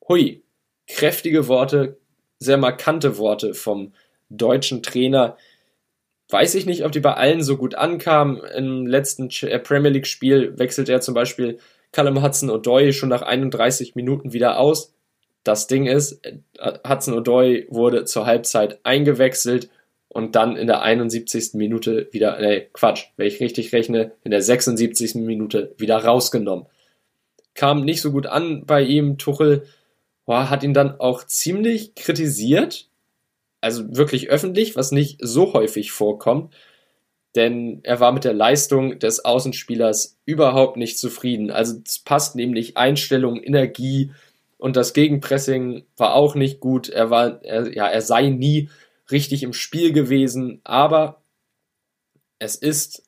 Hui, 0.09 0.43
kräftige 0.87 1.49
Worte, 1.49 1.99
sehr 2.39 2.57
markante 2.57 3.19
Worte 3.19 3.55
vom 3.55 3.93
deutschen 4.29 4.83
Trainer. 4.83 5.37
Weiß 6.29 6.55
ich 6.55 6.67
nicht, 6.67 6.85
ob 6.85 6.93
die 6.93 7.01
bei 7.01 7.15
allen 7.15 7.43
so 7.43 7.57
gut 7.57 7.75
ankamen. 7.75 8.41
Im 8.57 8.87
letzten 8.87 9.31
äh, 9.43 9.59
Premier 9.59 9.91
League 9.91 10.07
Spiel 10.07 10.59
wechselt 10.59 10.89
er 10.89 11.01
zum 11.01 11.15
Beispiel 11.15 11.59
Callum 11.93 12.23
Hudson 12.23 12.51
O'Doy 12.51 12.93
schon 12.93 13.09
nach 13.09 13.23
31 13.23 13.95
Minuten 13.95 14.33
wieder 14.33 14.59
aus. 14.59 14.96
Das 15.47 15.67
Ding 15.67 15.87
ist, 15.87 16.21
Hudson 16.87 17.15
O'Doy 17.15 17.67
wurde 17.69 18.05
zur 18.05 18.27
Halbzeit 18.27 18.81
eingewechselt 18.83 19.71
und 20.09 20.35
dann 20.35 20.57
in 20.57 20.67
der 20.67 20.83
71. 20.83 21.55
Minute 21.55 22.09
wieder, 22.11 22.41
nee, 22.41 22.69
Quatsch, 22.73 23.07
wenn 23.17 23.27
ich 23.27 23.41
richtig 23.41 23.73
rechne, 23.73 24.13
in 24.25 24.31
der 24.31 24.43
76. 24.43 25.17
Minute 25.17 25.75
wieder 25.79 25.99
rausgenommen. 25.99 26.67
Kam 27.55 27.83
nicht 27.85 28.01
so 28.01 28.13
gut 28.13 28.27
an 28.27 28.65
bei 28.67 28.83
ihm. 28.83 29.19
Tuchel 29.19 29.67
boah, 30.27 30.51
hat 30.51 30.63
ihn 30.63 30.75
dann 30.75 31.01
auch 31.01 31.25
ziemlich 31.25 31.95
kritisiert. 31.95 32.89
Also 33.61 33.97
wirklich 33.97 34.29
öffentlich, 34.29 34.77
was 34.77 34.93
nicht 34.93 35.19
so 35.23 35.55
häufig 35.55 35.93
vorkommt. 35.93 36.55
Denn 37.35 37.81
er 37.83 38.01
war 38.01 38.13
mit 38.13 38.25
der 38.25 38.35
Leistung 38.35 38.99
des 38.99 39.25
Außenspielers 39.25 40.19
überhaupt 40.25 40.77
nicht 40.77 40.99
zufrieden. 40.99 41.51
Also 41.51 41.79
es 41.85 41.99
passt 42.01 42.35
nämlich 42.35 42.77
Einstellung, 42.77 43.43
Energie, 43.43 44.11
und 44.59 44.77
das 44.77 44.95
Gegenpressing 44.95 45.85
war 45.97 46.15
auch 46.15 46.35
nicht 46.35 46.61
gut. 46.61 46.89
Er 46.89 47.11
war, 47.11 47.43
er, 47.45 47.73
ja, 47.73 47.87
er 47.87 48.01
sei 48.01 48.29
nie 48.29 48.71
richtig 49.11 49.43
im 49.43 49.53
Spiel 49.53 49.93
gewesen, 49.93 50.61
aber 50.65 51.23
es 52.39 52.57
ist 52.57 53.05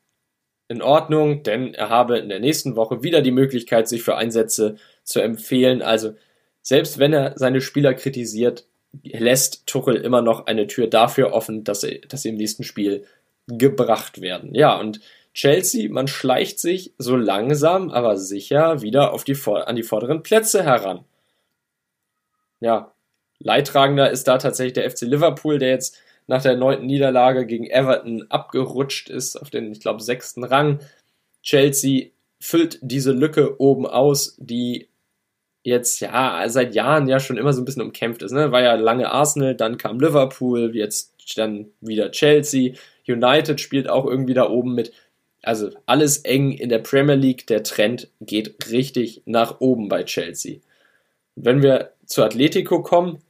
in 0.69 0.83
Ordnung, 0.83 1.43
denn 1.43 1.73
er 1.75 1.89
habe 1.89 2.19
in 2.19 2.29
der 2.29 2.41
nächsten 2.41 2.77
Woche 2.77 3.03
wieder 3.03 3.23
die 3.23 3.31
Möglichkeit, 3.31 3.89
sich 3.89 4.03
für 4.03 4.17
Einsätze 4.17 4.77
zu 5.03 5.21
empfehlen. 5.21 5.81
Also 5.81 6.15
selbst 6.61 6.99
wenn 6.99 7.15
er 7.15 7.33
seine 7.37 7.63
Spieler 7.63 7.95
kritisiert, 7.95 8.67
lässt 9.03 9.67
Tuchel 9.67 9.97
immer 9.97 10.21
noch 10.21 10.47
eine 10.47 10.67
Tür 10.67 10.87
dafür 10.87 11.33
offen, 11.33 11.65
dass 11.65 11.81
sie, 11.81 12.03
dass 12.09 12.23
sie 12.23 12.31
im 12.31 12.37
nächsten 12.37 12.65
Spiel 12.65 13.05
gebracht 13.47 14.21
werden. 14.21 14.55
Ja, 14.55 14.79
und 14.79 15.01
Chelsea, 15.33 15.91
man 15.91 16.09
schleicht 16.09 16.59
sich 16.59 16.93
so 16.99 17.17
langsam, 17.17 17.91
aber 17.91 18.19
sicher 18.19 18.83
wieder 18.83 19.13
auf 19.15 19.25
die, 19.25 19.37
an 19.47 19.77
die 19.77 19.83
vorderen 19.83 20.23
Plätze 20.23 20.65
heran 20.65 21.05
ja, 22.61 22.93
Leidtragender 23.41 24.11
ist 24.11 24.27
da 24.27 24.39
tatsächlich 24.39 24.73
der 24.75 24.91
FC 24.91 25.03
Liverpool, 25.03 25.59
der 25.59 25.71
jetzt 25.71 25.97
nach 26.27 26.43
der 26.43 26.57
neunten 26.57 26.87
Niederlage 26.87 27.47
gegen 27.47 27.69
Everton 27.71 28.27
abgerutscht 28.29 29.09
ist 29.09 29.37
auf 29.37 29.51
den, 29.51 29.73
ich 29.73 29.81
glaube, 29.81 30.03
sechsten 30.03 30.45
Rang. 30.45 30.81
Chelsea 31.43 32.09
füllt 32.41 32.79
diese 32.83 33.13
Lücke 33.13 33.61
oben 33.61 33.87
aus, 33.87 34.37
die 34.39 34.89
jetzt 35.63 36.01
ja 36.01 36.49
seit 36.49 36.75
Jahren 36.75 37.09
ja 37.09 37.21
schon 37.21 37.37
immer 37.37 37.53
so 37.53 37.63
ein 37.63 37.65
bisschen 37.65 37.83
umkämpft 37.83 38.23
ist. 38.23 38.33
Ne? 38.33 38.53
War 38.53 38.63
ja 38.63 38.75
lange 38.75 39.11
Arsenal, 39.11 39.55
dann 39.55 39.79
kam 39.79 40.01
Liverpool, 40.01 40.75
jetzt 40.75 41.15
dann 41.37 41.67
wieder 41.81 42.11
Chelsea. 42.11 42.75
United 43.07 43.61
spielt 43.61 43.89
auch 43.89 44.07
irgendwie 44.07 44.35
da 44.35 44.49
oben 44.49 44.75
mit. 44.75 44.93
Also 45.43 45.71
alles 45.87 46.19
eng 46.19 46.53
in 46.53 46.69
der 46.69 46.79
Premier 46.79 47.15
League. 47.15 47.47
Der 47.47 47.63
Trend 47.63 48.09
geht 48.21 48.71
richtig 48.71 49.23
nach 49.25 49.61
oben 49.61 49.89
bei 49.89 50.05
Chelsea. 50.05 50.59
Wenn 51.37 51.63
wir 51.63 51.93
zu 52.09 52.25
Atletico 52.25 52.83
kommen, 52.83 53.23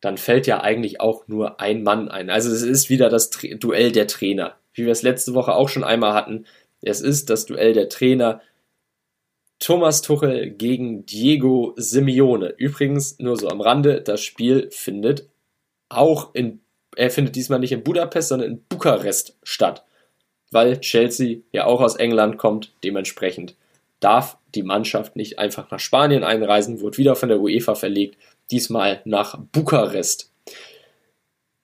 dann 0.00 0.16
fällt 0.16 0.46
ja 0.46 0.60
eigentlich 0.60 1.00
auch 1.00 1.26
nur 1.26 1.60
ein 1.60 1.82
Mann 1.82 2.08
ein. 2.08 2.30
Also 2.30 2.50
es 2.50 2.62
ist 2.62 2.88
wieder 2.88 3.08
das 3.08 3.30
Tra 3.30 3.48
Duell 3.56 3.92
der 3.92 4.06
Trainer, 4.06 4.56
wie 4.72 4.84
wir 4.84 4.92
es 4.92 5.02
letzte 5.02 5.34
Woche 5.34 5.54
auch 5.54 5.68
schon 5.68 5.84
einmal 5.84 6.14
hatten. 6.14 6.46
Es 6.80 7.00
ist 7.00 7.28
das 7.28 7.46
Duell 7.46 7.72
der 7.72 7.88
Trainer. 7.88 8.40
Thomas 9.58 10.02
Tuchel 10.02 10.50
gegen 10.50 11.06
Diego 11.06 11.72
Simeone. 11.76 12.54
Übrigens, 12.56 13.18
nur 13.18 13.36
so 13.36 13.48
am 13.48 13.60
Rande, 13.60 14.02
das 14.02 14.22
Spiel 14.22 14.68
findet 14.70 15.28
auch 15.88 16.34
in, 16.34 16.60
er 16.94 17.10
findet 17.10 17.36
diesmal 17.36 17.58
nicht 17.58 17.72
in 17.72 17.82
Budapest, 17.82 18.28
sondern 18.28 18.50
in 18.50 18.62
Bukarest 18.68 19.38
statt. 19.42 19.84
Weil 20.50 20.78
Chelsea 20.80 21.38
ja 21.52 21.64
auch 21.64 21.80
aus 21.80 21.96
England 21.96 22.38
kommt, 22.38 22.74
dementsprechend 22.84 23.56
darf 24.00 24.38
die 24.54 24.62
Mannschaft 24.62 25.16
nicht 25.16 25.38
einfach 25.38 25.70
nach 25.70 25.80
Spanien 25.80 26.24
einreisen, 26.24 26.80
wurde 26.80 26.98
wieder 26.98 27.16
von 27.16 27.28
der 27.28 27.40
UEFA 27.40 27.74
verlegt, 27.74 28.18
diesmal 28.50 29.00
nach 29.04 29.38
Bukarest. 29.52 30.32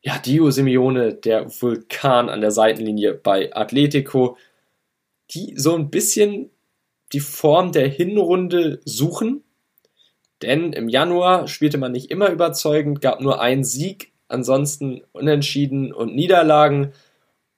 Ja, 0.02 0.18
Dio 0.18 0.50
Simeone, 0.50 1.14
der 1.14 1.48
Vulkan 1.48 2.28
an 2.28 2.40
der 2.40 2.50
Seitenlinie 2.50 3.14
bei 3.14 3.54
Atletico, 3.54 4.36
die 5.30 5.54
so 5.56 5.76
ein 5.76 5.90
bisschen 5.90 6.50
die 7.12 7.20
Form 7.20 7.72
der 7.72 7.88
Hinrunde 7.88 8.80
suchen, 8.84 9.44
denn 10.42 10.72
im 10.72 10.88
Januar 10.88 11.46
spielte 11.46 11.78
man 11.78 11.92
nicht 11.92 12.10
immer 12.10 12.30
überzeugend, 12.30 13.00
gab 13.00 13.20
nur 13.20 13.40
einen 13.40 13.64
Sieg, 13.64 14.12
ansonsten 14.28 15.02
Unentschieden 15.12 15.92
und 15.92 16.14
Niederlagen. 16.14 16.92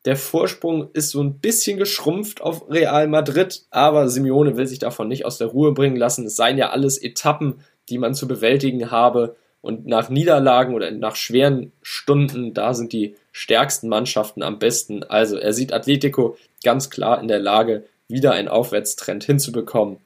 Der 0.04 0.16
Vorsprung 0.16 0.90
ist 0.92 1.10
so 1.10 1.22
ein 1.22 1.38
bisschen 1.38 1.78
geschrumpft 1.78 2.42
auf 2.42 2.68
Real 2.68 3.08
Madrid, 3.08 3.62
aber 3.70 4.08
Simeone 4.08 4.56
will 4.56 4.66
sich 4.66 4.78
davon 4.78 5.08
nicht 5.08 5.24
aus 5.24 5.38
der 5.38 5.46
Ruhe 5.48 5.72
bringen 5.72 5.96
lassen. 5.96 6.26
Es 6.26 6.36
seien 6.36 6.58
ja 6.58 6.70
alles 6.70 6.98
Etappen, 6.98 7.60
die 7.88 7.98
man 7.98 8.14
zu 8.14 8.28
bewältigen 8.28 8.90
habe. 8.90 9.36
Und 9.62 9.86
nach 9.86 10.10
Niederlagen 10.10 10.74
oder 10.74 10.90
nach 10.90 11.16
schweren 11.16 11.72
Stunden, 11.80 12.52
da 12.52 12.74
sind 12.74 12.92
die 12.92 13.16
stärksten 13.32 13.88
Mannschaften 13.88 14.42
am 14.42 14.58
besten. 14.58 15.04
Also 15.04 15.38
er 15.38 15.54
sieht 15.54 15.72
Atletico 15.72 16.36
ganz 16.62 16.90
klar 16.90 17.18
in 17.20 17.28
der 17.28 17.38
Lage, 17.38 17.84
wieder 18.06 18.32
einen 18.32 18.48
Aufwärtstrend 18.48 19.24
hinzubekommen. 19.24 19.96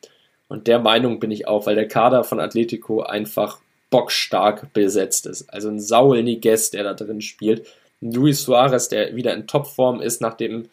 Und 0.47 0.69
der 0.69 0.79
Meinung 0.79 1.19
bin 1.19 1.33
ich 1.33 1.49
auch, 1.49 1.67
weil 1.67 1.75
der 1.75 1.89
Kader 1.89 2.23
von 2.23 2.39
Atletico 2.39 3.03
einfach 3.03 3.59
bockstark 3.91 4.73
besetzt 4.73 5.27
ist. 5.27 5.53
Also 5.53 5.69
ein 5.69 5.81
Saul 5.81 6.23
Niguez, 6.23 6.71
der 6.71 6.85
da 6.85 6.95
drin 6.95 7.21
spielt. 7.21 7.67
Luis 8.01 8.43
Suarez, 8.43 8.89
der 8.89 9.17
wieder 9.17 9.35
in 9.35 9.47
Topform 9.47 10.01
ist, 10.01 10.21
nachdem 10.21 10.69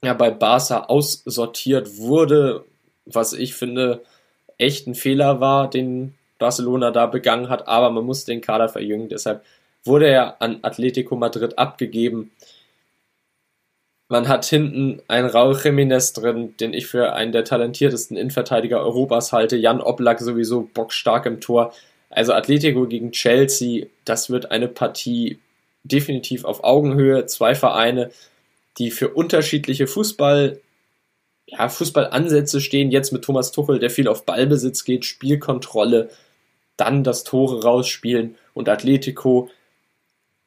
er 0.00 0.14
bei 0.14 0.30
Barca 0.30 0.84
aussortiert 0.84 1.98
wurde, 1.98 2.64
was 3.06 3.32
ich 3.32 3.54
finde 3.54 4.02
echt 4.58 4.86
ein 4.86 4.94
Fehler 4.94 5.40
war, 5.40 5.68
den 5.68 6.14
Barcelona 6.38 6.90
da 6.90 7.06
begangen 7.06 7.48
hat, 7.48 7.68
aber 7.68 7.90
man 7.90 8.04
muss 8.04 8.24
den 8.24 8.40
Kader 8.40 8.68
verjüngen, 8.68 9.08
deshalb 9.08 9.44
wurde 9.84 10.08
er 10.08 10.40
an 10.40 10.60
Atletico 10.62 11.16
Madrid 11.16 11.58
abgegeben. 11.58 12.32
Man 14.08 14.28
hat 14.28 14.44
hinten 14.44 15.02
einen 15.08 15.28
Raul 15.28 15.54
Jiménez 15.54 16.14
drin, 16.14 16.54
den 16.58 16.74
ich 16.74 16.86
für 16.86 17.14
einen 17.14 17.32
der 17.32 17.44
talentiertesten 17.44 18.16
Innenverteidiger 18.16 18.80
Europas 18.80 19.32
halte. 19.32 19.56
Jan 19.56 19.80
Oblak 19.80 20.20
sowieso 20.20 20.68
bockstark 20.72 21.26
im 21.26 21.40
Tor. 21.40 21.72
Also 22.10 22.32
Atletico 22.32 22.86
gegen 22.86 23.12
Chelsea, 23.12 23.86
das 24.04 24.30
wird 24.30 24.50
eine 24.50 24.68
Partie 24.68 25.38
definitiv 25.84 26.44
auf 26.44 26.64
Augenhöhe. 26.64 27.26
Zwei 27.26 27.54
Vereine, 27.54 28.10
die 28.78 28.90
für 28.90 29.10
unterschiedliche 29.10 29.86
Fußball, 29.86 30.60
ja, 31.46 31.68
Fußballansätze 31.68 32.60
stehen. 32.60 32.90
Jetzt 32.90 33.12
mit 33.12 33.22
Thomas 33.22 33.52
Tuchel, 33.52 33.78
der 33.78 33.90
viel 33.90 34.08
auf 34.08 34.24
Ballbesitz 34.24 34.84
geht, 34.84 35.04
Spielkontrolle, 35.04 36.10
dann 36.76 37.04
das 37.04 37.24
Tore 37.24 37.62
rausspielen 37.62 38.36
und 38.52 38.68
Atletico, 38.68 39.50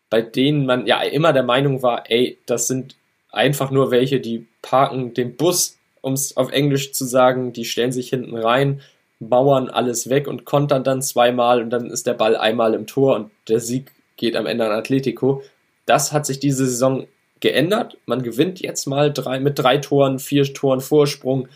bei 0.10 0.22
denen 0.22 0.66
man 0.66 0.86
ja 0.88 1.02
immer 1.02 1.34
der 1.34 1.44
Meinung 1.44 1.82
war, 1.82 2.10
ey, 2.10 2.38
das 2.46 2.68
sind 2.68 2.96
einfach 3.30 3.72
nur 3.72 3.92
welche, 3.92 4.20
die 4.20 4.48
parken 4.62 5.14
den 5.14 5.36
Bus, 5.36 5.78
um 6.02 6.14
es 6.14 6.36
auf 6.38 6.52
Englisch 6.52 6.94
zu 6.94 7.06
sagen, 7.06 7.54
die 7.54 7.66
stellen 7.66 7.92
sich 7.92 8.10
hinten 8.10 8.38
rein, 8.38 8.82
mauern 9.20 9.70
alles 9.70 10.10
weg 10.10 10.28
und 10.28 10.46
kontern 10.46 10.84
dann 10.84 11.02
zweimal 11.02 11.62
und 11.62 11.70
dann 11.70 11.90
ist 11.90 12.08
der 12.08 12.14
Ball 12.14 12.36
einmal 12.36 12.74
im 12.74 12.88
Tor 12.88 13.16
und 13.16 13.32
der 13.48 13.60
Sieg 13.60 13.92
geht 14.18 14.36
am 14.36 14.46
Ende 14.46 14.66
an 14.66 14.72
Atletico. 14.72 15.44
Das 15.86 16.12
hat 16.12 16.26
sich 16.26 16.40
diese 16.40 16.66
Saison 16.66 17.08
geändert. 17.40 17.98
Man 18.06 18.24
gewinnt 18.24 18.60
jetzt 18.60 18.88
mal 18.88 19.14
drei, 19.14 19.40
mit 19.40 19.58
drei 19.58 19.78
Toren, 19.78 20.20
vier 20.20 20.44
Toren 20.54 20.82
Vorsprung, 20.82 21.48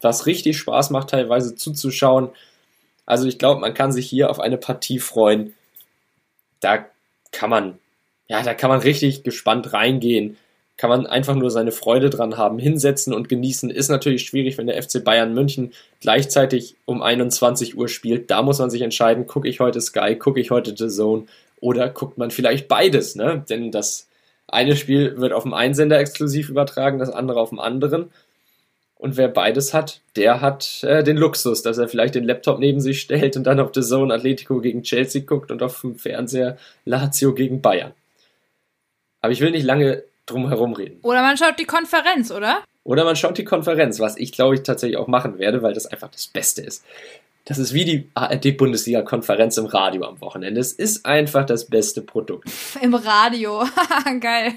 was 0.00 0.26
richtig 0.26 0.58
Spaß 0.58 0.90
macht, 0.90 1.10
teilweise 1.10 1.54
zuzuschauen. 1.54 2.30
Also 3.04 3.26
ich 3.26 3.38
glaube, 3.38 3.60
man 3.60 3.74
kann 3.74 3.92
sich 3.92 4.08
hier 4.08 4.30
auf 4.30 4.40
eine 4.40 4.56
Partie 4.56 4.98
freuen. 4.98 5.54
Da 6.60 6.86
kann 7.32 7.50
man, 7.50 7.78
ja, 8.28 8.42
da 8.42 8.54
kann 8.54 8.70
man 8.70 8.80
richtig 8.80 9.22
gespannt 9.22 9.72
reingehen. 9.72 10.36
Kann 10.78 10.90
man 10.90 11.06
einfach 11.06 11.34
nur 11.34 11.50
seine 11.50 11.72
Freude 11.72 12.10
dran 12.10 12.36
haben. 12.36 12.58
Hinsetzen 12.58 13.14
und 13.14 13.30
genießen 13.30 13.70
ist 13.70 13.88
natürlich 13.88 14.26
schwierig, 14.26 14.58
wenn 14.58 14.66
der 14.66 14.82
FC 14.82 15.02
Bayern 15.02 15.32
München 15.32 15.72
gleichzeitig 16.00 16.76
um 16.84 17.02
21 17.02 17.78
Uhr 17.78 17.88
spielt. 17.88 18.30
Da 18.30 18.42
muss 18.42 18.58
man 18.58 18.68
sich 18.68 18.82
entscheiden, 18.82 19.26
gucke 19.26 19.48
ich 19.48 19.60
heute 19.60 19.80
Sky, 19.80 20.16
gucke 20.16 20.40
ich 20.40 20.50
heute 20.50 20.74
The 20.76 20.88
Zone 20.88 21.26
oder 21.60 21.88
guckt 21.88 22.18
man 22.18 22.30
vielleicht 22.30 22.68
beides, 22.68 23.14
ne? 23.14 23.44
Denn 23.48 23.70
das 23.70 24.08
eine 24.48 24.76
Spiel 24.76 25.18
wird 25.18 25.32
auf 25.32 25.42
dem 25.42 25.54
einen 25.54 25.74
Sender 25.74 25.98
exklusiv 25.98 26.48
übertragen, 26.48 26.98
das 26.98 27.10
andere 27.10 27.40
auf 27.40 27.50
dem 27.50 27.58
anderen. 27.58 28.10
Und 28.98 29.16
wer 29.16 29.28
beides 29.28 29.74
hat, 29.74 30.00
der 30.16 30.40
hat 30.40 30.82
äh, 30.82 31.04
den 31.04 31.18
Luxus, 31.18 31.62
dass 31.62 31.76
er 31.76 31.88
vielleicht 31.88 32.14
den 32.14 32.24
Laptop 32.24 32.58
neben 32.58 32.80
sich 32.80 33.00
stellt 33.00 33.36
und 33.36 33.44
dann 33.44 33.60
auf 33.60 33.70
The 33.74 33.82
Zone 33.82 34.12
Atletico 34.12 34.60
gegen 34.60 34.82
Chelsea 34.82 35.22
guckt 35.22 35.50
und 35.50 35.62
auf 35.62 35.80
dem 35.82 35.96
Fernseher 35.96 36.56
Lazio 36.84 37.34
gegen 37.34 37.60
Bayern. 37.60 37.92
Aber 39.20 39.32
ich 39.32 39.40
will 39.40 39.50
nicht 39.50 39.64
lange 39.64 40.04
drum 40.24 40.48
herum 40.48 40.72
reden. 40.72 40.98
Oder 41.02 41.22
man 41.22 41.36
schaut 41.36 41.58
die 41.58 41.64
Konferenz, 41.64 42.30
oder? 42.30 42.62
Oder 42.84 43.04
man 43.04 43.16
schaut 43.16 43.36
die 43.36 43.44
Konferenz, 43.44 44.00
was 44.00 44.16
ich 44.16 44.32
glaube 44.32 44.54
ich 44.54 44.62
tatsächlich 44.62 44.96
auch 44.96 45.08
machen 45.08 45.38
werde, 45.38 45.62
weil 45.62 45.74
das 45.74 45.86
einfach 45.86 46.10
das 46.10 46.28
Beste 46.28 46.62
ist. 46.62 46.84
Das 47.48 47.58
ist 47.58 47.72
wie 47.72 47.84
die 47.84 48.10
ARD-Bundesliga-Konferenz 48.14 49.56
im 49.56 49.66
Radio 49.66 50.02
am 50.04 50.20
Wochenende. 50.20 50.60
Es 50.60 50.72
ist 50.72 51.06
einfach 51.06 51.46
das 51.46 51.66
beste 51.66 52.02
Produkt. 52.02 52.50
Im 52.82 52.92
Radio. 52.92 53.62
Geil. 54.20 54.54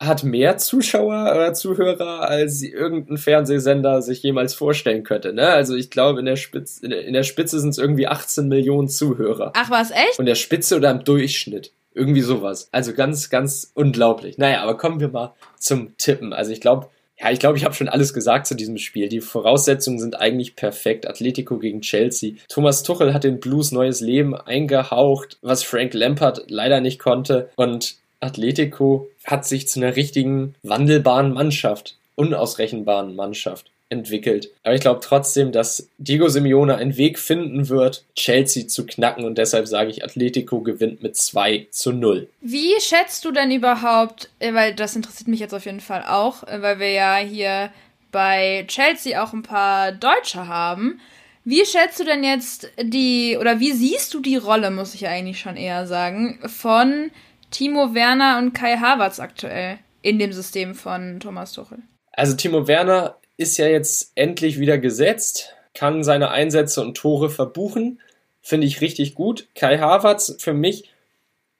Hat 0.00 0.24
mehr 0.24 0.56
Zuschauer 0.56 1.30
oder 1.34 1.52
Zuhörer, 1.52 2.22
als 2.22 2.62
irgendein 2.62 3.18
Fernsehsender 3.18 4.00
sich 4.00 4.22
jemals 4.22 4.54
vorstellen 4.54 5.04
könnte. 5.04 5.34
Ne? 5.34 5.46
Also 5.46 5.74
ich 5.74 5.90
glaube, 5.90 6.20
in 6.20 6.24
der, 6.24 6.36
Spitze, 6.36 6.86
in 6.86 7.12
der, 7.12 7.22
Spitze 7.22 7.60
sind 7.60 7.70
es 7.70 7.78
irgendwie 7.78 8.06
18 8.06 8.48
Millionen 8.48 8.88
Zuhörer. 8.88 9.52
Ach 9.54 9.68
was, 9.68 9.90
echt? 9.90 10.18
Und 10.18 10.24
der 10.24 10.36
Spitze 10.36 10.76
oder 10.76 10.90
im 10.92 11.04
Durchschnitt. 11.04 11.74
Irgendwie 11.92 12.22
sowas. 12.22 12.70
Also 12.72 12.94
ganz, 12.94 13.28
ganz 13.28 13.72
unglaublich. 13.74 14.38
Naja, 14.38 14.62
aber 14.62 14.78
kommen 14.78 15.00
wir 15.00 15.08
mal 15.08 15.34
zum 15.58 15.98
Tippen. 15.98 16.32
Also 16.32 16.50
ich 16.50 16.62
glaube, 16.62 16.88
ja, 17.18 17.30
ich 17.30 17.38
glaube, 17.38 17.56
ich 17.56 17.64
habe 17.64 17.74
schon 17.74 17.88
alles 17.88 18.12
gesagt 18.12 18.46
zu 18.46 18.54
diesem 18.54 18.76
Spiel. 18.76 19.08
Die 19.08 19.20
Voraussetzungen 19.20 19.98
sind 19.98 20.20
eigentlich 20.20 20.54
perfekt. 20.54 21.08
Atletico 21.08 21.58
gegen 21.58 21.80
Chelsea. 21.80 22.34
Thomas 22.48 22.82
Tuchel 22.82 23.14
hat 23.14 23.24
den 23.24 23.40
Blues 23.40 23.72
neues 23.72 24.00
Leben 24.00 24.34
eingehaucht, 24.34 25.38
was 25.40 25.62
Frank 25.62 25.94
Lampard 25.94 26.44
leider 26.48 26.80
nicht 26.80 26.98
konnte. 26.98 27.50
Und 27.56 27.96
Atletico 28.20 29.08
hat 29.24 29.46
sich 29.46 29.66
zu 29.66 29.80
einer 29.80 29.96
richtigen 29.96 30.54
wandelbaren 30.62 31.32
Mannschaft, 31.32 31.96
unausrechenbaren 32.16 33.16
Mannschaft 33.16 33.70
entwickelt. 33.88 34.50
Aber 34.64 34.74
ich 34.74 34.80
glaube 34.80 35.00
trotzdem, 35.02 35.52
dass 35.52 35.88
Diego 35.98 36.28
Simeone 36.28 36.76
einen 36.76 36.96
Weg 36.96 37.18
finden 37.18 37.68
wird, 37.68 38.04
Chelsea 38.14 38.66
zu 38.66 38.84
knacken 38.84 39.24
und 39.24 39.38
deshalb 39.38 39.66
sage 39.68 39.90
ich, 39.90 40.04
Atletico 40.04 40.60
gewinnt 40.60 41.02
mit 41.02 41.16
2 41.16 41.68
zu 41.70 41.92
0. 41.92 42.28
Wie 42.40 42.80
schätzt 42.80 43.24
du 43.24 43.30
denn 43.30 43.50
überhaupt, 43.50 44.30
äh, 44.38 44.52
weil 44.54 44.74
das 44.74 44.96
interessiert 44.96 45.28
mich 45.28 45.40
jetzt 45.40 45.54
auf 45.54 45.66
jeden 45.66 45.80
Fall 45.80 46.04
auch, 46.06 46.42
äh, 46.44 46.62
weil 46.62 46.80
wir 46.80 46.90
ja 46.90 47.16
hier 47.16 47.70
bei 48.10 48.64
Chelsea 48.66 49.22
auch 49.22 49.32
ein 49.32 49.42
paar 49.42 49.92
Deutsche 49.92 50.48
haben. 50.48 51.00
Wie 51.44 51.64
schätzt 51.64 52.00
du 52.00 52.04
denn 52.04 52.24
jetzt 52.24 52.72
die, 52.82 53.36
oder 53.38 53.60
wie 53.60 53.70
siehst 53.70 54.12
du 54.14 54.20
die 54.20 54.36
Rolle, 54.36 54.72
muss 54.72 54.94
ich 54.94 55.06
eigentlich 55.06 55.38
schon 55.38 55.56
eher 55.56 55.86
sagen, 55.86 56.40
von 56.46 57.12
Timo 57.52 57.94
Werner 57.94 58.38
und 58.38 58.52
Kai 58.52 58.78
Havertz 58.78 59.20
aktuell 59.20 59.78
in 60.02 60.18
dem 60.18 60.32
System 60.32 60.74
von 60.74 61.20
Thomas 61.20 61.52
Tuchel? 61.52 61.78
Also 62.12 62.34
Timo 62.34 62.66
Werner 62.66 63.16
ist 63.36 63.56
ja 63.58 63.66
jetzt 63.66 64.12
endlich 64.14 64.58
wieder 64.58 64.78
gesetzt, 64.78 65.54
kann 65.74 66.04
seine 66.04 66.30
Einsätze 66.30 66.80
und 66.80 66.96
Tore 66.96 67.28
verbuchen. 67.28 68.00
Finde 68.40 68.66
ich 68.66 68.80
richtig 68.80 69.14
gut. 69.14 69.48
Kai 69.54 69.78
Havertz 69.78 70.36
für 70.38 70.54
mich 70.54 70.90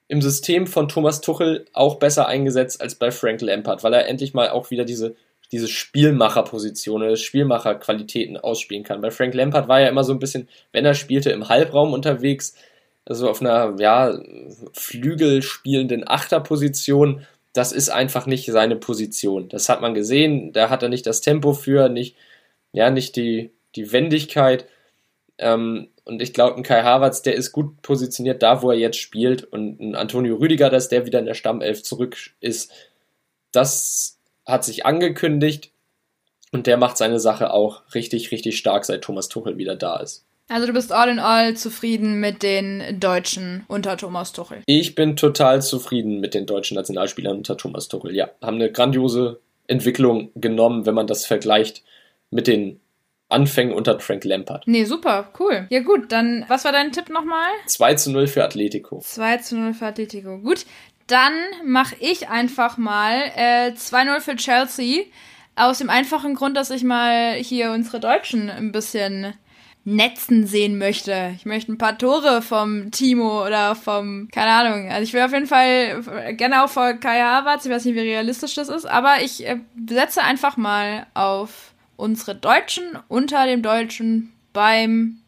im 0.09 0.23
System 0.23 0.67
von 0.67 0.89
Thomas 0.89 1.21
Tuchel 1.21 1.67
auch 1.73 1.97
besser 1.97 2.29
eingesetzt 2.29 2.81
als 2.81 2.95
bei 2.95 3.11
Frank 3.11 3.41
Lampard, 3.43 3.83
weil 3.83 3.93
er 3.93 4.07
endlich 4.07 4.35
mal 4.35 4.51
auch 4.51 4.71
wieder 4.71 4.85
diese, 4.85 5.17
diese 5.53 5.69
Spielmacherposition 5.69 7.03
oder 7.03 7.17
Spielmacherqualitäten 7.17 8.37
ausspielen 8.37 8.85
kann. 8.85 9.01
Bei 9.01 9.11
Frank 9.11 9.35
Lampard 9.35 9.69
war 9.69 9.81
ja 9.81 9.89
immer 9.89 10.05
so 10.05 10.13
ein 10.13 10.19
bisschen, 10.19 10.49
wenn 10.73 10.85
er 10.85 10.95
spielte, 10.95 11.31
im 11.31 11.49
Halbraum 11.49 11.93
unterwegs, 11.93 12.55
also 13.05 13.29
auf 13.29 13.41
einer 13.41 13.75
ja, 13.79 14.19
Flügel 14.73 15.43
spielenden 15.43 16.07
Achterposition 16.07 17.27
das 17.57 17.73
ist 17.73 17.89
einfach 17.89 18.27
nicht 18.27 18.47
seine 18.47 18.77
Position. 18.77 19.49
Das 19.49 19.69
hat 19.69 19.81
man 19.81 19.95
gesehen, 19.95 20.53
da 20.53 20.69
hat 20.69 20.83
er 20.83 20.89
nicht 20.91 21.07
das 21.07 21.23
Tempo 21.23 21.55
für, 21.55 21.89
nicht, 21.89 22.17
ja, 22.73 22.91
nicht 22.91 23.17
die, 23.17 23.51
die 23.75 23.93
Wendigkeit. 23.93 24.67
Ähm, 25.39 25.89
und 26.05 26.21
ich 26.21 26.35
glaube, 26.35 26.57
ein 26.57 26.63
Kai 26.63 26.83
Havertz, 26.83 27.23
der 27.23 27.35
ist 27.35 27.53
gut 27.53 27.81
positioniert 27.83 28.43
da, 28.43 28.63
wo 28.63 28.71
er 28.71 28.79
jetzt 28.79 28.99
spielt. 28.99 29.45
Und 29.45 29.81
ein 29.81 29.95
Antonio 29.95 30.37
Rüdiger, 30.37 30.69
dass 30.69 30.89
der 30.89 31.07
wieder 31.07 31.19
in 31.19 31.27
der 31.27 31.35
Stammelf 31.35 31.83
zurück 31.83 32.17
ist, 32.41 32.71
das 33.53 34.19
hat 34.45 34.65
sich 34.65 34.85
angekündigt. 34.85 35.73
Und 36.53 36.67
der 36.67 36.77
macht 36.77 36.99
seine 36.99 37.21
Sache 37.21 37.51
auch 37.53 37.83
richtig, 37.95 38.31
richtig 38.33 38.59
stark, 38.59 38.85
seit 38.85 39.03
Thomas 39.03 39.29
Tuchel 39.29 39.57
wieder 39.57 39.77
da 39.77 39.97
ist. 39.97 40.26
Also 40.49 40.67
du 40.69 40.73
bist 40.73 40.93
all 40.93 41.09
in 41.09 41.19
all 41.19 41.55
zufrieden 41.55 42.21
mit 42.21 42.43
den 42.43 43.01
Deutschen 43.01 43.65
unter 43.67 43.97
Thomas 43.97 44.33
Tuchel? 44.33 44.63
Ich 44.67 44.95
bin 44.95 45.17
total 45.17 45.61
zufrieden 45.61 46.21
mit 46.21 46.35
den 46.35 46.47
deutschen 46.47 46.77
Nationalspielern 46.77 47.39
unter 47.39 47.57
Thomas 47.57 47.89
Tuchel. 47.89 48.15
Ja, 48.15 48.31
haben 48.41 48.57
eine 48.57 48.71
grandiose 48.71 49.41
Entwicklung 49.67 50.31
genommen, 50.37 50.87
wenn 50.87 50.95
man 50.95 51.09
das 51.09 51.27
vergleicht 51.27 51.83
mit 52.31 52.47
den 52.47 52.81
Anfängen 53.29 53.75
unter 53.75 53.99
Frank 53.99 54.25
Lampard. 54.25 54.63
Nee, 54.67 54.85
super, 54.85 55.33
cool. 55.41 55.67
Ja 55.69 55.81
gut, 55.81 56.13
dann 56.13 56.45
was 56.47 56.65
war 56.65 56.71
dein 56.71 56.93
Tipp 56.93 57.09
nochmal? 57.09 57.49
2 57.67 57.95
zu 57.95 58.13
0 58.13 58.29
für 58.29 58.45
Atletico. 58.45 59.01
2 59.01 59.39
zu 59.39 59.57
0 59.57 59.75
für 59.75 59.87
Atletico. 59.87 60.39
Gut, 60.39 60.65
dann 61.09 61.33
mache 61.65 61.97
ich 61.99 62.29
einfach 62.29 62.79
mal 62.79 63.33
äh, 63.37 63.71
2-0 63.71 64.21
für 64.21 64.37
Chelsea. 64.37 65.05
Aus 65.57 65.79
dem 65.79 65.91
einfachen 65.91 66.35
Grund, 66.35 66.57
dass 66.57 66.71
ich 66.71 66.85
mal 66.85 67.35
hier 67.35 67.73
unsere 67.73 67.99
Deutschen 67.99 68.51
ein 68.51 68.71
bisschen 68.73 69.35
netzen 69.87 70.49
sehen 70.49 70.79
möchte. 70.79 71.33
Ich 71.37 71.47
möchte 71.47 71.73
ein 71.73 71.79
paar 71.79 71.97
Tore 71.97 72.43
vom 72.43 72.91
Timo 72.91 73.47
oder 73.47 73.77
vom, 73.77 74.29
keine 74.33 74.51
Ahnung. 74.51 74.91
Also 74.91 75.05
ich 75.05 75.13
will 75.13 75.23
auf 75.23 75.33
jeden 75.33 75.47
Fall 75.47 76.35
gerne 76.35 76.65
auch 76.65 76.69
vor 76.69 76.95
Kai 76.95 77.21
Havertz. 77.21 77.65
Ich 77.65 77.71
weiß 77.71 77.85
nicht, 77.85 77.95
wie 77.95 78.01
realistisch 78.01 78.55
das 78.57 78.69
ist, 78.69 78.85
aber 78.85 79.23
ich 79.23 79.47
äh, 79.47 79.59
setze 79.89 80.23
einfach 80.23 80.57
mal 80.57 81.07
auf 81.15 81.73
unsere 81.95 82.35
Deutschen 82.35 82.99
unter 83.07 83.47
dem 83.47 83.63
Deutschen 83.63 84.33
beim 84.53 85.19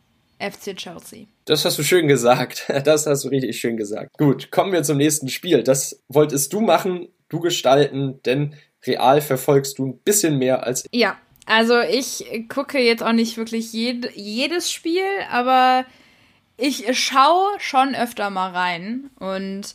FC 0.41 0.77
Chelsea. 0.77 1.27
Das 1.45 1.65
hast 1.65 1.79
du 1.79 1.85
schön 1.85 2.09
gesagt. 2.09 2.67
Das 2.85 3.07
hast 3.07 3.25
du 3.25 3.29
richtig 3.29 3.61
schön 3.61 3.77
gesagt. 3.77 4.19
Gut, 4.19 4.51
kommen 4.51 4.73
wir 4.73 4.83
zum 4.83 4.97
nächsten 4.97 5.29
Spiel. 5.29 5.63
Das 5.63 6.03
wolltest 6.09 6.53
du 6.53 6.61
machen, 6.61 7.07
du 7.29 7.39
gestalten, 7.39 8.21
denn 8.27 8.55
real 8.85 9.21
verfolgst 9.21 9.79
du 9.79 9.87
ein 9.87 9.99
bisschen 9.99 10.37
mehr 10.37 10.67
als 10.67 10.85
ich. 10.91 11.01
Ja, 11.01 11.17
also 11.49 11.81
ich 11.81 12.27
gucke 12.49 12.79
jetzt 12.79 13.03
auch 13.03 13.13
nicht 13.13 13.39
wirklich 13.39 13.73
jed 13.73 14.11
jedes 14.15 14.71
Spiel, 14.71 15.03
aber 15.31 15.87
ich 16.59 16.85
schaue 16.99 17.49
schon 17.59 17.95
öfter 17.95 18.29
mal 18.29 18.51
rein. 18.51 19.09
Und 19.19 19.75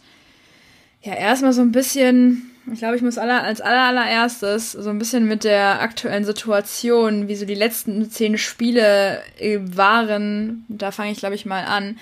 ja, 1.01 1.15
erstmal 1.15 1.51
so 1.51 1.61
ein 1.61 1.71
bisschen, 1.71 2.51
ich 2.71 2.80
glaube, 2.80 2.95
ich 2.95 3.01
muss 3.01 3.17
aller, 3.17 3.41
als 3.41 3.59
allererstes 3.59 4.74
so 4.74 4.89
ein 4.89 4.99
bisschen 4.99 5.28
mit 5.28 5.43
der 5.43 5.82
aktuellen 5.82 6.26
Situation, 6.26 7.28
wie 7.28 7.36
so 7.36 7.45
die 7.45 7.55
letzten 7.55 8.09
zehn 8.11 8.38
Spiele 8.38 9.24
äh, 9.39 9.59
waren, 9.63 10.65
da 10.69 10.91
fange 10.91 11.11
ich, 11.11 11.17
glaube 11.17 11.36
ich, 11.36 11.45
mal 11.45 11.65
an. 11.65 11.97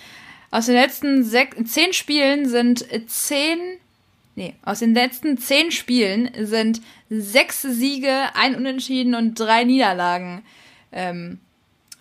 Aus 0.51 0.65
den 0.65 0.75
letzten 0.75 1.23
zehn 1.23 1.93
Spielen 1.93 2.49
sind 2.49 2.85
zehn 3.07 3.57
Nee, 4.35 4.55
aus 4.63 4.79
den 4.79 4.93
letzten 4.93 5.37
zehn 5.37 5.71
Spielen 5.71 6.31
sind 6.39 6.81
sechs 7.09 7.61
Siege, 7.61 8.13
ein 8.33 8.55
Unentschieden 8.55 9.13
und 9.13 9.35
drei 9.35 9.65
Niederlagen 9.65 10.43
ähm, 10.91 11.39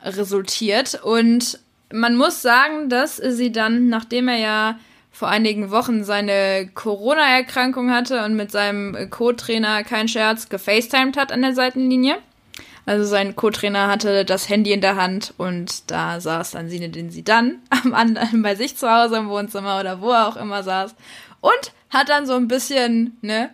resultiert. 0.02 1.00
Und 1.02 1.58
man 1.92 2.16
muss 2.16 2.40
sagen, 2.40 2.88
dass 2.88 3.16
sie 3.16 3.50
dann, 3.50 3.88
nachdem 3.88 4.28
er 4.28 4.38
ja 4.38 4.78
vor 5.10 5.28
einigen 5.28 5.70
Wochen 5.70 6.04
seine 6.04 6.70
Corona-Erkrankung 6.72 7.90
hatte 7.90 8.24
und 8.24 8.36
mit 8.36 8.52
seinem 8.52 9.10
Co-Trainer 9.10 9.82
kein 9.82 10.06
Scherz 10.06 10.48
gefacetimed 10.48 11.16
hat 11.16 11.32
an 11.32 11.42
der 11.42 11.54
Seitenlinie. 11.54 12.18
Also 12.86 13.04
sein 13.04 13.36
Co-Trainer 13.36 13.88
hatte 13.88 14.24
das 14.24 14.48
Handy 14.48 14.72
in 14.72 14.80
der 14.80 14.96
Hand 14.96 15.34
und 15.36 15.90
da 15.90 16.20
saß 16.20 16.52
dann 16.52 16.70
Sine 16.70 16.88
den 16.88 17.10
sie 17.10 17.22
dann 17.22 17.58
am 17.70 17.92
anderen 17.92 18.42
bei 18.42 18.54
sich 18.54 18.76
zu 18.76 18.90
Hause 18.90 19.16
im 19.16 19.28
Wohnzimmer 19.28 19.80
oder 19.80 20.00
wo 20.00 20.10
er 20.10 20.28
auch 20.28 20.36
immer 20.36 20.62
saß 20.62 20.94
und 21.40 21.72
hat 21.90 22.08
dann 22.08 22.26
so 22.26 22.34
ein 22.34 22.48
bisschen, 22.48 23.16
ne, 23.20 23.50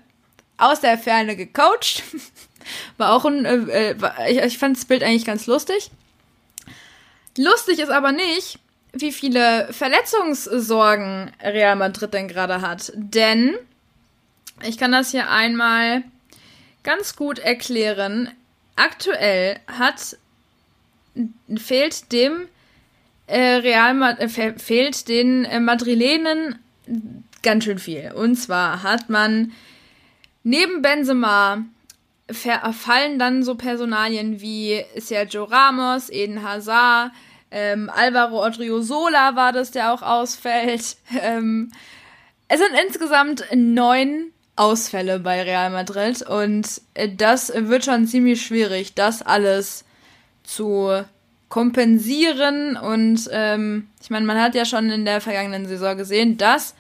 aus 0.59 0.81
der 0.81 0.99
Ferne 0.99 1.37
gecoacht. 1.37 2.03
War 2.97 3.13
auch 3.13 3.25
ein, 3.25 3.45
äh, 3.45 3.91
äh 3.91 4.31
ich, 4.31 4.39
ich 4.39 4.59
fand 4.59 4.77
das 4.77 4.85
Bild 4.85 5.03
eigentlich 5.03 5.25
ganz 5.25 5.47
lustig. 5.47 5.91
Lustig 7.39 7.79
ist 7.79 7.91
aber 7.91 8.13
nicht, 8.13 8.59
wie 8.93 9.13
viele 9.13 9.73
Verletzungssorgen 9.73 11.31
Real 11.43 11.77
Madrid 11.77 12.15
denn 12.15 12.29
gerade 12.29 12.63
hat. 12.63 12.93
Denn 12.95 13.55
ich 14.63 14.79
kann 14.79 14.93
das 14.93 15.11
hier 15.11 15.31
einmal 15.31 16.03
ganz 16.83 17.15
gut 17.15 17.39
erklären. 17.39 18.31
Aktuell 18.75 19.59
hat 19.67 20.17
fehlt 21.57 22.13
dem 22.13 22.49
äh, 23.27 23.57
Real 23.57 24.17
äh, 24.19 24.29
fehlt 24.29 25.09
den 25.09 25.45
äh, 25.45 25.61
Madrilenen 25.61 26.59
ganz 27.47 27.65
schön 27.65 27.79
viel. 27.79 28.13
Und 28.13 28.37
zwar 28.37 28.83
hat 28.83 29.09
man 29.09 29.53
neben 30.43 30.83
Benzema 30.83 31.65
fallen 32.31 33.21
dann 33.21 33.45
so 33.45 33.55
Personalien 33.55 34.41
wie 34.41 34.85
Sergio 34.97 35.45
Ramos, 35.45 36.11
Eden 36.11 36.43
Hazard, 36.43 37.13
ähm, 37.53 37.89
Alvaro 37.89 38.45
Odriozola 38.45 39.37
war 39.37 39.53
das, 39.53 39.71
der 39.71 39.95
auch 39.95 40.03
ausfällt. 40.03 40.97
Ähm, 41.23 41.71
es 42.49 42.61
sind 42.61 42.73
insgesamt 42.87 43.45
neun 43.55 44.33
Ausfälle 44.57 45.19
bei 45.19 45.43
Real 45.43 45.71
Madrid 45.71 46.23
und 46.23 46.81
äh, 46.95 47.09
das 47.09 47.53
wird 47.55 47.85
schon 47.85 48.07
ziemlich 48.07 48.45
schwierig, 48.45 48.95
das 48.95 49.23
alles 49.23 49.85
zu 50.43 51.05
kompensieren 51.49 52.77
und 52.77 53.29
ähm, 53.31 53.89
ich 54.03 54.11
meine, 54.11 54.27
man 54.27 54.41
hat 54.41 54.55
ja 54.55 54.65
schon 54.65 54.91
in 54.91 55.05
der 55.05 55.21
vergangenen 55.21 55.67
Saison 55.67 55.97
gesehen, 55.97 56.39
dass 56.39 56.75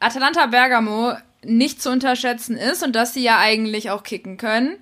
Atalanta 0.00 0.46
Bergamo 0.46 1.14
nicht 1.42 1.82
zu 1.82 1.90
unterschätzen 1.90 2.56
ist 2.56 2.82
und 2.82 2.94
dass 2.94 3.14
sie 3.14 3.22
ja 3.22 3.38
eigentlich 3.38 3.90
auch 3.90 4.02
kicken 4.02 4.36
können. 4.36 4.76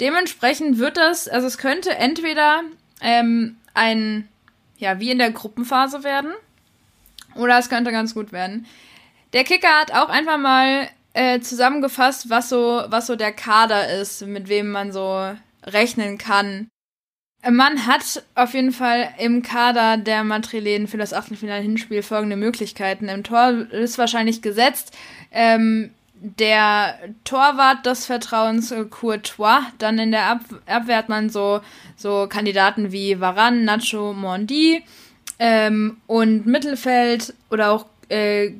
Dementsprechend 0.00 0.78
wird 0.78 0.96
das, 0.96 1.28
also 1.28 1.46
es 1.46 1.58
könnte 1.58 1.94
entweder 1.96 2.62
ähm, 3.00 3.56
ein, 3.74 4.28
ja, 4.76 5.00
wie 5.00 5.10
in 5.10 5.18
der 5.18 5.32
Gruppenphase 5.32 6.04
werden, 6.04 6.32
oder 7.34 7.58
es 7.58 7.68
könnte 7.68 7.92
ganz 7.92 8.14
gut 8.14 8.32
werden. 8.32 8.66
Der 9.32 9.44
Kicker 9.44 9.68
hat 9.80 9.92
auch 9.92 10.08
einfach 10.08 10.38
mal 10.38 10.88
äh, 11.14 11.40
zusammengefasst, 11.40 12.30
was 12.30 12.48
so, 12.48 12.82
was 12.88 13.06
so 13.06 13.16
der 13.16 13.32
Kader 13.32 14.00
ist, 14.00 14.22
mit 14.22 14.48
wem 14.48 14.70
man 14.70 14.92
so 14.92 15.34
rechnen 15.64 16.18
kann. 16.18 16.68
Man 17.46 17.86
hat 17.86 18.24
auf 18.34 18.54
jeden 18.54 18.72
Fall 18.72 19.10
im 19.18 19.42
Kader 19.42 19.96
der 19.96 20.24
Madrilenen 20.24 20.88
für 20.88 20.98
das 20.98 21.12
Achtelfinale-Hinspiel 21.12 22.02
folgende 22.02 22.36
Möglichkeiten. 22.36 23.08
Im 23.08 23.22
Tor 23.22 23.66
ist 23.70 23.96
wahrscheinlich 23.96 24.42
gesetzt 24.42 24.96
ähm, 25.30 25.90
der 26.14 26.98
Torwart 27.22 27.86
des 27.86 28.06
Vertrauens 28.06 28.74
Courtois. 28.90 29.62
Dann 29.78 29.98
in 30.00 30.10
der 30.10 30.26
Ab 30.26 30.40
Abwehr 30.66 30.96
hat 30.96 31.08
man 31.08 31.30
so, 31.30 31.60
so 31.96 32.26
Kandidaten 32.28 32.90
wie 32.90 33.20
Varan, 33.20 33.64
Nacho, 33.64 34.12
Mondi. 34.12 34.82
Ähm, 35.38 35.98
und 36.08 36.46
Mittelfeld 36.46 37.34
oder 37.50 37.70
auch 37.70 37.86
äh, 38.08 38.50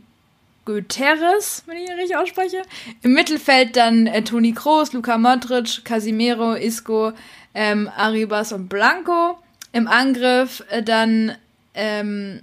Guterres, 0.64 1.64
wenn 1.66 1.78
ich 1.78 1.88
ihn 1.88 1.96
richtig 1.96 2.16
ausspreche. 2.16 2.62
Im 3.02 3.14
Mittelfeld 3.14 3.74
dann 3.74 4.06
äh, 4.06 4.22
Toni 4.22 4.52
Kroos, 4.52 4.92
Luka 4.92 5.18
Modric, 5.18 5.84
Casimiro, 5.84 6.52
Isco, 6.52 7.12
ähm, 7.54 7.90
Arribas 7.96 8.52
und 8.52 8.68
Blanco. 8.68 9.38
Im 9.72 9.86
Angriff 9.86 10.64
äh, 10.70 10.82
dann 10.82 11.36
ähm, 11.74 12.40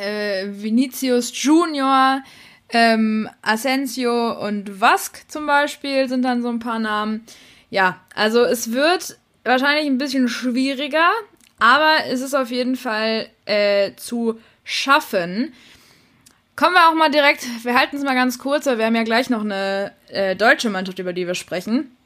äh, 0.00 0.46
Vinicius 0.48 1.32
Junior, 1.42 2.22
ähm, 2.70 3.28
Asensio 3.42 4.46
und 4.46 4.80
Vask 4.80 5.24
zum 5.28 5.46
Beispiel 5.46 6.08
sind 6.08 6.22
dann 6.22 6.42
so 6.42 6.48
ein 6.48 6.58
paar 6.58 6.78
Namen. 6.78 7.24
Ja, 7.70 8.00
also 8.14 8.42
es 8.42 8.72
wird 8.72 9.18
wahrscheinlich 9.44 9.86
ein 9.86 9.98
bisschen 9.98 10.28
schwieriger, 10.28 11.10
aber 11.58 12.06
es 12.08 12.20
ist 12.20 12.34
auf 12.34 12.50
jeden 12.50 12.76
Fall 12.76 13.28
äh, 13.44 13.92
zu 13.96 14.40
schaffen. 14.64 15.52
Kommen 16.54 16.74
wir 16.74 16.88
auch 16.88 16.94
mal 16.94 17.10
direkt, 17.10 17.46
wir 17.64 17.78
halten 17.78 17.96
es 17.96 18.04
mal 18.04 18.14
ganz 18.14 18.38
kurz, 18.38 18.66
weil 18.66 18.78
wir 18.78 18.86
haben 18.86 18.94
ja 18.94 19.04
gleich 19.04 19.30
noch 19.30 19.40
eine 19.40 19.92
äh, 20.08 20.36
deutsche 20.36 20.70
Mannschaft, 20.70 20.98
über 20.98 21.12
die 21.12 21.26
wir 21.26 21.34
sprechen. 21.34 21.96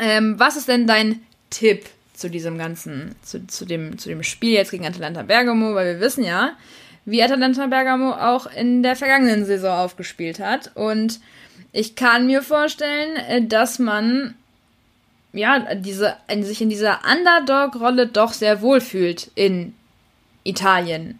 Ähm, 0.00 0.38
was 0.38 0.56
ist 0.56 0.68
denn 0.68 0.86
dein 0.86 1.20
Tipp 1.50 1.86
zu 2.14 2.30
diesem 2.30 2.58
ganzen, 2.58 3.14
zu, 3.22 3.46
zu, 3.46 3.64
dem, 3.64 3.98
zu 3.98 4.08
dem 4.08 4.22
Spiel 4.22 4.52
jetzt 4.52 4.70
gegen 4.70 4.86
Atalanta 4.86 5.22
Bergamo? 5.22 5.74
Weil 5.74 5.94
wir 5.94 6.00
wissen 6.00 6.24
ja, 6.24 6.52
wie 7.04 7.22
Atalanta 7.22 7.66
Bergamo 7.66 8.12
auch 8.12 8.46
in 8.46 8.82
der 8.82 8.96
vergangenen 8.96 9.44
Saison 9.44 9.78
aufgespielt 9.78 10.40
hat. 10.40 10.72
Und 10.74 11.20
ich 11.72 11.94
kann 11.94 12.26
mir 12.26 12.42
vorstellen, 12.42 13.16
äh, 13.16 13.46
dass 13.46 13.78
man 13.78 14.34
ja 15.32 15.74
diese, 15.74 16.16
sich 16.40 16.60
in 16.60 16.68
dieser 16.68 17.00
Underdog-Rolle 17.10 18.06
doch 18.06 18.32
sehr 18.32 18.62
wohl 18.62 18.80
fühlt 18.80 19.30
in 19.34 19.74
Italien. 20.44 21.18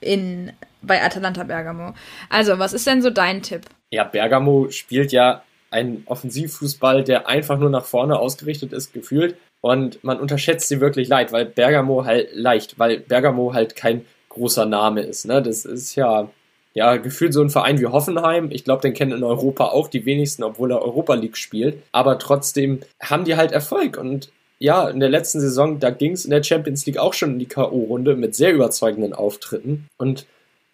In, 0.00 0.52
bei 0.82 1.02
Atalanta 1.02 1.44
Bergamo. 1.44 1.94
Also, 2.28 2.58
was 2.58 2.72
ist 2.72 2.86
denn 2.86 3.02
so 3.02 3.10
dein 3.10 3.42
Tipp? 3.42 3.66
Ja, 3.90 4.04
Bergamo 4.04 4.70
spielt 4.70 5.12
ja 5.12 5.42
ein 5.70 6.02
Offensivfußball, 6.06 7.04
der 7.04 7.28
einfach 7.28 7.58
nur 7.58 7.70
nach 7.70 7.84
vorne 7.84 8.18
ausgerichtet 8.18 8.72
ist, 8.72 8.92
gefühlt. 8.92 9.36
Und 9.60 10.02
man 10.02 10.18
unterschätzt 10.18 10.68
sie 10.68 10.80
wirklich 10.80 11.08
leid, 11.08 11.32
weil 11.32 11.46
Bergamo 11.46 12.04
halt 12.04 12.30
leicht, 12.34 12.78
weil 12.78 12.98
Bergamo 12.98 13.52
halt 13.54 13.76
kein 13.76 14.04
großer 14.30 14.66
Name 14.66 15.02
ist. 15.02 15.26
Ne? 15.26 15.42
Das 15.42 15.64
ist 15.64 15.94
ja, 15.94 16.30
ja 16.74 16.96
gefühlt 16.96 17.34
so 17.34 17.42
ein 17.42 17.50
Verein 17.50 17.78
wie 17.78 17.86
Hoffenheim. 17.86 18.50
Ich 18.50 18.64
glaube, 18.64 18.82
den 18.82 18.94
kennen 18.94 19.12
in 19.12 19.24
Europa 19.24 19.66
auch 19.66 19.88
die 19.88 20.06
wenigsten, 20.06 20.42
obwohl 20.42 20.72
er 20.72 20.82
Europa 20.82 21.14
League 21.14 21.36
spielt. 21.36 21.82
Aber 21.92 22.18
trotzdem 22.18 22.80
haben 23.00 23.24
die 23.24 23.36
halt 23.36 23.52
Erfolg. 23.52 23.98
Und 23.98 24.30
ja, 24.58 24.88
in 24.88 25.00
der 25.00 25.08
letzten 25.08 25.40
Saison, 25.40 25.78
da 25.78 25.90
ging 25.90 26.12
es 26.12 26.24
in 26.24 26.30
der 26.30 26.42
Champions 26.42 26.86
League 26.86 26.98
auch 26.98 27.14
schon 27.14 27.32
in 27.32 27.38
die 27.38 27.46
K.O.-Runde 27.46 28.14
mit 28.16 28.34
sehr 28.34 28.52
überzeugenden 28.52 29.12
Auftritten. 29.12 29.88
Und 29.98 30.26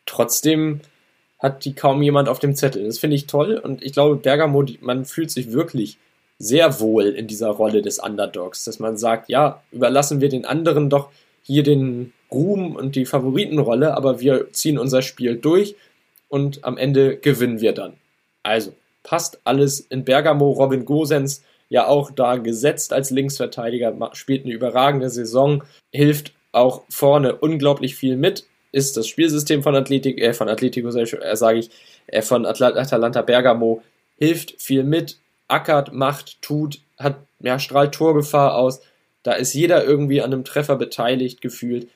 trotzdem 0.07 0.81
hat 1.39 1.65
die 1.65 1.75
kaum 1.75 2.03
jemand 2.03 2.29
auf 2.29 2.39
dem 2.39 2.55
Zettel. 2.55 2.85
Das 2.85 2.99
finde 2.99 3.17
ich 3.17 3.27
toll 3.27 3.61
und 3.63 3.83
ich 3.83 3.93
glaube, 3.93 4.17
Bergamo, 4.17 4.65
man 4.81 5.05
fühlt 5.05 5.31
sich 5.31 5.53
wirklich 5.53 5.99
sehr 6.39 6.81
wohl 6.81 7.07
in 7.07 7.27
dieser 7.27 7.49
Rolle 7.49 7.83
des 7.83 7.99
Underdogs, 7.99 8.65
dass 8.65 8.79
man 8.79 8.97
sagt, 8.97 9.29
ja, 9.29 9.63
überlassen 9.73 10.21
wir 10.21 10.29
den 10.29 10.45
anderen 10.45 10.91
doch 10.91 11.09
hier 11.43 11.63
den 11.63 12.13
Ruhm 12.31 12.75
und 12.75 12.97
die 12.97 13.07
Favoritenrolle, 13.07 13.97
aber 13.97 14.21
wir 14.21 14.53
ziehen 14.53 14.79
unser 14.79 15.03
Spiel 15.03 15.37
durch 15.37 15.77
und 16.29 16.65
am 16.65 16.77
Ende 16.77 17.17
gewinnen 17.17 17.61
wir 17.61 17.73
dann. 17.73 17.95
Also, 18.43 18.75
passt 19.03 19.41
alles 19.45 19.81
in 19.81 20.05
Bergamo. 20.05 20.51
Robin 20.51 20.85
Gosens 20.85 21.43
ja 21.69 21.87
auch 21.87 22.11
da 22.11 22.37
gesetzt 22.37 22.93
als 22.93 23.11
Linksverteidiger, 23.11 23.97
spielt 24.13 24.45
eine 24.45 24.55
überragende 24.55 25.11
Saison, 25.11 25.63
hilft 25.93 26.33
auch 26.53 26.83
vorne 26.89 27.37
unglaublich 27.37 27.95
viel 27.95 28.17
mit 28.17 28.47
ist 28.77 28.99
das 28.99 29.09
Spielsystem 29.09 29.63
von 29.63 29.75
Athletik, 29.75 30.21
äh, 30.21 30.35
von 30.35 30.51
Atletico, 30.51 30.89
äh, 30.91 31.37
sage 31.37 31.61
ich, 31.61 31.71
äh, 32.09 32.21
von 32.21 32.45
Atl 32.45 32.65
Atalanta 32.65 33.23
Bergamo, 33.23 33.83
hilft 34.19 34.61
viel 34.61 34.85
mit, 34.85 35.17
ackert, 35.49 35.95
macht, 35.95 36.43
tut, 36.43 36.81
hat, 36.99 37.17
ja, 37.41 37.59
strahlt 37.59 37.95
Torgefahr 37.95 38.55
aus. 38.55 38.83
Da 39.23 39.33
ist 39.33 39.55
jeder 39.55 39.83
irgendwie 39.85 40.21
an 40.21 40.33
einem 40.33 40.45
Treffer 40.45 40.77
beteiligt 40.77 41.41
gefühlt. 41.41 41.89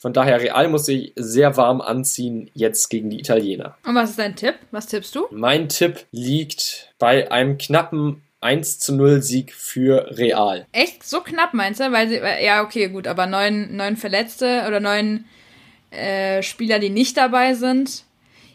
Von 0.00 0.12
daher, 0.12 0.40
Real 0.40 0.68
muss 0.68 0.86
sich 0.86 1.12
sehr 1.16 1.56
warm 1.56 1.80
anziehen 1.80 2.48
jetzt 2.54 2.90
gegen 2.90 3.10
die 3.10 3.18
Italiener. 3.18 3.76
Und 3.84 3.96
was 3.96 4.10
ist 4.10 4.18
dein 4.20 4.36
Tipp? 4.36 4.54
Was 4.70 4.86
tippst 4.86 5.16
du? 5.16 5.26
Mein 5.32 5.68
Tipp 5.68 6.06
liegt 6.12 6.92
bei 6.98 7.30
einem 7.32 7.58
knappen 7.58 8.22
1 8.40 8.78
zu 8.78 8.94
0 8.94 9.20
Sieg 9.20 9.52
für 9.52 10.16
Real. 10.16 10.66
Echt? 10.70 11.02
So 11.02 11.22
knapp 11.22 11.54
meinst 11.54 11.80
du? 11.80 11.90
Weil 11.90 12.08
sie, 12.08 12.20
ja, 12.44 12.62
okay, 12.62 12.88
gut, 12.88 13.08
aber 13.08 13.26
neun, 13.26 13.74
neun 13.74 13.96
Verletzte 13.96 14.64
oder 14.68 14.78
neun 14.78 15.24
äh, 15.94 16.42
Spieler, 16.42 16.78
die 16.78 16.90
nicht 16.90 17.16
dabei 17.16 17.54
sind. 17.54 18.04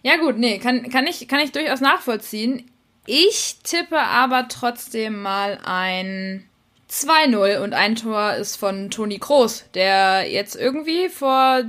Ja 0.01 0.17
gut, 0.17 0.37
nee, 0.37 0.59
kann, 0.59 0.89
kann, 0.89 1.07
ich, 1.07 1.27
kann 1.27 1.39
ich 1.39 1.51
durchaus 1.51 1.81
nachvollziehen. 1.81 2.69
Ich 3.05 3.57
tippe 3.63 3.99
aber 3.99 4.47
trotzdem 4.47 5.21
mal 5.21 5.59
ein 5.63 6.47
2-0 6.89 7.59
und 7.59 7.73
ein 7.73 7.95
Tor 7.95 8.33
ist 8.35 8.55
von 8.55 8.89
Toni 8.89 9.19
Kroos, 9.19 9.65
der 9.73 10.29
jetzt 10.29 10.55
irgendwie 10.55 11.09
vor 11.09 11.63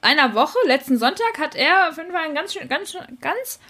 einer 0.00 0.34
Woche, 0.34 0.58
letzten 0.66 0.98
Sonntag, 0.98 1.38
hat 1.38 1.54
er 1.54 1.88
auf 1.88 1.96
jeden 1.96 2.12
Fall 2.12 2.24
ein 2.24 2.34
ganz, 2.34 2.56
ganz, 2.68 2.96
ganz 3.20 3.60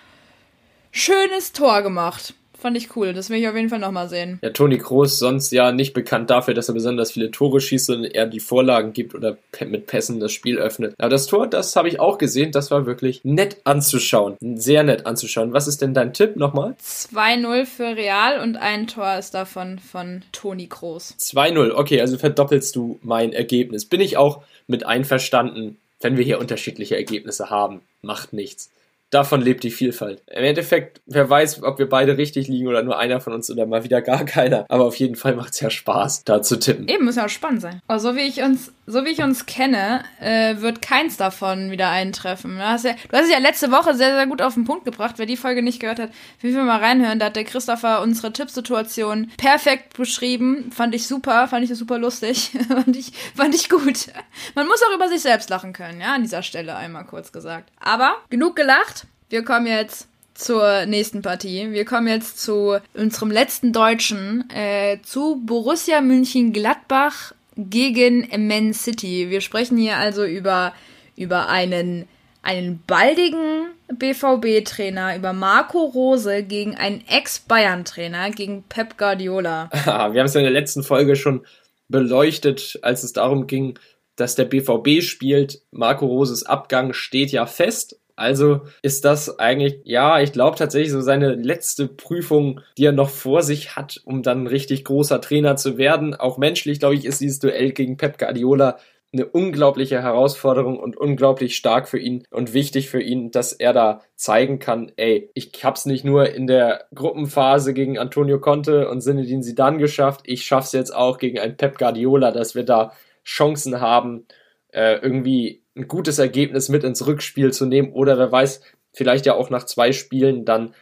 schönes 0.90 1.52
Tor 1.52 1.82
gemacht. 1.82 2.34
Fand 2.60 2.76
ich 2.76 2.94
cool. 2.94 3.14
Das 3.14 3.30
will 3.30 3.38
ich 3.38 3.48
auf 3.48 3.56
jeden 3.56 3.70
Fall 3.70 3.78
nochmal 3.78 4.08
sehen. 4.08 4.38
Ja, 4.42 4.50
Toni 4.50 4.76
Kroos, 4.76 5.18
sonst 5.18 5.50
ja 5.50 5.72
nicht 5.72 5.94
bekannt 5.94 6.28
dafür, 6.28 6.52
dass 6.52 6.68
er 6.68 6.74
besonders 6.74 7.12
viele 7.12 7.30
Tore 7.30 7.60
schießt 7.60 7.90
und 7.90 8.04
er 8.04 8.26
die 8.26 8.40
Vorlagen 8.40 8.92
gibt 8.92 9.14
oder 9.14 9.38
mit 9.66 9.86
Pässen 9.86 10.20
das 10.20 10.32
Spiel 10.32 10.58
öffnet. 10.58 10.94
Aber 10.98 11.08
das 11.08 11.26
Tor, 11.26 11.46
das 11.46 11.74
habe 11.74 11.88
ich 11.88 12.00
auch 12.00 12.18
gesehen. 12.18 12.52
Das 12.52 12.70
war 12.70 12.84
wirklich 12.84 13.20
nett 13.24 13.56
anzuschauen. 13.64 14.36
Sehr 14.40 14.82
nett 14.82 15.06
anzuschauen. 15.06 15.54
Was 15.54 15.68
ist 15.68 15.80
denn 15.80 15.94
dein 15.94 16.12
Tipp 16.12 16.36
nochmal? 16.36 16.74
2-0 16.82 17.64
für 17.64 17.96
Real 17.96 18.40
und 18.40 18.56
ein 18.56 18.86
Tor 18.86 19.16
ist 19.18 19.32
davon 19.32 19.78
von 19.78 20.22
Toni 20.32 20.66
Kroos. 20.66 21.14
2-0. 21.18 21.72
Okay, 21.72 22.00
also 22.00 22.18
verdoppelst 22.18 22.76
du 22.76 22.98
mein 23.02 23.32
Ergebnis. 23.32 23.86
Bin 23.86 24.02
ich 24.02 24.18
auch 24.18 24.42
mit 24.66 24.84
einverstanden, 24.84 25.78
wenn 26.00 26.18
wir 26.18 26.24
hier 26.24 26.38
unterschiedliche 26.40 26.96
Ergebnisse 26.96 27.48
haben. 27.48 27.80
Macht 28.02 28.34
nichts. 28.34 28.70
Davon 29.10 29.42
lebt 29.42 29.64
die 29.64 29.70
Vielfalt. 29.70 30.22
Im 30.28 30.44
Endeffekt, 30.44 31.00
wer 31.06 31.28
weiß, 31.28 31.62
ob 31.64 31.78
wir 31.78 31.88
beide 31.88 32.16
richtig 32.16 32.48
liegen 32.48 32.68
oder 32.68 32.82
nur 32.82 32.98
einer 32.98 33.20
von 33.20 33.32
uns 33.32 33.50
oder 33.50 33.66
mal 33.66 33.84
wieder 33.84 34.00
gar 34.02 34.24
keiner. 34.24 34.64
Aber 34.68 34.84
auf 34.84 34.96
jeden 34.96 35.16
Fall 35.16 35.34
macht 35.34 35.52
es 35.52 35.60
ja 35.60 35.70
Spaß, 35.70 36.24
da 36.24 36.42
zu 36.42 36.58
tippen. 36.58 36.88
Eben, 36.88 37.04
muss 37.04 37.16
ja 37.16 37.24
auch 37.24 37.30
spannend 37.30 37.60
sein. 37.60 37.82
Aber 37.88 37.98
so 37.98 38.14
wie 38.14 38.20
ich 38.20 38.40
uns, 38.42 38.72
so 38.86 39.04
wie 39.04 39.10
ich 39.10 39.22
uns 39.22 39.46
kenne, 39.46 40.04
äh, 40.20 40.60
wird 40.60 40.80
keins 40.80 41.16
davon 41.16 41.70
wieder 41.70 41.90
eintreffen. 41.90 42.56
Du 42.56 42.62
hast, 42.62 42.84
ja, 42.84 42.92
du 42.92 43.16
hast 43.16 43.24
es 43.24 43.32
ja 43.32 43.38
letzte 43.38 43.72
Woche 43.72 43.94
sehr, 43.94 44.14
sehr 44.14 44.26
gut 44.26 44.42
auf 44.42 44.54
den 44.54 44.64
Punkt 44.64 44.84
gebracht. 44.84 45.16
Wer 45.18 45.26
die 45.26 45.36
Folge 45.36 45.62
nicht 45.62 45.80
gehört 45.80 45.98
hat, 45.98 46.10
will 46.40 46.54
wir 46.54 46.62
mal 46.62 46.78
reinhören. 46.78 47.18
Da 47.18 47.26
hat 47.26 47.36
der 47.36 47.44
Christopher 47.44 48.02
unsere 48.02 48.32
Tippsituation 48.32 49.30
perfekt 49.36 49.96
beschrieben. 49.96 50.70
Fand 50.72 50.94
ich 50.94 51.06
super, 51.08 51.48
fand 51.48 51.64
ich 51.68 51.76
super 51.76 51.98
lustig. 51.98 52.52
fand, 52.68 52.96
ich, 52.96 53.12
fand 53.34 53.54
ich 53.54 53.68
gut. 53.68 54.06
Man 54.54 54.68
muss 54.68 54.82
auch 54.82 54.94
über 54.94 55.08
sich 55.08 55.20
selbst 55.20 55.50
lachen 55.50 55.72
können, 55.72 56.00
ja, 56.00 56.14
an 56.14 56.22
dieser 56.22 56.42
Stelle 56.42 56.76
einmal 56.76 57.04
kurz 57.04 57.32
gesagt. 57.32 57.70
Aber 57.80 58.16
genug 58.28 58.54
gelacht. 58.54 58.99
Wir 59.30 59.44
kommen 59.44 59.68
jetzt 59.68 60.08
zur 60.34 60.86
nächsten 60.86 61.22
Partie. 61.22 61.70
Wir 61.70 61.84
kommen 61.84 62.08
jetzt 62.08 62.42
zu 62.42 62.78
unserem 62.94 63.30
letzten 63.30 63.72
Deutschen, 63.72 64.50
äh, 64.50 64.98
zu 65.02 65.40
Borussia 65.46 66.00
München-Gladbach 66.00 67.32
gegen 67.56 68.28
Man 68.48 68.74
City. 68.74 69.30
Wir 69.30 69.40
sprechen 69.40 69.78
hier 69.78 69.98
also 69.98 70.24
über, 70.24 70.72
über 71.14 71.48
einen, 71.48 72.08
einen 72.42 72.82
baldigen 72.88 73.66
BVB-Trainer, 73.92 75.14
über 75.14 75.32
Marco 75.32 75.78
Rose 75.78 76.42
gegen 76.42 76.74
einen 76.74 77.04
Ex-Bayern-Trainer, 77.06 78.32
gegen 78.32 78.64
Pep 78.64 78.98
Guardiola. 78.98 79.70
Wir 79.84 79.92
haben 79.92 80.26
es 80.26 80.34
ja 80.34 80.40
in 80.40 80.44
der 80.44 80.52
letzten 80.52 80.82
Folge 80.82 81.14
schon 81.14 81.46
beleuchtet, 81.88 82.80
als 82.82 83.04
es 83.04 83.12
darum 83.12 83.46
ging, 83.46 83.78
dass 84.16 84.34
der 84.34 84.46
BVB 84.46 85.02
spielt. 85.02 85.62
Marco 85.70 86.06
Roses 86.06 86.44
Abgang 86.44 86.92
steht 86.94 87.30
ja 87.30 87.46
fest. 87.46 87.99
Also 88.20 88.60
ist 88.82 89.06
das 89.06 89.38
eigentlich, 89.38 89.80
ja, 89.84 90.20
ich 90.20 90.32
glaube 90.32 90.58
tatsächlich 90.58 90.92
so 90.92 91.00
seine 91.00 91.36
letzte 91.36 91.88
Prüfung, 91.88 92.60
die 92.76 92.84
er 92.84 92.92
noch 92.92 93.08
vor 93.08 93.42
sich 93.42 93.76
hat, 93.76 93.98
um 94.04 94.22
dann 94.22 94.46
richtig 94.46 94.84
großer 94.84 95.22
Trainer 95.22 95.56
zu 95.56 95.78
werden. 95.78 96.14
Auch 96.14 96.36
menschlich, 96.36 96.80
glaube 96.80 96.96
ich, 96.96 97.06
ist 97.06 97.22
dieses 97.22 97.38
Duell 97.38 97.72
gegen 97.72 97.96
Pep 97.96 98.18
Guardiola 98.18 98.76
eine 99.12 99.24
unglaubliche 99.24 100.02
Herausforderung 100.02 100.78
und 100.78 100.98
unglaublich 100.98 101.56
stark 101.56 101.88
für 101.88 101.98
ihn 101.98 102.24
und 102.30 102.52
wichtig 102.52 102.90
für 102.90 103.00
ihn, 103.00 103.30
dass 103.30 103.54
er 103.54 103.72
da 103.72 104.02
zeigen 104.16 104.58
kann, 104.58 104.92
ey, 104.96 105.30
ich 105.32 105.52
hab's 105.64 105.86
nicht 105.86 106.04
nur 106.04 106.28
in 106.28 106.46
der 106.46 106.84
Gruppenphase 106.94 107.72
gegen 107.72 107.98
Antonio 107.98 108.38
Conte 108.38 108.90
und 108.90 109.00
Zinedine 109.00 109.40
Zidane 109.40 109.78
geschafft, 109.78 110.20
ich 110.24 110.44
schaff's 110.44 110.72
jetzt 110.72 110.94
auch 110.94 111.16
gegen 111.16 111.38
einen 111.38 111.56
Pep 111.56 111.78
Guardiola, 111.78 112.32
dass 112.32 112.54
wir 112.54 112.64
da 112.64 112.92
Chancen 113.24 113.80
haben, 113.80 114.26
äh, 114.72 114.96
irgendwie 114.96 115.59
ein 115.76 115.88
gutes 115.88 116.18
Ergebnis 116.18 116.68
mit 116.68 116.84
ins 116.84 117.06
Rückspiel 117.06 117.52
zu 117.52 117.66
nehmen 117.66 117.92
oder 117.92 118.18
wer 118.18 118.30
weiß, 118.30 118.60
vielleicht 118.92 119.26
ja 119.26 119.34
auch 119.34 119.50
nach 119.50 119.64
zwei 119.64 119.92
Spielen 119.92 120.44
dann 120.44 120.74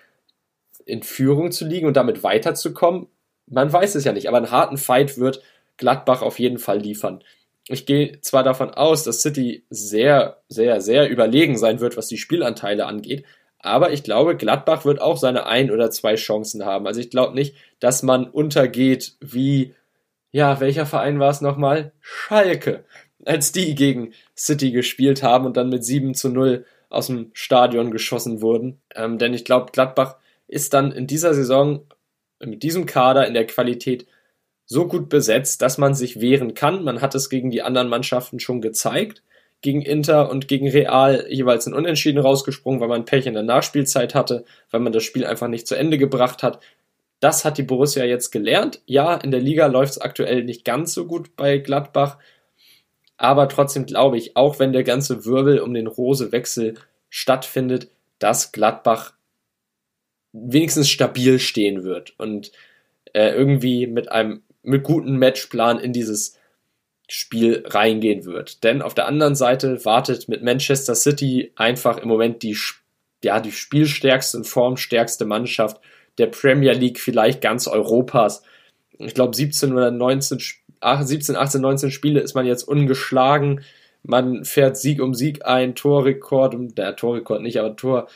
in 0.86 1.02
Führung 1.02 1.52
zu 1.52 1.66
liegen 1.66 1.86
und 1.86 1.96
damit 1.96 2.22
weiterzukommen. 2.22 3.08
Man 3.46 3.72
weiß 3.72 3.94
es 3.94 4.04
ja 4.04 4.12
nicht, 4.12 4.28
aber 4.28 4.38
einen 4.38 4.50
harten 4.50 4.78
Fight 4.78 5.18
wird 5.18 5.42
Gladbach 5.76 6.22
auf 6.22 6.38
jeden 6.38 6.58
Fall 6.58 6.78
liefern. 6.78 7.22
Ich 7.68 7.84
gehe 7.84 8.20
zwar 8.22 8.42
davon 8.42 8.70
aus, 8.70 9.04
dass 9.04 9.20
City 9.20 9.64
sehr, 9.68 10.38
sehr, 10.48 10.80
sehr 10.80 11.10
überlegen 11.10 11.58
sein 11.58 11.80
wird, 11.80 11.98
was 11.98 12.08
die 12.08 12.16
Spielanteile 12.16 12.86
angeht, 12.86 13.24
aber 13.58 13.92
ich 13.92 14.02
glaube, 14.02 14.36
Gladbach 14.36 14.84
wird 14.84 15.00
auch 15.00 15.16
seine 15.16 15.46
ein 15.46 15.70
oder 15.70 15.90
zwei 15.90 16.14
Chancen 16.14 16.64
haben. 16.64 16.86
Also 16.86 17.00
ich 17.00 17.10
glaube 17.10 17.34
nicht, 17.34 17.56
dass 17.80 18.02
man 18.02 18.26
untergeht 18.28 19.16
wie, 19.20 19.74
ja, 20.30 20.60
welcher 20.60 20.86
Verein 20.86 21.18
war 21.18 21.30
es 21.30 21.40
nochmal? 21.40 21.92
Schalke 22.00 22.84
als 23.28 23.52
die 23.52 23.74
gegen 23.74 24.12
City 24.36 24.70
gespielt 24.70 25.22
haben 25.22 25.44
und 25.44 25.56
dann 25.56 25.68
mit 25.68 25.84
7 25.84 26.14
zu 26.14 26.30
0 26.30 26.64
aus 26.88 27.08
dem 27.08 27.30
Stadion 27.34 27.90
geschossen 27.90 28.40
wurden. 28.40 28.80
Ähm, 28.94 29.18
denn 29.18 29.34
ich 29.34 29.44
glaube, 29.44 29.72
Gladbach 29.72 30.16
ist 30.46 30.72
dann 30.72 30.92
in 30.92 31.06
dieser 31.06 31.34
Saison 31.34 31.86
mit 32.40 32.62
diesem 32.62 32.86
Kader 32.86 33.26
in 33.26 33.34
der 33.34 33.46
Qualität 33.46 34.06
so 34.64 34.86
gut 34.86 35.08
besetzt, 35.08 35.60
dass 35.60 35.76
man 35.76 35.94
sich 35.94 36.20
wehren 36.20 36.54
kann. 36.54 36.84
Man 36.84 37.02
hat 37.02 37.14
es 37.14 37.28
gegen 37.28 37.50
die 37.50 37.62
anderen 37.62 37.88
Mannschaften 37.88 38.40
schon 38.40 38.60
gezeigt. 38.60 39.22
Gegen 39.60 39.82
Inter 39.82 40.30
und 40.30 40.46
gegen 40.46 40.68
Real 40.68 41.26
jeweils 41.28 41.66
ein 41.66 41.74
Unentschieden 41.74 42.20
rausgesprungen, 42.20 42.80
weil 42.80 42.88
man 42.88 43.04
Pech 43.04 43.26
in 43.26 43.34
der 43.34 43.42
Nachspielzeit 43.42 44.14
hatte, 44.14 44.44
weil 44.70 44.80
man 44.80 44.92
das 44.92 45.02
Spiel 45.02 45.26
einfach 45.26 45.48
nicht 45.48 45.66
zu 45.66 45.74
Ende 45.74 45.98
gebracht 45.98 46.42
hat. 46.42 46.60
Das 47.18 47.44
hat 47.44 47.58
die 47.58 47.64
Borussia 47.64 48.04
jetzt 48.04 48.30
gelernt. 48.30 48.80
Ja, 48.86 49.16
in 49.16 49.32
der 49.32 49.40
Liga 49.40 49.66
läuft 49.66 49.92
es 49.92 50.00
aktuell 50.00 50.44
nicht 50.44 50.64
ganz 50.64 50.94
so 50.94 51.06
gut 51.06 51.34
bei 51.34 51.58
Gladbach, 51.58 52.18
aber 53.18 53.48
trotzdem 53.48 53.84
glaube 53.84 54.16
ich, 54.16 54.36
auch 54.36 54.58
wenn 54.58 54.72
der 54.72 54.84
ganze 54.84 55.26
Wirbel 55.26 55.58
um 55.58 55.74
den 55.74 55.86
Rose-Wechsel 55.86 56.74
stattfindet, 57.10 57.90
dass 58.18 58.52
Gladbach 58.52 59.12
wenigstens 60.32 60.88
stabil 60.88 61.38
stehen 61.38 61.84
wird 61.84 62.18
und 62.18 62.52
äh, 63.12 63.30
irgendwie 63.30 63.86
mit 63.86 64.10
einem 64.10 64.42
mit 64.62 64.84
gutem 64.84 65.18
Matchplan 65.18 65.78
in 65.78 65.92
dieses 65.92 66.38
Spiel 67.08 67.64
reingehen 67.66 68.24
wird. 68.26 68.62
Denn 68.64 68.82
auf 68.82 68.94
der 68.94 69.06
anderen 69.06 69.34
Seite 69.34 69.84
wartet 69.84 70.28
mit 70.28 70.42
Manchester 70.42 70.94
City 70.94 71.52
einfach 71.56 71.98
im 71.98 72.08
Moment 72.08 72.42
die, 72.42 72.56
ja, 73.24 73.40
die 73.40 73.52
spielstärkste 73.52 74.38
und 74.38 74.44
formstärkste 74.44 75.24
Mannschaft 75.24 75.80
der 76.18 76.26
Premier 76.26 76.72
League, 76.72 77.00
vielleicht 77.00 77.40
ganz 77.40 77.66
Europas. 77.66 78.42
Ich 78.98 79.14
glaube, 79.14 79.34
17 79.34 79.72
oder 79.72 79.90
19 79.90 80.38
17, 80.82 81.36
18, 81.36 81.60
19 81.60 81.90
Spiele 81.90 82.20
ist 82.20 82.34
man 82.34 82.46
jetzt 82.46 82.62
ungeschlagen. 82.64 83.62
Man 84.02 84.44
fährt 84.44 84.76
Sieg 84.76 85.02
um 85.02 85.14
Sieg 85.14 85.44
ein, 85.44 85.74
Torrekord, 85.74 86.54
der 86.76 86.96
Torrekord 86.96 87.42
nicht, 87.42 87.58
aber 87.58 87.76
Tor, 87.76 88.08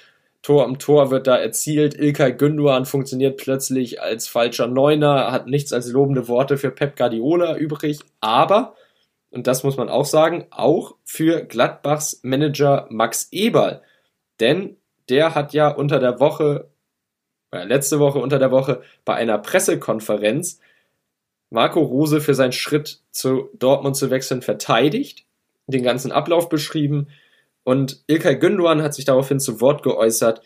Tor 0.43 0.67
um 0.67 0.79
Tor 0.79 1.11
wird 1.11 1.27
da 1.27 1.37
erzielt. 1.37 1.99
Ilkay 1.99 2.33
Günduan 2.33 2.85
funktioniert 2.85 3.37
plötzlich 3.37 4.03
als 4.03 4.29
falscher 4.29 4.67
Neuner, 4.67 5.31
hat 5.33 5.47
nichts 5.47 5.73
als 5.73 5.91
lobende 5.91 6.29
Worte 6.29 6.57
für 6.57 6.71
Pep 6.71 6.97
Guardiola 6.97 7.57
übrig, 7.57 8.01
aber, 8.21 8.75
und 9.31 9.47
das 9.47 9.63
muss 9.65 9.77
man 9.77 9.89
auch 9.89 10.05
sagen, 10.05 10.47
auch 10.51 10.97
für 11.05 11.45
Gladbachs 11.45 12.21
Manager 12.23 12.87
Max 12.91 13.29
Eberl. 13.31 13.83
Denn 14.41 14.77
der 15.09 15.35
hat 15.35 15.53
ja 15.53 15.69
unter 15.69 15.99
der 16.01 16.19
Woche, 16.21 16.71
äh, 17.53 17.65
letzte 17.65 18.01
Woche 18.01 18.19
unter 18.19 18.39
der 18.39 18.51
Woche 18.51 18.83
bei 19.05 19.15
einer 19.15 19.39
Pressekonferenz 19.39 20.59
Marco 21.53 21.81
Rose 21.81 22.21
für 22.21 22.35
seinen 22.35 22.53
Schritt 22.53 23.01
zu 23.11 23.51
Dortmund 23.55 23.97
zu 23.97 24.11
wechseln 24.11 24.43
verteidigt, 24.43 25.25
den 25.67 25.83
ganzen 25.83 26.13
Ablauf 26.13 26.49
beschrieben 26.49 27.09
und 27.65 28.03
Ilkay 28.07 28.37
Gündogan 28.37 28.83
hat 28.83 28.95
sich 28.95 29.05
daraufhin 29.05 29.41
zu 29.41 29.61
Wort 29.61 29.83
geäußert. 29.83 30.43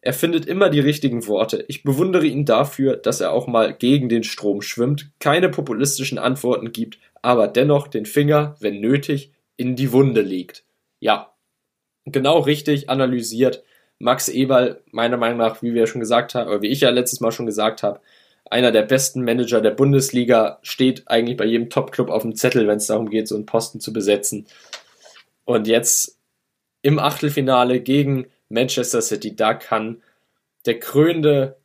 Er 0.00 0.12
findet 0.12 0.46
immer 0.46 0.70
die 0.70 0.80
richtigen 0.80 1.26
Worte. 1.26 1.64
Ich 1.68 1.82
bewundere 1.82 2.26
ihn 2.26 2.44
dafür, 2.44 2.96
dass 2.96 3.20
er 3.20 3.32
auch 3.32 3.46
mal 3.46 3.72
gegen 3.72 4.08
den 4.08 4.22
Strom 4.22 4.62
schwimmt, 4.62 5.10
keine 5.20 5.48
populistischen 5.48 6.18
Antworten 6.18 6.72
gibt, 6.72 6.98
aber 7.22 7.48
dennoch 7.48 7.88
den 7.88 8.06
Finger, 8.06 8.56
wenn 8.60 8.80
nötig, 8.80 9.32
in 9.56 9.76
die 9.76 9.92
Wunde 9.92 10.20
legt. 10.20 10.64
Ja, 11.00 11.32
genau 12.04 12.38
richtig 12.40 12.90
analysiert. 12.90 13.62
Max 13.98 14.28
Eberl, 14.28 14.82
meiner 14.90 15.16
Meinung 15.16 15.38
nach, 15.38 15.62
wie 15.62 15.74
wir 15.74 15.86
schon 15.86 16.00
gesagt 16.00 16.34
haben, 16.34 16.48
oder 16.48 16.62
wie 16.62 16.68
ich 16.68 16.82
ja 16.82 16.90
letztes 16.90 17.20
Mal 17.20 17.32
schon 17.32 17.46
gesagt 17.46 17.82
habe, 17.82 18.00
einer 18.50 18.72
der 18.72 18.82
besten 18.82 19.24
Manager 19.24 19.60
der 19.60 19.72
Bundesliga, 19.72 20.58
steht 20.62 21.08
eigentlich 21.08 21.36
bei 21.36 21.44
jedem 21.44 21.70
Top-Club 21.70 22.10
auf 22.10 22.22
dem 22.22 22.36
Zettel, 22.36 22.68
wenn 22.68 22.78
es 22.78 22.86
darum 22.86 23.10
geht, 23.10 23.28
so 23.28 23.34
einen 23.34 23.46
Posten 23.46 23.80
zu 23.80 23.92
besetzen. 23.92 24.46
Und 25.44 25.66
jetzt 25.66 26.18
im 26.82 26.98
Achtelfinale 26.98 27.80
gegen 27.80 28.26
Manchester 28.48 29.02
City, 29.02 29.34
da 29.34 29.54
kann 29.54 30.02
der 30.66 30.78
krönende 30.78 31.56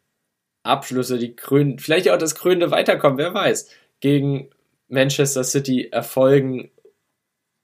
Abschlüsse, 0.64 1.18
die 1.18 1.36
krön 1.36 1.80
vielleicht 1.80 2.10
auch 2.10 2.18
das 2.18 2.36
krönende 2.36 2.72
Weiterkommen, 2.72 3.18
wer 3.18 3.34
weiß, 3.34 3.70
gegen 4.00 4.50
Manchester 4.88 5.44
City 5.44 5.90
erfolgen. 5.92 6.70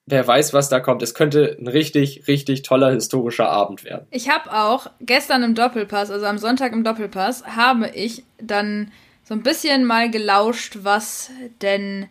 Wer 0.10 0.26
weiß, 0.26 0.54
was 0.54 0.70
da 0.70 0.80
kommt. 0.80 1.04
Es 1.04 1.14
könnte 1.14 1.58
ein 1.60 1.68
richtig, 1.68 2.28
richtig 2.28 2.62
toller 2.62 2.92
historischer 2.92 3.50
Abend 3.50 3.84
werden. 3.84 4.08
Ich 4.10 4.30
habe 4.30 4.54
auch 4.54 4.88
gestern 5.02 5.44
im 5.44 5.54
Doppelpass, 5.54 6.10
also 6.10 6.26
am 6.26 6.38
Sonntag 6.38 6.72
im 6.72 6.86
Doppelpass, 6.86 7.46
habe 7.46 7.90
ich 7.90 8.24
dann 8.42 8.92
so 9.28 9.34
ein 9.34 9.44
bisschen 9.44 9.84
mal 9.84 10.10
gelauscht, 10.10 10.78
was 10.84 11.32
denn 11.62 12.08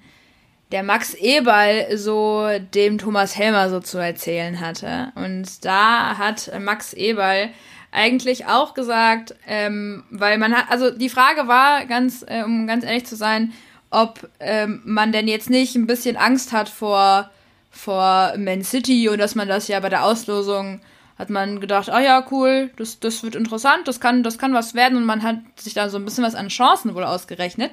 der 0.71 0.83
Max 0.83 1.15
Eberl 1.15 1.97
so 1.97 2.47
dem 2.75 2.99
Thomas 2.99 3.39
Helmer 3.39 3.71
so 3.71 3.81
zu 3.81 3.97
erzählen 3.97 4.61
hatte. 4.61 5.13
Und 5.15 5.65
da 5.65 6.19
hat 6.19 6.51
Max 6.61 6.93
Eberl 6.93 7.49
eigentlich 7.91 8.45
auch 8.47 8.75
gesagt, 8.75 9.35
ähm, 9.47 10.05
weil 10.11 10.37
man 10.37 10.55
hat, 10.55 10.67
also 10.69 10.91
die 10.91 11.09
Frage 11.09 11.49
war, 11.49 11.87
ganz, 11.87 12.23
äh, 12.29 12.43
um 12.43 12.67
ganz 12.67 12.85
ehrlich 12.85 13.07
zu 13.07 13.17
sein, 13.17 13.55
ob 13.89 14.29
ähm, 14.39 14.83
man 14.85 15.13
denn 15.13 15.27
jetzt 15.27 15.49
nicht 15.49 15.75
ein 15.75 15.87
bisschen 15.87 16.19
Angst 16.19 16.53
hat 16.53 16.69
vor, 16.69 17.31
vor 17.71 18.35
Man 18.37 18.63
City 18.63 19.09
und 19.09 19.19
dass 19.19 19.35
man 19.35 19.49
das 19.49 19.69
ja 19.69 19.81
bei 19.81 19.89
der 19.89 20.05
Auslosung 20.05 20.81
hat 21.19 21.31
man 21.31 21.61
gedacht, 21.61 21.89
ah 21.89 22.01
ja, 22.01 22.27
cool, 22.31 22.71
das, 22.77 23.01
das 23.01 23.23
wird 23.23 23.35
interessant, 23.35 23.89
das 23.89 24.01
kann, 24.01 24.23
das 24.23 24.39
kann 24.39 24.55
was 24.55 24.75
werden 24.75 24.99
und 24.99 25.05
man 25.05 25.23
hat 25.23 25.39
sich 25.57 25.75
da 25.75 25.89
so 25.89 25.99
ein 25.99 26.05
bisschen 26.05 26.25
was 26.25 26.35
an 26.35 26.49
Chancen 26.49 26.95
wohl 26.95 27.05
ausgerechnet. 27.05 27.73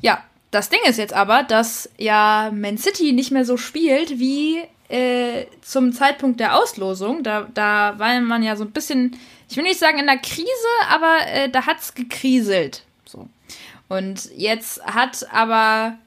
Ja, 0.00 0.22
Das 0.50 0.68
Ding 0.68 0.80
ist 0.88 0.96
jetzt 0.96 1.12
aber, 1.12 1.42
dass 1.42 1.90
ja 1.98 2.50
Man 2.54 2.78
City 2.78 3.12
nicht 3.12 3.30
mehr 3.30 3.44
so 3.44 3.56
spielt 3.56 4.18
wie 4.18 4.62
äh, 4.88 5.46
zum 5.60 5.92
Zeitpunkt 5.92 6.40
der 6.40 6.56
Auslosung. 6.56 7.22
Da, 7.22 7.48
da 7.52 7.98
war 7.98 8.20
man 8.20 8.42
ja 8.42 8.56
so 8.56 8.64
ein 8.64 8.70
bisschen, 8.70 9.18
ich 9.50 9.56
will 9.56 9.64
nicht 9.64 9.78
sagen 9.78 9.98
in 9.98 10.06
der 10.06 10.18
Krise, 10.18 10.48
aber 10.88 11.18
äh, 11.26 11.50
da 11.50 11.66
hat's 11.66 11.94
gekriselt. 11.94 12.84
So. 13.04 13.28
Und 13.88 14.30
jetzt 14.36 14.82
hat 14.84 15.26
aber 15.32 15.98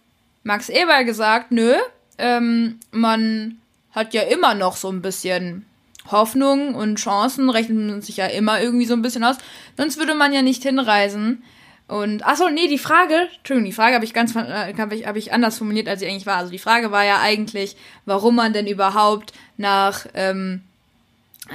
Max 0.44 0.70
Eber 0.70 1.04
gesagt, 1.04 1.52
nö, 1.52 1.76
ähm, 2.18 2.80
man 2.92 3.60
hat 3.92 4.14
ja 4.14 4.22
immer 4.24 4.56
noch 4.56 4.78
so 4.78 4.90
ein 4.90 5.02
bisschen 5.02 5.66
Hoffnung 6.12 6.76
und 6.76 6.98
Chancen, 6.98 7.50
rechnen 7.50 8.02
sich 8.02 8.18
ja 8.18 8.26
immer 8.26 8.62
irgendwie 8.62 8.86
so 8.86 8.94
ein 8.94 9.02
bisschen 9.02 9.24
aus. 9.24 9.38
Sonst 9.78 9.98
würde 9.98 10.16
man 10.16 10.34
ja 10.34 10.42
nicht 10.42 10.64
hinreisen. 10.64 11.44
Und 11.88 12.26
achso, 12.26 12.50
nee, 12.50 12.68
die 12.68 12.78
Frage, 12.78 13.28
Entschuldigung, 13.38 13.66
die 13.66 13.76
Frage 13.76 13.96
habe 13.96 14.06
ich 14.06 14.14
ganz 14.14 14.36
äh, 14.36 14.74
habe 14.78 14.96
ich, 14.96 15.08
hab 15.08 15.16
ich 15.16 15.34
anders 15.34 15.58
formuliert, 15.58 15.90
als 15.90 16.00
sie 16.00 16.08
eigentlich 16.08 16.28
war. 16.28 16.38
Also 16.38 16.52
die 16.52 16.60
Frage 16.60 16.92
war 16.92 17.04
ja 17.04 17.20
eigentlich, 17.20 17.76
warum 18.06 18.36
man 18.36 18.54
denn 18.54 18.68
überhaupt 18.68 19.34
nach 19.58 20.06
ähm, 20.14 20.62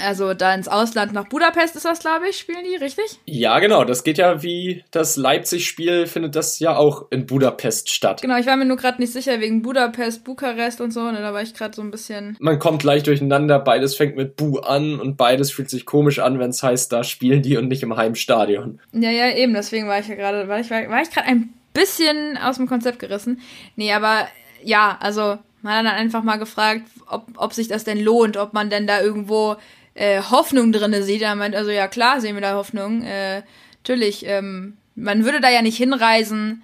also 0.02 0.34
da 0.34 0.54
ins 0.54 0.68
Ausland 0.68 1.12
nach 1.12 1.28
Budapest 1.28 1.76
ist 1.76 1.84
das, 1.84 2.00
glaube 2.00 2.28
ich, 2.28 2.38
spielen 2.38 2.64
die, 2.64 2.76
richtig? 2.76 3.18
Ja, 3.26 3.58
genau. 3.58 3.84
Das 3.84 4.04
geht 4.04 4.18
ja 4.18 4.42
wie 4.42 4.84
das 4.90 5.16
Leipzig-Spiel, 5.16 6.06
findet 6.06 6.36
das 6.36 6.58
ja 6.58 6.76
auch 6.76 7.06
in 7.10 7.26
Budapest 7.26 7.92
statt. 7.92 8.22
Genau, 8.22 8.36
ich 8.36 8.46
war 8.46 8.56
mir 8.56 8.64
nur 8.64 8.76
gerade 8.76 9.00
nicht 9.00 9.12
sicher 9.12 9.40
wegen 9.40 9.62
Budapest, 9.62 10.24
Bukarest 10.24 10.80
und 10.80 10.92
so. 10.92 11.10
Ne, 11.10 11.20
da 11.20 11.32
war 11.32 11.42
ich 11.42 11.54
gerade 11.54 11.74
so 11.74 11.82
ein 11.82 11.90
bisschen. 11.90 12.36
Man 12.40 12.58
kommt 12.58 12.82
leicht 12.82 13.06
durcheinander, 13.06 13.58
beides 13.58 13.94
fängt 13.94 14.16
mit 14.16 14.36
Bu 14.36 14.58
an 14.58 15.00
und 15.00 15.16
beides 15.16 15.50
fühlt 15.50 15.70
sich 15.70 15.86
komisch 15.86 16.18
an, 16.18 16.38
wenn 16.38 16.50
es 16.50 16.62
heißt, 16.62 16.92
da 16.92 17.04
spielen 17.04 17.42
die 17.42 17.56
und 17.56 17.68
nicht 17.68 17.82
im 17.82 17.96
Heimstadion. 17.96 18.80
Ja, 18.92 19.10
ja, 19.10 19.30
eben, 19.34 19.54
deswegen 19.54 19.88
war 19.88 19.98
ich 19.98 20.08
ja 20.08 20.14
gerade, 20.14 20.48
war 20.48 20.60
ich, 20.60 20.70
war, 20.70 20.88
war 20.88 21.02
ich 21.02 21.10
gerade 21.10 21.26
ein 21.26 21.52
bisschen 21.72 22.38
aus 22.38 22.56
dem 22.56 22.66
Konzept 22.66 22.98
gerissen. 22.98 23.40
Nee, 23.76 23.92
aber 23.92 24.28
ja, 24.62 24.96
also 25.00 25.38
man 25.62 25.78
hat 25.78 25.86
dann 25.86 25.94
einfach 25.94 26.22
mal 26.22 26.36
gefragt, 26.36 26.82
ob, 27.08 27.26
ob 27.36 27.52
sich 27.52 27.68
das 27.68 27.84
denn 27.84 27.98
lohnt, 27.98 28.36
ob 28.36 28.52
man 28.52 28.70
denn 28.70 28.86
da 28.86 29.00
irgendwo 29.00 29.56
äh, 29.94 30.20
Hoffnung 30.22 30.72
drinne 30.72 31.02
sieht. 31.02 31.22
Er 31.22 31.34
meint, 31.34 31.54
also 31.54 31.70
ja 31.70 31.88
klar 31.88 32.20
sehen 32.20 32.34
wir 32.34 32.42
da 32.42 32.54
Hoffnung. 32.54 33.02
Äh, 33.02 33.42
natürlich, 33.82 34.26
ähm, 34.26 34.76
man 34.94 35.24
würde 35.24 35.40
da 35.40 35.50
ja 35.50 35.62
nicht 35.62 35.76
hinreisen, 35.76 36.62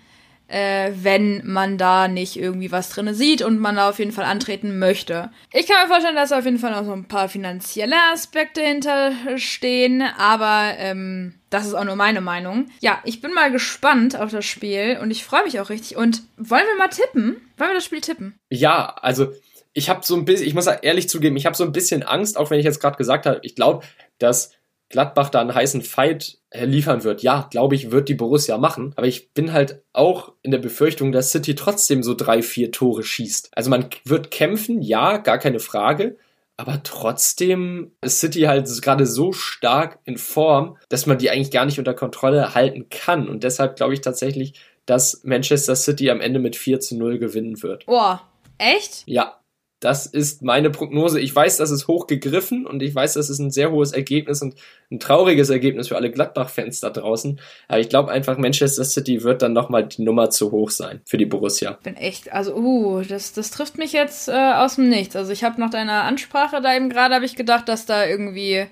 äh, 0.51 0.91
wenn 0.95 1.43
man 1.45 1.78
da 1.78 2.09
nicht 2.09 2.37
irgendwie 2.37 2.72
was 2.72 2.91
drinne 2.91 3.14
sieht 3.14 3.43
und 3.43 3.61
man 3.61 3.76
da 3.76 3.89
auf 3.89 3.99
jeden 3.99 4.12
Fall 4.12 4.24
antreten 4.24 4.78
möchte. 4.78 5.31
Ich 5.53 5.66
kann 5.66 5.83
mir 5.83 5.89
vorstellen, 5.89 6.16
dass 6.16 6.33
auf 6.33 6.45
jeden 6.45 6.59
Fall 6.59 6.72
noch 6.72 6.85
so 6.85 6.93
ein 6.93 7.07
paar 7.07 7.28
finanzielle 7.28 7.97
Aspekte 8.12 8.61
hinterstehen, 8.61 10.03
aber 10.03 10.74
ähm, 10.78 11.35
das 11.51 11.66
ist 11.66 11.74
auch 11.74 11.85
nur 11.85 11.97
meine 11.97 12.20
Meinung. 12.20 12.66
Ja, 12.81 13.01
ich 13.05 13.20
bin 13.20 13.33
mal 13.33 13.53
gespannt 13.53 14.18
auf 14.18 14.31
das 14.31 14.45
Spiel 14.45 14.99
und 15.01 15.11
ich 15.11 15.24
freue 15.24 15.45
mich 15.45 15.61
auch 15.61 15.70
richtig. 15.70 15.97
Und 15.97 16.22
wollen 16.37 16.66
wir 16.66 16.78
mal 16.78 16.89
tippen? 16.89 17.37
Wollen 17.57 17.70
wir 17.70 17.74
das 17.74 17.85
Spiel 17.85 18.01
tippen? 18.01 18.35
Ja, 18.51 18.97
also 19.01 19.28
ich 19.72 19.88
habe 19.88 20.04
so 20.04 20.16
ein 20.16 20.24
bisschen, 20.24 20.46
ich 20.46 20.54
muss 20.54 20.66
ehrlich 20.66 21.08
zugeben, 21.08 21.36
ich 21.36 21.46
habe 21.46 21.56
so 21.56 21.64
ein 21.64 21.72
bisschen 21.72 22.02
Angst, 22.02 22.36
auch 22.36 22.50
wenn 22.50 22.58
ich 22.58 22.64
jetzt 22.64 22.80
gerade 22.80 22.96
gesagt 22.96 23.26
habe, 23.26 23.40
ich 23.42 23.54
glaube, 23.54 23.84
dass 24.18 24.52
Gladbach 24.90 25.30
da 25.30 25.40
einen 25.40 25.54
heißen 25.54 25.82
Fight 25.82 26.38
äh, 26.50 26.64
liefern 26.64 27.04
wird. 27.04 27.22
Ja, 27.22 27.48
glaube 27.50 27.76
ich, 27.76 27.92
wird 27.92 28.08
die 28.08 28.14
Borussia 28.14 28.58
machen. 28.58 28.92
Aber 28.96 29.06
ich 29.06 29.32
bin 29.32 29.52
halt 29.52 29.82
auch 29.92 30.32
in 30.42 30.50
der 30.50 30.58
Befürchtung, 30.58 31.12
dass 31.12 31.30
City 31.30 31.54
trotzdem 31.54 32.02
so 32.02 32.14
drei, 32.14 32.42
vier 32.42 32.72
Tore 32.72 33.04
schießt. 33.04 33.50
Also 33.54 33.70
man 33.70 33.88
wird 34.04 34.32
kämpfen, 34.32 34.82
ja, 34.82 35.18
gar 35.18 35.38
keine 35.38 35.60
Frage. 35.60 36.16
Aber 36.56 36.82
trotzdem 36.82 37.92
ist 38.02 38.18
City 38.18 38.42
halt 38.42 38.68
gerade 38.82 39.06
so 39.06 39.32
stark 39.32 40.00
in 40.04 40.18
Form, 40.18 40.76
dass 40.88 41.06
man 41.06 41.18
die 41.18 41.30
eigentlich 41.30 41.52
gar 41.52 41.64
nicht 41.64 41.78
unter 41.78 41.94
Kontrolle 41.94 42.54
halten 42.54 42.88
kann. 42.90 43.28
Und 43.28 43.44
deshalb 43.44 43.76
glaube 43.76 43.94
ich 43.94 44.00
tatsächlich, 44.00 44.54
dass 44.86 45.22
Manchester 45.22 45.76
City 45.76 46.10
am 46.10 46.20
Ende 46.20 46.40
mit 46.40 46.56
4 46.56 46.80
zu 46.80 46.96
0 46.96 47.18
gewinnen 47.18 47.62
wird. 47.62 47.86
Boah, 47.86 48.22
echt? 48.58 49.04
Ja, 49.06 49.39
das 49.81 50.05
ist 50.05 50.43
meine 50.43 50.68
Prognose. 50.68 51.20
Ich 51.20 51.35
weiß, 51.35 51.57
das 51.57 51.70
ist 51.70 51.89
hoch 51.89 52.07
gegriffen 52.07 52.66
und 52.66 52.83
ich 52.83 52.95
weiß, 52.95 53.14
das 53.14 53.31
ist 53.31 53.39
ein 53.39 53.51
sehr 53.51 53.70
hohes 53.70 53.93
Ergebnis 53.93 54.43
und 54.43 54.55
ein 54.91 55.01
trauriges 55.01 55.49
Ergebnis 55.49 55.89
für 55.89 55.97
alle 55.97 56.11
Gladbach-Fans 56.11 56.81
da 56.81 56.91
draußen. 56.91 57.41
Aber 57.66 57.81
ich 57.81 57.89
glaube 57.89 58.12
einfach, 58.12 58.37
Manchester 58.37 58.85
City 58.85 59.22
wird 59.22 59.41
dann 59.41 59.55
nochmal 59.55 59.87
die 59.87 60.03
Nummer 60.03 60.28
zu 60.28 60.51
hoch 60.53 60.68
sein 60.68 61.01
für 61.07 61.16
die 61.16 61.24
Borussia. 61.24 61.78
Bin 61.83 61.97
echt, 61.97 62.31
also, 62.31 62.55
uh, 62.57 63.03
das, 63.03 63.33
das 63.33 63.51
trifft 63.51 63.78
mich 63.78 63.93
jetzt 63.93 64.28
äh, 64.28 64.33
aus 64.33 64.74
dem 64.74 64.91
Nichts. 64.91 65.16
Also 65.16 65.33
ich 65.33 65.45
habe 65.45 65.59
nach 65.59 65.70
deiner 65.70 66.05
Ansprache 66.05 66.61
da 66.61 66.76
eben 66.76 66.91
gerade, 66.91 67.14
habe 67.14 67.24
ich 67.24 67.35
gedacht, 67.35 67.66
dass 67.66 67.87
da 67.87 68.05
irgendwie 68.05 68.66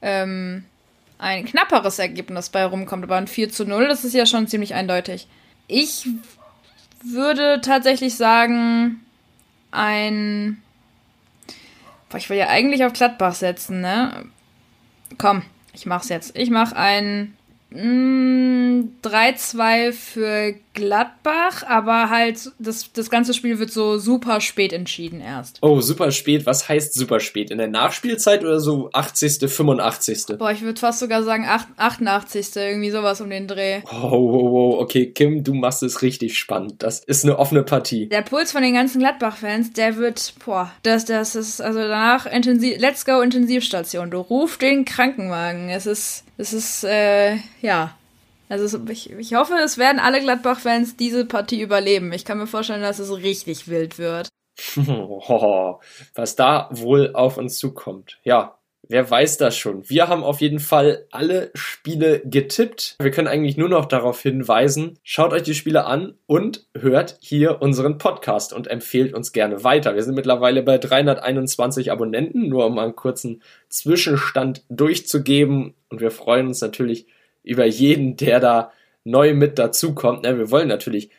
ähm, 0.00 0.62
ein 1.18 1.44
knapperes 1.44 1.98
Ergebnis 1.98 2.50
bei 2.50 2.64
rumkommt. 2.64 3.02
Aber 3.02 3.16
ein 3.16 3.26
4 3.26 3.50
zu 3.50 3.64
0, 3.64 3.88
das 3.88 4.04
ist 4.04 4.14
ja 4.14 4.26
schon 4.26 4.46
ziemlich 4.46 4.74
eindeutig. 4.74 5.26
Ich 5.66 6.06
würde 7.04 7.60
tatsächlich 7.62 8.14
sagen, 8.14 9.00
ein. 9.76 10.62
Boah, 12.08 12.18
ich 12.18 12.30
will 12.30 12.36
ja 12.36 12.48
eigentlich 12.48 12.84
auf 12.84 12.92
Gladbach 12.92 13.34
setzen, 13.34 13.80
ne? 13.80 14.26
Komm, 15.18 15.42
ich 15.72 15.86
mach's 15.86 16.08
jetzt. 16.08 16.36
Ich 16.36 16.50
mach 16.50 16.72
ein 16.72 17.35
3-2 17.76 19.92
für 19.92 20.54
Gladbach, 20.76 21.64
aber 21.66 22.10
halt 22.10 22.52
das, 22.58 22.92
das 22.92 23.10
ganze 23.10 23.34
Spiel 23.34 23.58
wird 23.58 23.72
so 23.72 23.98
super 23.98 24.40
spät 24.40 24.72
entschieden 24.72 25.20
erst. 25.20 25.58
Oh, 25.62 25.80
super 25.80 26.12
spät. 26.12 26.46
Was 26.46 26.68
heißt 26.68 26.94
super 26.94 27.18
spät? 27.18 27.50
In 27.50 27.58
der 27.58 27.68
Nachspielzeit 27.68 28.42
oder 28.42 28.60
so 28.60 28.90
80., 28.92 29.50
85.? 29.50 30.38
Boah, 30.38 30.52
ich 30.52 30.60
würde 30.60 30.78
fast 30.78 31.00
sogar 31.00 31.22
sagen 31.22 31.48
88. 31.48 32.54
Irgendwie 32.56 32.90
sowas 32.90 33.20
um 33.22 33.30
den 33.30 33.48
Dreh. 33.48 33.80
Oh, 33.90 34.12
oh, 34.12 34.50
oh, 34.50 34.80
okay, 34.80 35.06
Kim, 35.06 35.42
du 35.42 35.54
machst 35.54 35.82
es 35.82 36.02
richtig 36.02 36.38
spannend. 36.38 36.82
Das 36.82 37.00
ist 37.00 37.24
eine 37.24 37.38
offene 37.38 37.62
Partie. 37.62 38.08
Der 38.08 38.22
Puls 38.22 38.52
von 38.52 38.62
den 38.62 38.74
ganzen 38.74 38.98
Gladbach-Fans, 38.98 39.72
der 39.72 39.96
wird, 39.96 40.34
boah, 40.44 40.70
das, 40.82 41.06
das 41.06 41.34
ist, 41.34 41.62
also 41.62 41.78
danach 41.78 42.26
intensiv, 42.26 42.78
let's 42.78 43.06
go 43.06 43.22
Intensivstation. 43.22 44.10
Du 44.10 44.18
rufst 44.18 44.60
den 44.60 44.84
Krankenwagen. 44.84 45.70
Es 45.70 45.86
ist, 45.86 46.25
es 46.36 46.52
ist, 46.52 46.84
äh, 46.84 47.36
ja. 47.60 47.96
Also 48.48 48.78
ich, 48.88 49.10
ich 49.10 49.34
hoffe, 49.34 49.54
es 49.54 49.76
werden 49.76 49.98
alle 49.98 50.20
Gladbach-Fans 50.20 50.96
diese 50.96 51.24
Partie 51.24 51.60
überleben. 51.60 52.12
Ich 52.12 52.24
kann 52.24 52.38
mir 52.38 52.46
vorstellen, 52.46 52.82
dass 52.82 53.00
es 53.00 53.12
richtig 53.12 53.66
wild 53.66 53.98
wird. 53.98 54.28
Was 56.14 56.36
da 56.36 56.68
wohl 56.70 57.12
auf 57.14 57.38
uns 57.38 57.58
zukommt. 57.58 58.18
Ja, 58.22 58.55
wer 58.88 59.08
weiß 59.08 59.38
das 59.38 59.56
schon. 59.56 59.88
Wir 59.88 60.08
haben 60.08 60.22
auf 60.22 60.40
jeden 60.40 60.58
Fall 60.58 61.06
alle 61.10 61.50
Spiele 61.54 62.20
getippt. 62.24 62.96
Wir 63.00 63.10
können 63.10 63.28
eigentlich 63.28 63.56
nur 63.56 63.68
noch 63.68 63.86
darauf 63.86 64.20
hinweisen, 64.20 64.98
schaut 65.02 65.32
euch 65.32 65.42
die 65.42 65.54
Spiele 65.54 65.84
an 65.84 66.14
und 66.26 66.66
hört 66.78 67.16
hier 67.20 67.62
unseren 67.62 67.98
Podcast 67.98 68.52
und 68.52 68.68
empfehlt 68.68 69.14
uns 69.14 69.32
gerne 69.32 69.64
weiter. 69.64 69.94
Wir 69.94 70.02
sind 70.02 70.14
mittlerweile 70.14 70.62
bei 70.62 70.78
321 70.78 71.92
Abonnenten, 71.92 72.48
nur 72.48 72.66
um 72.66 72.78
einen 72.78 72.96
kurzen 72.96 73.42
Zwischenstand 73.68 74.64
durchzugeben. 74.68 75.74
Und 75.88 76.00
wir 76.00 76.10
freuen 76.10 76.48
uns 76.48 76.60
natürlich 76.60 77.06
über 77.42 77.64
jeden, 77.64 78.16
der 78.16 78.40
da 78.40 78.72
neu 79.04 79.34
mit 79.34 79.58
dazukommt. 79.58 80.24
Wir 80.24 80.50
wollen 80.50 80.68
natürlich 80.68 81.10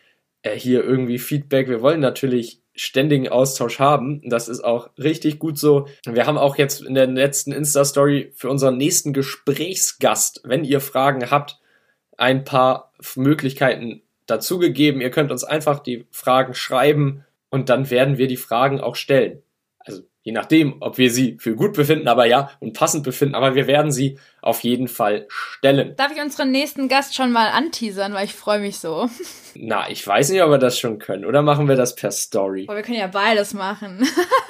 äh, 0.44 0.58
hier 0.58 0.84
irgendwie 0.84 1.20
Feedback, 1.20 1.70
wir 1.70 1.82
wollen 1.82 2.02
natürlich 2.02 2.62
ständigen 2.78 3.28
Austausch 3.28 3.80
haben. 3.80 4.22
Das 4.30 4.48
ist 4.48 4.64
auch 4.64 4.90
richtig 4.98 5.40
gut 5.40 5.58
so. 5.58 5.88
Wir 6.06 6.26
haben 6.26 6.38
auch 6.38 6.58
jetzt 6.58 6.82
in 6.82 6.94
der 6.94 7.08
letzten 7.08 7.52
Insta-Story 7.52 8.32
für 8.36 8.50
unseren 8.50 8.78
nächsten 8.78 9.12
Gesprächsgast, 9.12 10.42
wenn 10.46 10.64
ihr 10.64 10.80
Fragen 10.80 11.30
habt, 11.30 11.60
ein 12.18 12.44
paar 12.44 12.94
Möglichkeiten 13.16 14.02
dazugegeben. 14.28 15.02
Ihr 15.02 15.12
könnt 15.12 15.32
uns 15.32 15.44
einfach 15.44 15.80
die 15.80 16.06
Fragen 16.12 16.54
schreiben 16.54 17.26
und 17.50 17.70
dann 17.70 17.90
werden 17.90 18.18
wir 18.18 18.28
die 18.28 18.38
Fragen 18.38 18.80
auch 18.80 18.96
stellen. 18.96 19.42
Je 20.28 20.34
nachdem, 20.34 20.82
ob 20.82 20.98
wir 20.98 21.10
sie 21.10 21.38
für 21.40 21.56
gut 21.56 21.72
befinden, 21.72 22.10
aber 22.10 22.26
ja, 22.26 22.52
und 22.60 22.74
passend 22.74 23.06
befinden, 23.06 23.34
aber 23.34 23.56
wir 23.56 23.66
werden 23.66 23.94
sie 23.94 24.20
auf 24.42 24.60
jeden 24.60 24.90
Fall 24.90 25.26
stellen. 25.30 25.96
Darf 25.96 26.12
ich 26.12 26.22
unseren 26.22 26.52
nächsten 26.52 26.90
Gast 26.90 27.16
schon 27.16 27.32
mal 27.32 27.48
anteasern, 27.48 28.14
weil 28.14 28.26
ich 28.26 28.34
freue 28.34 28.60
mich 28.60 28.78
so. 28.78 29.10
Na, 29.56 29.90
ich 29.90 30.06
weiß 30.06 30.32
nicht, 30.32 30.44
ob 30.44 30.50
wir 30.50 30.58
das 30.58 30.78
schon 30.78 31.00
können. 31.00 31.24
Oder 31.24 31.44
machen 31.44 31.70
wir 31.70 31.78
das 31.78 31.96
per 31.96 32.12
Story? 32.12 32.66
Aber 32.68 32.76
wir 32.76 32.84
können 32.84 32.98
ja 32.98 33.08
beides 33.08 33.54
machen. 33.54 34.06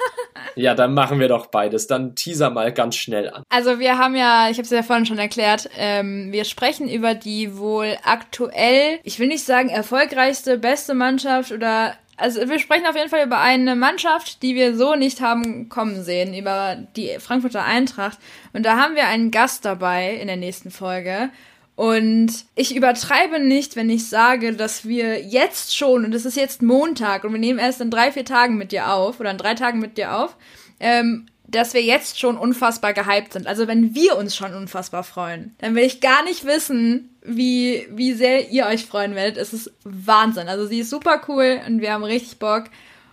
ja, 0.56 0.74
dann 0.74 0.94
machen 0.94 1.20
wir 1.20 1.28
doch 1.28 1.46
beides. 1.46 1.86
Dann 1.86 2.16
teaser 2.16 2.50
mal 2.50 2.72
ganz 2.72 2.96
schnell 2.96 3.30
an. 3.30 3.44
Also 3.48 3.78
wir 3.78 3.98
haben 3.98 4.16
ja, 4.16 4.50
ich 4.50 4.56
habe 4.56 4.64
es 4.64 4.70
ja 4.70 4.82
vorhin 4.82 5.06
schon 5.06 5.20
erklärt, 5.20 5.70
ähm, 5.78 6.32
wir 6.32 6.44
sprechen 6.44 6.88
über 6.88 7.14
die 7.14 7.56
wohl 7.56 7.96
aktuell, 8.02 8.98
ich 9.04 9.20
will 9.20 9.28
nicht 9.28 9.44
sagen 9.44 9.68
erfolgreichste, 9.68 10.58
beste 10.58 10.94
Mannschaft 10.94 11.52
oder 11.52 11.94
also 12.18 12.48
wir 12.48 12.58
sprechen 12.58 12.86
auf 12.86 12.96
jeden 12.96 13.08
Fall 13.08 13.24
über 13.24 13.40
eine 13.40 13.76
Mannschaft, 13.76 14.42
die 14.42 14.54
wir 14.54 14.76
so 14.76 14.94
nicht 14.94 15.20
haben 15.20 15.68
kommen 15.68 16.02
sehen, 16.02 16.34
über 16.34 16.76
die 16.96 17.16
Frankfurter 17.18 17.64
Eintracht. 17.64 18.18
Und 18.52 18.66
da 18.66 18.76
haben 18.76 18.96
wir 18.96 19.06
einen 19.06 19.30
Gast 19.30 19.64
dabei 19.64 20.14
in 20.14 20.26
der 20.26 20.36
nächsten 20.36 20.70
Folge. 20.70 21.30
Und 21.76 22.44
ich 22.56 22.74
übertreibe 22.74 23.38
nicht, 23.38 23.76
wenn 23.76 23.88
ich 23.88 24.08
sage, 24.08 24.52
dass 24.52 24.86
wir 24.88 25.22
jetzt 25.22 25.76
schon, 25.76 26.04
und 26.04 26.12
es 26.12 26.24
ist 26.24 26.36
jetzt 26.36 26.60
Montag, 26.60 27.22
und 27.22 27.32
wir 27.32 27.38
nehmen 27.38 27.60
erst 27.60 27.80
in 27.80 27.90
drei, 27.90 28.10
vier 28.10 28.24
Tagen 28.24 28.58
mit 28.58 28.72
dir 28.72 28.92
auf, 28.92 29.20
oder 29.20 29.30
in 29.30 29.38
drei 29.38 29.54
Tagen 29.54 29.78
mit 29.78 29.96
dir 29.96 30.16
auf, 30.16 30.36
ähm, 30.80 31.26
dass 31.48 31.72
wir 31.72 31.82
jetzt 31.82 32.20
schon 32.20 32.36
unfassbar 32.36 32.92
gehypt 32.92 33.32
sind. 33.32 33.46
Also 33.46 33.66
wenn 33.66 33.94
wir 33.94 34.16
uns 34.16 34.36
schon 34.36 34.54
unfassbar 34.54 35.02
freuen, 35.02 35.56
dann 35.58 35.74
will 35.74 35.84
ich 35.84 36.00
gar 36.00 36.22
nicht 36.24 36.44
wissen, 36.44 37.16
wie, 37.22 37.86
wie 37.90 38.12
sehr 38.12 38.50
ihr 38.50 38.66
euch 38.66 38.84
freuen 38.84 39.14
werdet. 39.14 39.38
Es 39.38 39.52
ist 39.52 39.72
Wahnsinn. 39.82 40.48
Also 40.48 40.66
sie 40.66 40.80
ist 40.80 40.90
super 40.90 41.22
cool 41.26 41.60
und 41.66 41.80
wir 41.80 41.92
haben 41.92 42.04
richtig 42.04 42.38
Bock. 42.38 42.64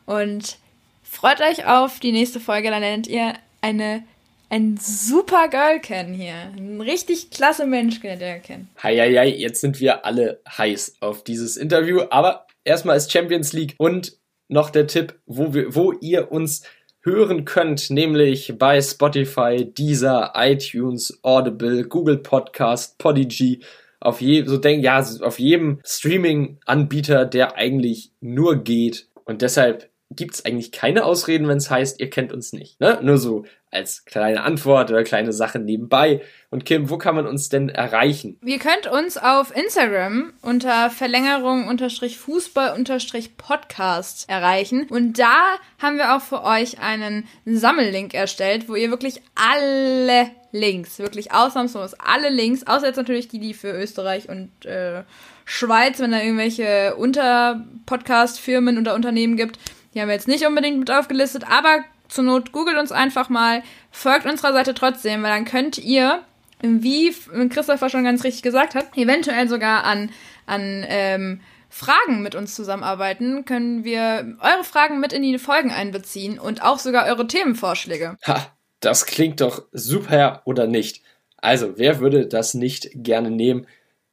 Und 0.05 0.57
freut 1.01 1.39
euch 1.41 1.65
auf 1.65 1.99
die 1.99 2.11
nächste 2.11 2.41
Folge. 2.41 2.69
Dann 2.69 2.81
lernt 2.81 3.07
ihr 3.07 3.33
eine 3.61 4.03
ein 4.49 4.77
super 4.79 5.47
Girl 5.47 5.79
kennen 5.79 6.13
hier. 6.13 6.35
Ein 6.55 6.79
richtig 6.79 7.31
klasse 7.31 7.65
Mensch 7.65 8.01
lernt 8.03 8.21
ihr 8.21 8.39
kennen. 8.39 8.69
Hei, 8.81 8.95
hei, 8.97 9.13
hei, 9.15 9.27
jetzt 9.27 9.59
sind 9.59 9.79
wir 9.79 10.05
alle 10.05 10.39
heiß 10.47 10.97
auf 10.99 11.23
dieses 11.23 11.57
Interview. 11.57 12.03
Aber 12.09 12.45
erstmal 12.63 12.95
ist 12.95 13.11
Champions 13.11 13.53
League 13.53 13.75
und 13.77 14.17
noch 14.47 14.69
der 14.69 14.87
Tipp, 14.87 15.19
wo, 15.25 15.53
wir, 15.53 15.73
wo 15.75 15.91
ihr 15.93 16.31
uns 16.31 16.61
hören 17.05 17.45
könnt, 17.45 17.91
nämlich 17.91 18.55
bei 18.57 18.81
Spotify, 18.81 19.63
Deezer, 19.63 20.33
iTunes, 20.35 21.19
Audible, 21.21 21.83
Google 21.83 22.17
Podcast, 22.17 22.97
Podigy, 22.97 23.61
auf 23.99 24.21
je, 24.21 24.43
so 24.45 24.57
denk, 24.57 24.83
ja, 24.83 24.99
auf 25.21 25.39
jedem 25.39 25.79
Streaming-Anbieter, 25.85 27.25
der 27.25 27.55
eigentlich 27.55 28.11
nur 28.21 28.63
geht. 28.63 29.07
Und 29.23 29.41
deshalb 29.41 29.89
gibt 30.15 30.35
es 30.35 30.45
eigentlich 30.45 30.71
keine 30.71 31.05
Ausreden, 31.05 31.47
wenn 31.47 31.57
es 31.57 31.69
heißt, 31.69 31.99
ihr 31.99 32.09
kennt 32.09 32.33
uns 32.33 32.53
nicht. 32.53 32.79
Ne? 32.79 32.99
Nur 33.01 33.17
so 33.17 33.45
als 33.71 34.05
kleine 34.05 34.41
Antwort 34.43 34.89
oder 34.89 35.03
kleine 35.03 35.33
Sache 35.33 35.59
nebenbei. 35.59 36.21
Und 36.49 36.65
Kim, 36.65 36.89
wo 36.89 36.97
kann 36.97 37.15
man 37.15 37.27
uns 37.27 37.49
denn 37.49 37.69
erreichen? 37.69 38.39
Ihr 38.45 38.59
könnt 38.59 38.87
uns 38.87 39.17
auf 39.17 39.55
Instagram 39.55 40.33
unter 40.41 40.89
Verlängerung 40.89 41.67
unterstrich 41.67 42.17
Fußball 42.17 42.73
unterstrich 42.73 43.37
Podcast 43.37 44.29
erreichen. 44.29 44.87
Und 44.89 45.19
da 45.19 45.57
haben 45.79 45.97
wir 45.97 46.15
auch 46.15 46.21
für 46.21 46.43
euch 46.43 46.79
einen 46.79 47.27
Sammellink 47.45 48.13
erstellt, 48.13 48.69
wo 48.69 48.75
ihr 48.75 48.89
wirklich 48.89 49.21
alle 49.35 50.29
Links, 50.51 50.99
wirklich 50.99 51.33
ausnahmslos 51.33 51.95
alle 51.95 52.29
Links, 52.29 52.65
außer 52.65 52.87
jetzt 52.87 52.95
natürlich 52.95 53.27
die, 53.27 53.39
die 53.39 53.53
für 53.53 53.71
Österreich 53.71 54.29
und 54.29 54.65
äh, 54.65 55.03
Schweiz, 55.43 55.99
wenn 55.99 56.11
da 56.11 56.21
irgendwelche 56.21 56.95
Unter-Podcast-Firmen 56.95 58.79
oder 58.79 58.95
Unternehmen 58.95 59.35
gibt, 59.37 59.59
die 59.95 60.01
haben 60.01 60.09
wir 60.09 60.15
jetzt 60.15 60.27
nicht 60.27 60.45
unbedingt 60.45 60.77
mit 60.77 60.91
aufgelistet, 60.91 61.43
aber 61.49 61.83
zur 62.09 62.25
Not 62.25 62.51
googelt 62.51 62.77
uns 62.77 62.91
einfach 62.91 63.29
mal, 63.29 63.63
folgt 63.91 64.25
unserer 64.25 64.53
Seite 64.53 64.73
trotzdem, 64.73 65.23
weil 65.23 65.31
dann 65.31 65.45
könnt 65.45 65.77
ihr, 65.77 66.21
wie 66.61 67.13
Christopher 67.49 67.89
schon 67.89 68.03
ganz 68.03 68.23
richtig 68.23 68.43
gesagt 68.43 68.75
hat, 68.75 68.95
eventuell 68.97 69.47
sogar 69.47 69.85
an, 69.85 70.11
an 70.45 70.85
ähm, 70.87 71.41
Fragen 71.69 72.21
mit 72.21 72.35
uns 72.35 72.55
zusammenarbeiten, 72.55 73.45
können 73.45 73.83
wir 73.83 74.37
eure 74.39 74.63
Fragen 74.63 74.99
mit 74.99 75.13
in 75.13 75.23
die 75.23 75.37
Folgen 75.39 75.71
einbeziehen 75.71 76.39
und 76.39 76.63
auch 76.63 76.79
sogar 76.79 77.05
eure 77.07 77.27
Themenvorschläge. 77.27 78.17
Ha, 78.27 78.51
das 78.79 79.05
klingt 79.05 79.41
doch 79.41 79.65
super 79.71 80.41
oder 80.45 80.67
nicht? 80.67 81.01
Also, 81.37 81.77
wer 81.77 81.99
würde 81.99 82.27
das 82.27 82.53
nicht 82.53 82.89
gerne 82.93 83.29
nehmen? 83.29 83.67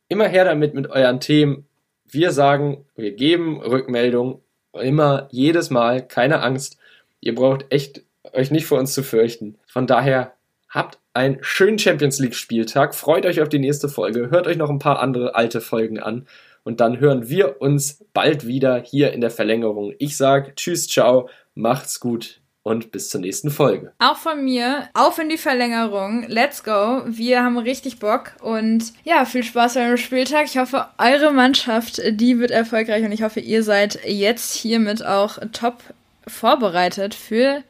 Immer 0.09 0.29
her 0.29 0.45
damit 0.45 0.75
mit 0.75 0.89
euren 0.89 1.21
Themen. 1.21 1.67
Wir 2.05 2.33
sagen, 2.33 2.85
wir 2.95 3.13
geben 3.13 3.61
Rückmeldung 3.61 4.43
immer, 4.75 5.29
jedes 5.31 5.71
Mal, 5.71 6.07
keine 6.07 6.41
Angst. 6.43 6.79
Ihr 7.21 7.35
braucht 7.35 7.67
echt 7.71 8.03
euch 8.33 8.51
nicht 8.51 8.67
vor 8.67 8.79
uns 8.79 8.95
zu 8.95 9.03
fürchten. 9.03 9.59
Von 9.67 9.87
daher 9.87 10.35
habt 10.69 10.99
einen 11.15 11.39
schönen 11.43 11.79
Champions 11.79 12.19
League 12.19 12.35
Spieltag. 12.35 12.95
Freut 12.95 13.27
euch 13.27 13.41
auf 13.41 13.49
die 13.49 13.59
nächste 13.59 13.89
Folge. 13.89 14.31
Hört 14.31 14.47
euch 14.47 14.57
noch 14.57 14.71
ein 14.71 14.79
paar 14.79 15.01
andere 15.01 15.35
alte 15.35 15.61
Folgen 15.61 15.99
an. 15.99 16.27
Und 16.65 16.81
dann 16.81 17.01
hören 17.01 17.29
wir 17.29 17.61
uns 17.61 18.05
bald 18.13 18.47
wieder 18.47 18.81
hier 18.83 19.13
in 19.13 19.21
der 19.21 19.31
Verlängerung. 19.31 19.93
Ich 19.99 20.17
sag 20.17 20.57
Tschüss, 20.57 20.87
ciao, 20.87 21.29
macht's 21.55 22.01
gut 22.01 22.42
und 22.63 22.93
bis 22.93 23.09
zur 23.09 23.21
nächsten 23.21 23.51
Folge. 23.51 23.93
Auch 23.99 24.17
von 24.17 24.45
mir, 24.45 24.89
auf 24.95 25.19
in 25.19 25.29
die 25.29 25.39
Verlängerung. 25.39 26.25
Let's 26.29 26.63
go. 26.63 27.03
Wir 27.07 27.43
haben 27.43 27.59
richtig 27.59 27.99
Bock 27.99 28.33
und 28.41 28.93
ja, 29.05 29.25
viel 29.25 29.43
Spaß 29.43 29.75
beim 29.75 29.97
Spieltag. 29.97 30.47
Ich 30.47 30.59
hoffe, 30.59 30.87
eure 30.99 31.33
Mannschaft, 31.33 32.01
die 32.11 32.39
wird 32.39 32.51
erfolgreich 32.51 33.05
und 33.05 33.13
ich 33.13 33.23
hoffe, 33.23 33.41
ihr 33.41 33.63
seid 33.63 33.99
jetzt 34.07 34.55
hiermit 34.55 35.05
auch 35.05 35.39
top 35.53 35.83
vorbereitet 36.27 37.15
für 37.15 37.63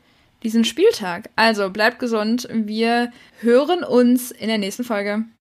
diesen 0.42 0.64
Spieltag. 0.64 1.30
Also 1.36 1.70
bleibt 1.70 1.98
gesund. 1.98 2.48
Wir 2.50 3.12
hören 3.40 3.84
uns 3.84 4.30
in 4.30 4.48
der 4.48 4.58
nächsten 4.58 4.84
Folge. 4.84 5.24